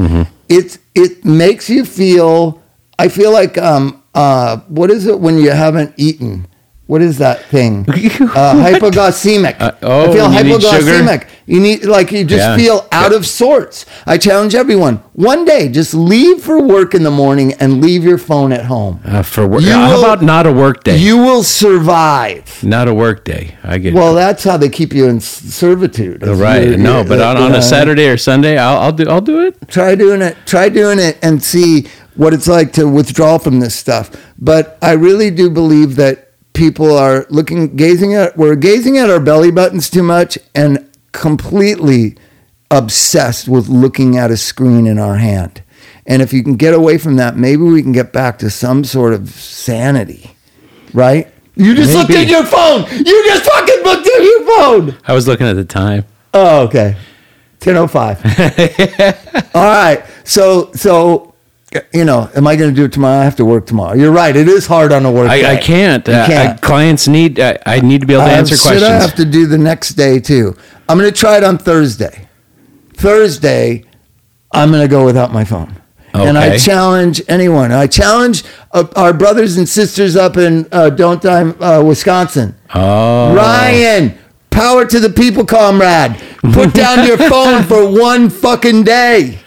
It 0.49 0.77
it 0.95 1.23
makes 1.23 1.69
you 1.69 1.85
feel. 1.85 2.61
I 2.99 3.07
feel 3.09 3.31
like 3.31 3.57
um 3.57 4.03
uh 4.13 4.57
what 4.67 4.91
is 4.91 5.07
it 5.07 5.19
when 5.19 5.37
you 5.37 5.51
haven't 5.51 5.93
eaten? 5.97 6.47
What 6.85 7.01
is 7.01 7.17
that 7.19 7.45
thing? 7.45 7.85
Uh, 8.35 8.55
hypoglycemic. 8.55 9.55
Uh, 9.59 9.71
oh, 9.83 10.09
I 10.09 10.13
feel 10.13 10.33
you 10.33 10.43
need 10.43 10.61
sugar? 10.61 10.77
hypoglycemic. 10.91 11.27
You 11.45 11.59
need 11.59 11.85
like 11.85 12.11
you 12.11 12.23
just 12.25 12.39
Yeah. 12.41 12.57
feel 12.57 12.87
out 12.91 13.13
of 13.13 13.25
sorts. 13.25 13.85
I 14.05 14.17
challenge 14.17 14.53
everyone. 14.55 14.97
One 15.13 15.45
day, 15.45 15.69
just 15.69 15.93
leave 15.93 16.41
for 16.41 16.61
work 16.61 16.93
in 16.93 17.03
the 17.03 17.11
morning 17.11 17.53
and 17.59 17.81
leave 17.81 18.03
your 18.03 18.17
phone 18.17 18.51
at 18.51 18.65
home. 18.65 18.99
Uh, 19.05 19.23
for 19.23 19.47
work. 19.47 19.63
How 19.63 19.91
will- 19.93 19.99
about 20.03 20.21
not 20.23 20.45
a 20.45 20.51
work 20.51 20.83
day? 20.83 20.97
You 20.97 21.17
will 21.17 21.43
survive. 21.43 22.63
not 22.63 22.87
a 22.87 22.93
work 22.93 23.23
day. 23.23 23.55
I 23.63 23.77
get 23.77 23.93
Well, 23.93 24.13
that's 24.13 24.43
how 24.43 24.57
they 24.57 24.69
keep 24.69 24.93
you 24.93 25.07
in 25.07 25.19
servitude. 25.21 26.23
it. 26.23 26.29
is 26.29 26.39
right. 26.39 26.63
you're- 26.63 26.77
No, 26.77 26.97
you're- 26.97 27.07
but 27.09 27.21
on, 27.21 27.37
on 27.37 27.53
a 27.55 27.61
Saturday 27.61 28.07
or 28.09 28.17
Sunday, 28.17 28.57
I'll, 28.57 28.77
I'll 28.79 28.91
do 28.91 29.05
I'll 29.09 29.21
do 29.21 29.45
it. 29.47 29.55
try 29.69 29.95
doing 29.95 30.21
it 30.21 30.35
try 30.45 30.69
doing 30.69 30.99
it 30.99 31.17
and 31.21 31.41
see 31.43 31.87
what 32.15 32.33
it's 32.33 32.47
like 32.47 32.73
to 32.73 32.87
withdraw 32.87 33.37
from 33.37 33.59
this 33.59 33.75
stuff 33.75 34.11
but 34.37 34.77
i 34.81 34.91
really 34.91 35.31
do 35.31 35.49
believe 35.49 35.95
that 35.95 36.29
people 36.53 36.95
are 36.95 37.25
looking 37.29 37.75
gazing 37.75 38.13
at 38.13 38.37
we're 38.37 38.55
gazing 38.55 38.97
at 38.97 39.09
our 39.09 39.19
belly 39.19 39.51
buttons 39.51 39.89
too 39.89 40.03
much 40.03 40.37
and 40.53 40.89
completely 41.11 42.15
obsessed 42.73 43.47
with 43.47 43.69
looking 43.69 44.17
at 44.17 44.31
a 44.31 44.37
screen 44.37 44.85
in 44.85 44.99
our 44.99 45.15
hand. 45.17 45.63
And 46.05 46.21
if 46.21 46.33
you 46.33 46.43
can 46.43 46.57
get 46.57 46.73
away 46.73 46.97
from 46.97 47.15
that, 47.15 47.37
maybe 47.37 47.61
we 47.61 47.81
can 47.81 47.93
get 47.93 48.11
back 48.11 48.39
to 48.39 48.49
some 48.49 48.83
sort 48.83 49.13
of 49.13 49.29
sanity, 49.29 50.35
right? 50.93 51.31
You 51.55 51.75
just 51.75 51.93
looked 51.93 52.11
at 52.11 52.27
your 52.27 52.43
phone. 52.43 52.81
You 52.91 53.25
just 53.25 53.45
fucking 53.49 53.83
looked 53.83 54.07
at 54.07 54.21
your 54.21 54.45
phone. 54.45 54.97
I 55.05 55.13
was 55.13 55.27
looking 55.27 55.47
at 55.47 55.53
the 55.53 55.63
time. 55.63 56.03
Oh, 56.33 56.65
okay. 56.65 56.97
10.05. 57.59 59.51
All 59.55 59.63
right. 59.63 60.03
So, 60.25 60.71
so, 60.73 61.32
you 61.93 62.05
know, 62.05 62.29
am 62.35 62.45
I 62.47 62.55
going 62.55 62.69
to 62.69 62.75
do 62.75 62.85
it 62.85 62.91
tomorrow? 62.93 63.19
I 63.21 63.23
have 63.23 63.35
to 63.37 63.45
work 63.45 63.65
tomorrow. 63.65 63.95
You're 63.95 64.11
right. 64.11 64.35
It 64.35 64.47
is 64.47 64.65
hard 64.67 64.91
on 64.91 65.05
a 65.05 65.11
work 65.11 65.29
day. 65.29 65.45
I, 65.45 65.53
I 65.53 65.57
can't. 65.57 66.07
Uh, 66.07 66.25
can't. 66.27 66.57
I, 66.57 66.65
clients 66.65 67.07
need. 67.07 67.39
I, 67.39 67.57
I 67.65 67.79
need 67.81 68.01
to 68.01 68.07
be 68.07 68.13
able 68.13 68.25
to 68.25 68.31
Uh, 68.31 68.35
answer 68.37 68.55
should 68.55 68.61
questions. 68.79 68.83
I 68.89 68.95
have 68.95 69.15
to 69.15 69.25
do 69.25 69.45
the 69.45 69.57
next 69.57 69.89
day 69.91 70.19
too? 70.19 70.55
I'm 70.89 70.97
going 70.97 71.11
to 71.11 71.17
try 71.17 71.37
it 71.37 71.43
on 71.43 71.57
Thursday. 71.57 72.27
Thursday, 72.93 73.83
I'm 74.51 74.69
going 74.69 74.81
to 74.81 74.87
go 74.87 75.05
without 75.05 75.33
my 75.33 75.43
phone. 75.43 75.75
Okay. 76.15 76.27
And 76.27 76.37
I 76.37 76.57
challenge 76.57 77.21
anyone. 77.27 77.71
I 77.71 77.87
challenge 77.87 78.43
uh, 78.71 78.85
our 78.95 79.13
brothers 79.13 79.57
and 79.57 79.67
sisters 79.67 80.15
up 80.15 80.37
in 80.37 80.67
uh, 80.71 80.91
Don't 80.91 81.21
Die, 81.21 81.41
uh, 81.49 81.83
Wisconsin. 81.83 82.55
oh, 82.75 83.33
Ryan, 83.35 84.15
power 84.51 84.85
to 84.85 84.99
the 84.99 85.09
people, 85.09 85.43
comrade. 85.43 86.15
Put 86.53 86.73
down 86.75 87.07
your 87.07 87.17
phone 87.29 87.63
for 87.63 87.89
one 87.89 88.29
fucking 88.29 88.83
day. 88.83 89.39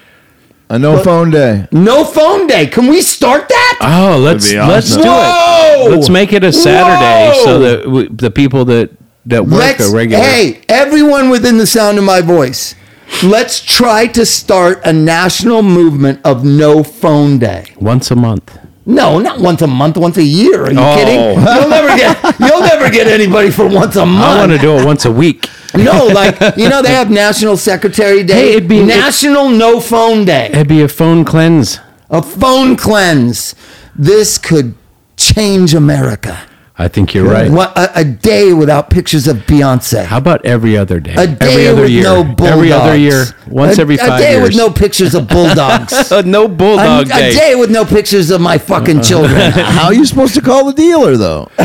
A 0.69 0.79
no 0.79 1.03
phone 1.03 1.31
day. 1.31 1.69
No 1.71 2.05
phone 2.05 2.47
day. 2.49 2.67
Can 2.67 2.89
we 2.89 3.01
start 3.01 3.49
that? 3.49 3.79
oh, 3.83 4.19
let's 4.19 4.51
be 4.51 4.59
let's 4.59 4.91
awesome. 4.93 5.03
do 5.03 5.09
Whoa! 5.09 5.87
it. 5.87 5.91
Let's 5.97 6.09
make 6.09 6.33
it 6.33 6.43
a 6.43 6.53
Saturday 6.53 7.33
Whoa! 7.37 7.45
so 7.45 7.59
that 7.61 7.89
we, 7.89 8.09
the 8.09 8.31
people 8.31 8.65
that 8.67 8.91
that 9.27 9.45
work 9.45 9.53
Let's, 9.61 9.89
are 9.89 9.95
regular. 9.95 10.23
hey, 10.23 10.63
everyone 10.69 11.31
within 11.31 11.59
the 11.59 11.67
sound 11.67 11.99
of 11.99 12.05
my 12.05 12.21
voice, 12.21 12.75
let's 13.23 13.61
try 13.61 14.07
to 14.09 14.25
start 14.27 14.81
a 14.85 14.93
national 14.93 15.63
movement 15.63 16.21
of 16.25 16.45
no 16.45 16.83
phone 16.83 17.39
day. 17.39 17.73
once 17.77 18.11
a 18.11 18.17
month. 18.17 18.59
No, 18.89 19.19
not 19.19 19.41
once 19.41 19.63
a 19.63 19.67
month, 19.67 19.97
once 19.97 20.17
a 20.17 20.23
year. 20.23 20.65
Are 20.67 20.71
you 20.73 20.79
Oh. 20.79 20.95
kidding? 20.97 21.21
You'll 21.21 21.69
never 21.69 21.89
get 21.97 22.41
you'll 22.41 22.61
never 22.61 22.89
get 22.91 23.09
anybody 23.09 23.51
for 23.51 23.67
once 23.67 23.97
a 23.97 24.07
month. 24.07 24.25
I 24.25 24.39
want 24.39 24.53
to 24.53 24.59
do 24.59 24.77
it 24.79 24.85
once 24.87 25.05
a 25.05 25.11
week. 25.11 25.49
No, 25.75 26.07
like 26.21 26.39
you 26.57 26.69
know, 26.69 26.83
they 26.83 26.95
have 26.95 27.11
National 27.11 27.57
Secretary 27.57 28.23
Day, 28.23 28.35
Hey, 28.35 28.51
it'd 28.53 28.69
be- 28.69 28.85
National 28.85 29.49
No 29.51 29.81
Phone 29.81 30.25
Day, 30.25 30.51
It'd 30.53 30.69
be 30.69 30.83
a 30.83 30.89
phone 30.89 31.25
cleanse. 31.25 31.81
a 32.11 32.23
phone 32.23 32.77
cleanse. 32.77 33.55
This 33.97 34.39
could 34.39 34.75
change 35.17 35.75
America. 35.75 36.39
I 36.79 36.89
think 36.89 37.15
you're 37.15 37.25
right. 37.25 37.51
What 37.51 37.75
a, 37.77 38.01
a 38.01 38.05
day 38.05 38.53
without 38.53 38.91
pictures 38.91 39.27
of 39.27 39.39
Beyonce. 39.39 40.05
How 40.05 40.19
about 40.19 40.45
every 40.45 40.77
other 40.77 41.01
day? 41.01 41.15
A 41.17 41.27
day 41.27 41.67
every 41.67 41.69
other 41.69 41.81
with 41.83 41.91
year. 41.91 42.03
no 42.03 42.23
bulldogs. 42.23 42.43
Every 42.53 42.73
other 42.73 42.97
year. 42.97 43.25
Once 43.49 43.79
A- 43.79 43.81
every 43.81 43.97
five 43.97 44.09
years. 44.09 44.21
A 44.21 44.23
day 44.23 44.33
years. 44.33 44.43
with 44.49 44.57
no 44.57 44.71
pictures 44.71 45.15
of 45.15 45.27
bulldogs. 45.29 45.93
Uh, 46.13 46.23
no 46.23 46.47
bulldog 46.47 47.07
a, 47.07 47.09
day. 47.09 47.31
a 47.31 47.33
day 47.35 47.55
with 47.55 47.71
no 47.71 47.85
pictures 47.85 48.31
of 48.31 48.41
my 48.41 48.59
fucking 48.59 49.01
children. 49.03 49.51
How 49.53 49.87
are 49.87 49.95
you 49.95 50.05
supposed 50.05 50.35
to 50.35 50.41
call 50.43 50.65
the 50.67 50.73
dealer 50.73 51.17
though? 51.17 51.51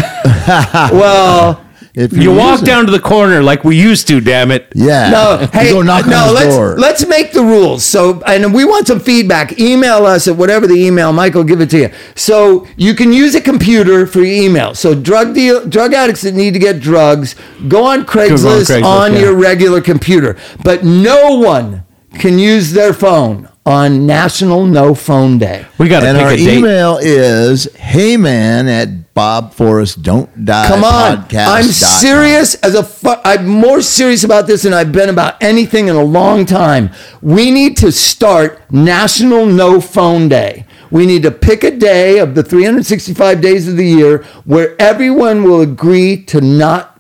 well, 0.92 1.64
If 1.94 2.14
You 2.14 2.22
you're 2.24 2.36
walk 2.36 2.52
using- 2.62 2.66
down 2.68 2.86
to 2.86 2.92
the 2.92 3.00
corner 3.00 3.44
like 3.44 3.66
we 3.66 3.76
used 3.76 4.08
to. 4.08 4.22
Damn 4.22 4.50
it. 4.52 4.68
Yeah. 4.74 5.10
no, 5.10 5.40
You 5.42 5.48
hey, 5.52 5.72
go 5.72 5.82
knock 5.82 6.08
no, 6.08 6.16
on 6.18 6.24
his 6.28 6.34
let's 6.36 6.56
door. 6.56 6.76
let's 6.78 7.08
make 7.08 7.34
the 7.34 7.42
rules. 7.44 7.84
So, 7.84 8.22
and 8.26 8.54
we 8.54 8.64
want 8.64 8.88
some 8.88 9.00
feedback. 9.02 9.60
Email 9.60 10.06
us 10.06 10.28
at 10.28 10.38
whatever 10.38 10.68
the 10.68 10.76
email. 10.76 11.12
Michael, 11.12 11.44
give 11.44 11.60
it 11.60 11.70
to 11.72 11.78
you. 11.80 11.90
So 12.16 12.66
you 12.78 12.94
can 12.94 13.12
use 13.12 13.36
a 13.36 13.42
computer 13.42 14.08
for 14.08 14.20
your 14.20 14.44
email. 14.46 14.74
So 14.74 14.96
drug 14.96 15.34
deal, 15.36 15.66
drug 15.68 15.94
addicts 15.94 16.22
that 16.22 16.34
need 16.34 16.54
to 16.54 16.60
get 16.60 16.80
drugs, 16.80 17.36
go 17.68 17.84
on 17.84 18.06
Craigslist, 18.06 18.68
Craigslist, 18.70 18.84
on 18.86 19.14
yeah. 19.14 19.20
your 19.20 19.36
regular 19.36 19.82
computer. 19.82 20.38
But 20.64 20.86
no 20.86 21.38
one 21.40 21.84
can 22.20 22.40
use 22.40 22.72
their 22.72 22.94
phone 22.94 23.50
on 23.66 24.08
National 24.08 24.66
No 24.66 24.96
Phone 24.96 25.38
Day. 25.38 25.66
We 25.78 25.88
got 25.88 26.00
to 26.02 26.14
pick 26.14 26.22
our 26.22 26.32
a 26.32 26.38
date. 26.38 26.58
email 26.58 26.98
is 27.02 27.68
heyman 27.76 28.68
at 28.68 29.14
Bob 29.14 29.54
Forrest 29.54 30.02
Don't 30.02 30.46
Die 30.46 30.68
Come 30.68 30.84
on, 30.84 31.18
podcast 31.26 31.48
I'm 31.48 31.64
serious 31.66 32.56
as 32.56 32.76
a. 32.76 32.84
Fu- 32.84 33.10
I'm 33.24 33.46
more 33.48 33.82
serious 33.82 34.24
about 34.24 34.48
this 34.48 34.64
than 34.64 34.74
I've 34.74 34.92
been 34.92 35.10
about 35.10 35.42
anything 35.44 35.90
in 35.90 35.96
a 35.96 36.04
long 36.04 36.46
time. 36.46 36.90
We 37.22 37.52
need 37.52 37.78
to 37.78 37.92
start 37.92 38.60
National 38.72 39.46
No 39.46 39.80
Phone 39.82 40.28
Day. 40.30 40.66
We 40.90 41.06
need 41.06 41.24
to 41.24 41.32
pick 41.32 41.64
a 41.64 41.72
day 41.72 42.18
of 42.20 42.36
the 42.36 42.44
365 42.44 43.40
days 43.42 43.68
of 43.68 43.78
the 43.78 43.86
year 43.88 44.24
where 44.44 44.76
everyone 44.82 45.44
will 45.44 45.62
agree 45.62 46.22
to 46.26 46.42
not 46.42 46.91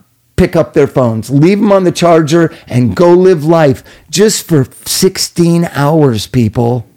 pick 0.41 0.55
up 0.55 0.73
their 0.73 0.87
phones, 0.87 1.29
leave 1.29 1.59
them 1.59 1.71
on 1.71 1.83
the 1.83 1.91
charger, 1.91 2.51
and 2.67 2.95
go 2.95 3.13
live 3.13 3.45
life 3.45 3.83
just 4.09 4.47
for 4.47 4.65
16 4.85 5.65
hours, 5.73 6.25
people. 6.25 6.87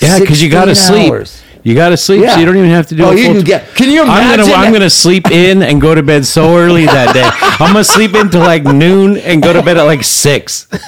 Yeah, 0.00 0.20
because 0.20 0.40
you 0.40 0.48
got 0.48 0.66
to 0.66 0.74
sleep. 0.76 1.12
You 1.64 1.74
got 1.74 1.88
to 1.88 1.96
sleep, 1.96 2.22
Yeah. 2.22 2.34
so 2.34 2.40
you 2.40 2.46
don't 2.46 2.56
even 2.56 2.70
have 2.70 2.86
to 2.88 2.94
do. 2.94 3.04
Oh, 3.04 3.10
you 3.10 3.24
can 3.26 3.40
get- 3.42 3.74
can 3.74 3.90
you 3.90 4.02
I'm 4.02 4.06
gonna 4.06 4.34
imagine 4.44 4.54
I'm 4.54 4.72
gonna 4.72 4.88
sleep 4.90 5.30
in 5.44 5.62
and 5.62 5.80
go 5.80 5.94
to 5.96 6.02
bed 6.04 6.24
so 6.26 6.56
early 6.56 6.86
that 6.86 7.12
day. 7.12 7.28
I'm 7.64 7.72
gonna 7.72 7.82
sleep 7.84 8.14
until 8.14 8.40
like 8.42 8.62
noon 8.64 9.16
and 9.18 9.42
go 9.42 9.52
to 9.52 9.62
bed 9.62 9.76
at 9.78 9.82
like 9.84 10.04
six. 10.04 10.68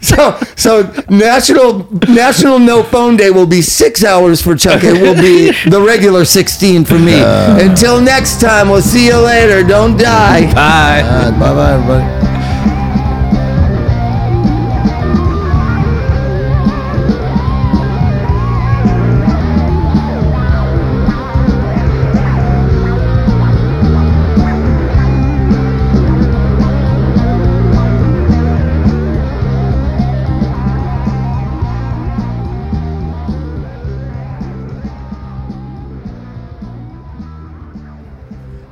So, 0.00 0.38
so 0.56 0.90
national 1.10 1.86
National 2.08 2.58
No 2.58 2.82
Phone 2.82 3.16
Day 3.16 3.30
will 3.30 3.46
be 3.46 3.60
six 3.62 4.02
hours 4.02 4.40
for 4.40 4.56
Chuck. 4.56 4.82
It 4.82 5.00
will 5.02 5.14
be 5.14 5.52
the 5.68 5.80
regular 5.80 6.24
sixteen 6.24 6.84
for 6.84 6.98
me. 6.98 7.20
Until 7.22 8.00
next 8.00 8.40
time, 8.40 8.68
we'll 8.70 8.80
see 8.82 9.06
you 9.06 9.18
later. 9.18 9.62
Don't 9.62 9.96
die. 9.98 10.52
Bye. 10.54 11.02
Uh, 11.04 11.30
bye 11.32 11.54
bye, 11.54 11.72
everybody. 11.74 12.19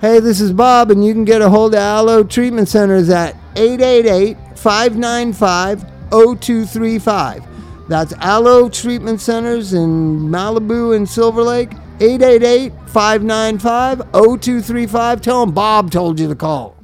Hey, 0.00 0.20
this 0.20 0.40
is 0.40 0.52
Bob, 0.52 0.92
and 0.92 1.04
you 1.04 1.12
can 1.12 1.24
get 1.24 1.42
a 1.42 1.50
hold 1.50 1.74
of 1.74 1.80
Alo 1.80 2.22
Treatment 2.22 2.68
Centers 2.68 3.10
at 3.10 3.34
888 3.56 4.36
595 4.56 5.82
0235. 6.10 7.44
That's 7.88 8.12
Alo 8.20 8.68
Treatment 8.68 9.20
Centers 9.20 9.72
in 9.72 10.20
Malibu 10.20 10.94
and 10.94 11.08
Silver 11.08 11.42
Lake. 11.42 11.72
888 11.98 12.72
595 12.86 13.98
0235. 14.12 15.20
Tell 15.20 15.44
them 15.44 15.52
Bob 15.52 15.90
told 15.90 16.20
you 16.20 16.28
to 16.28 16.36
call. 16.36 16.77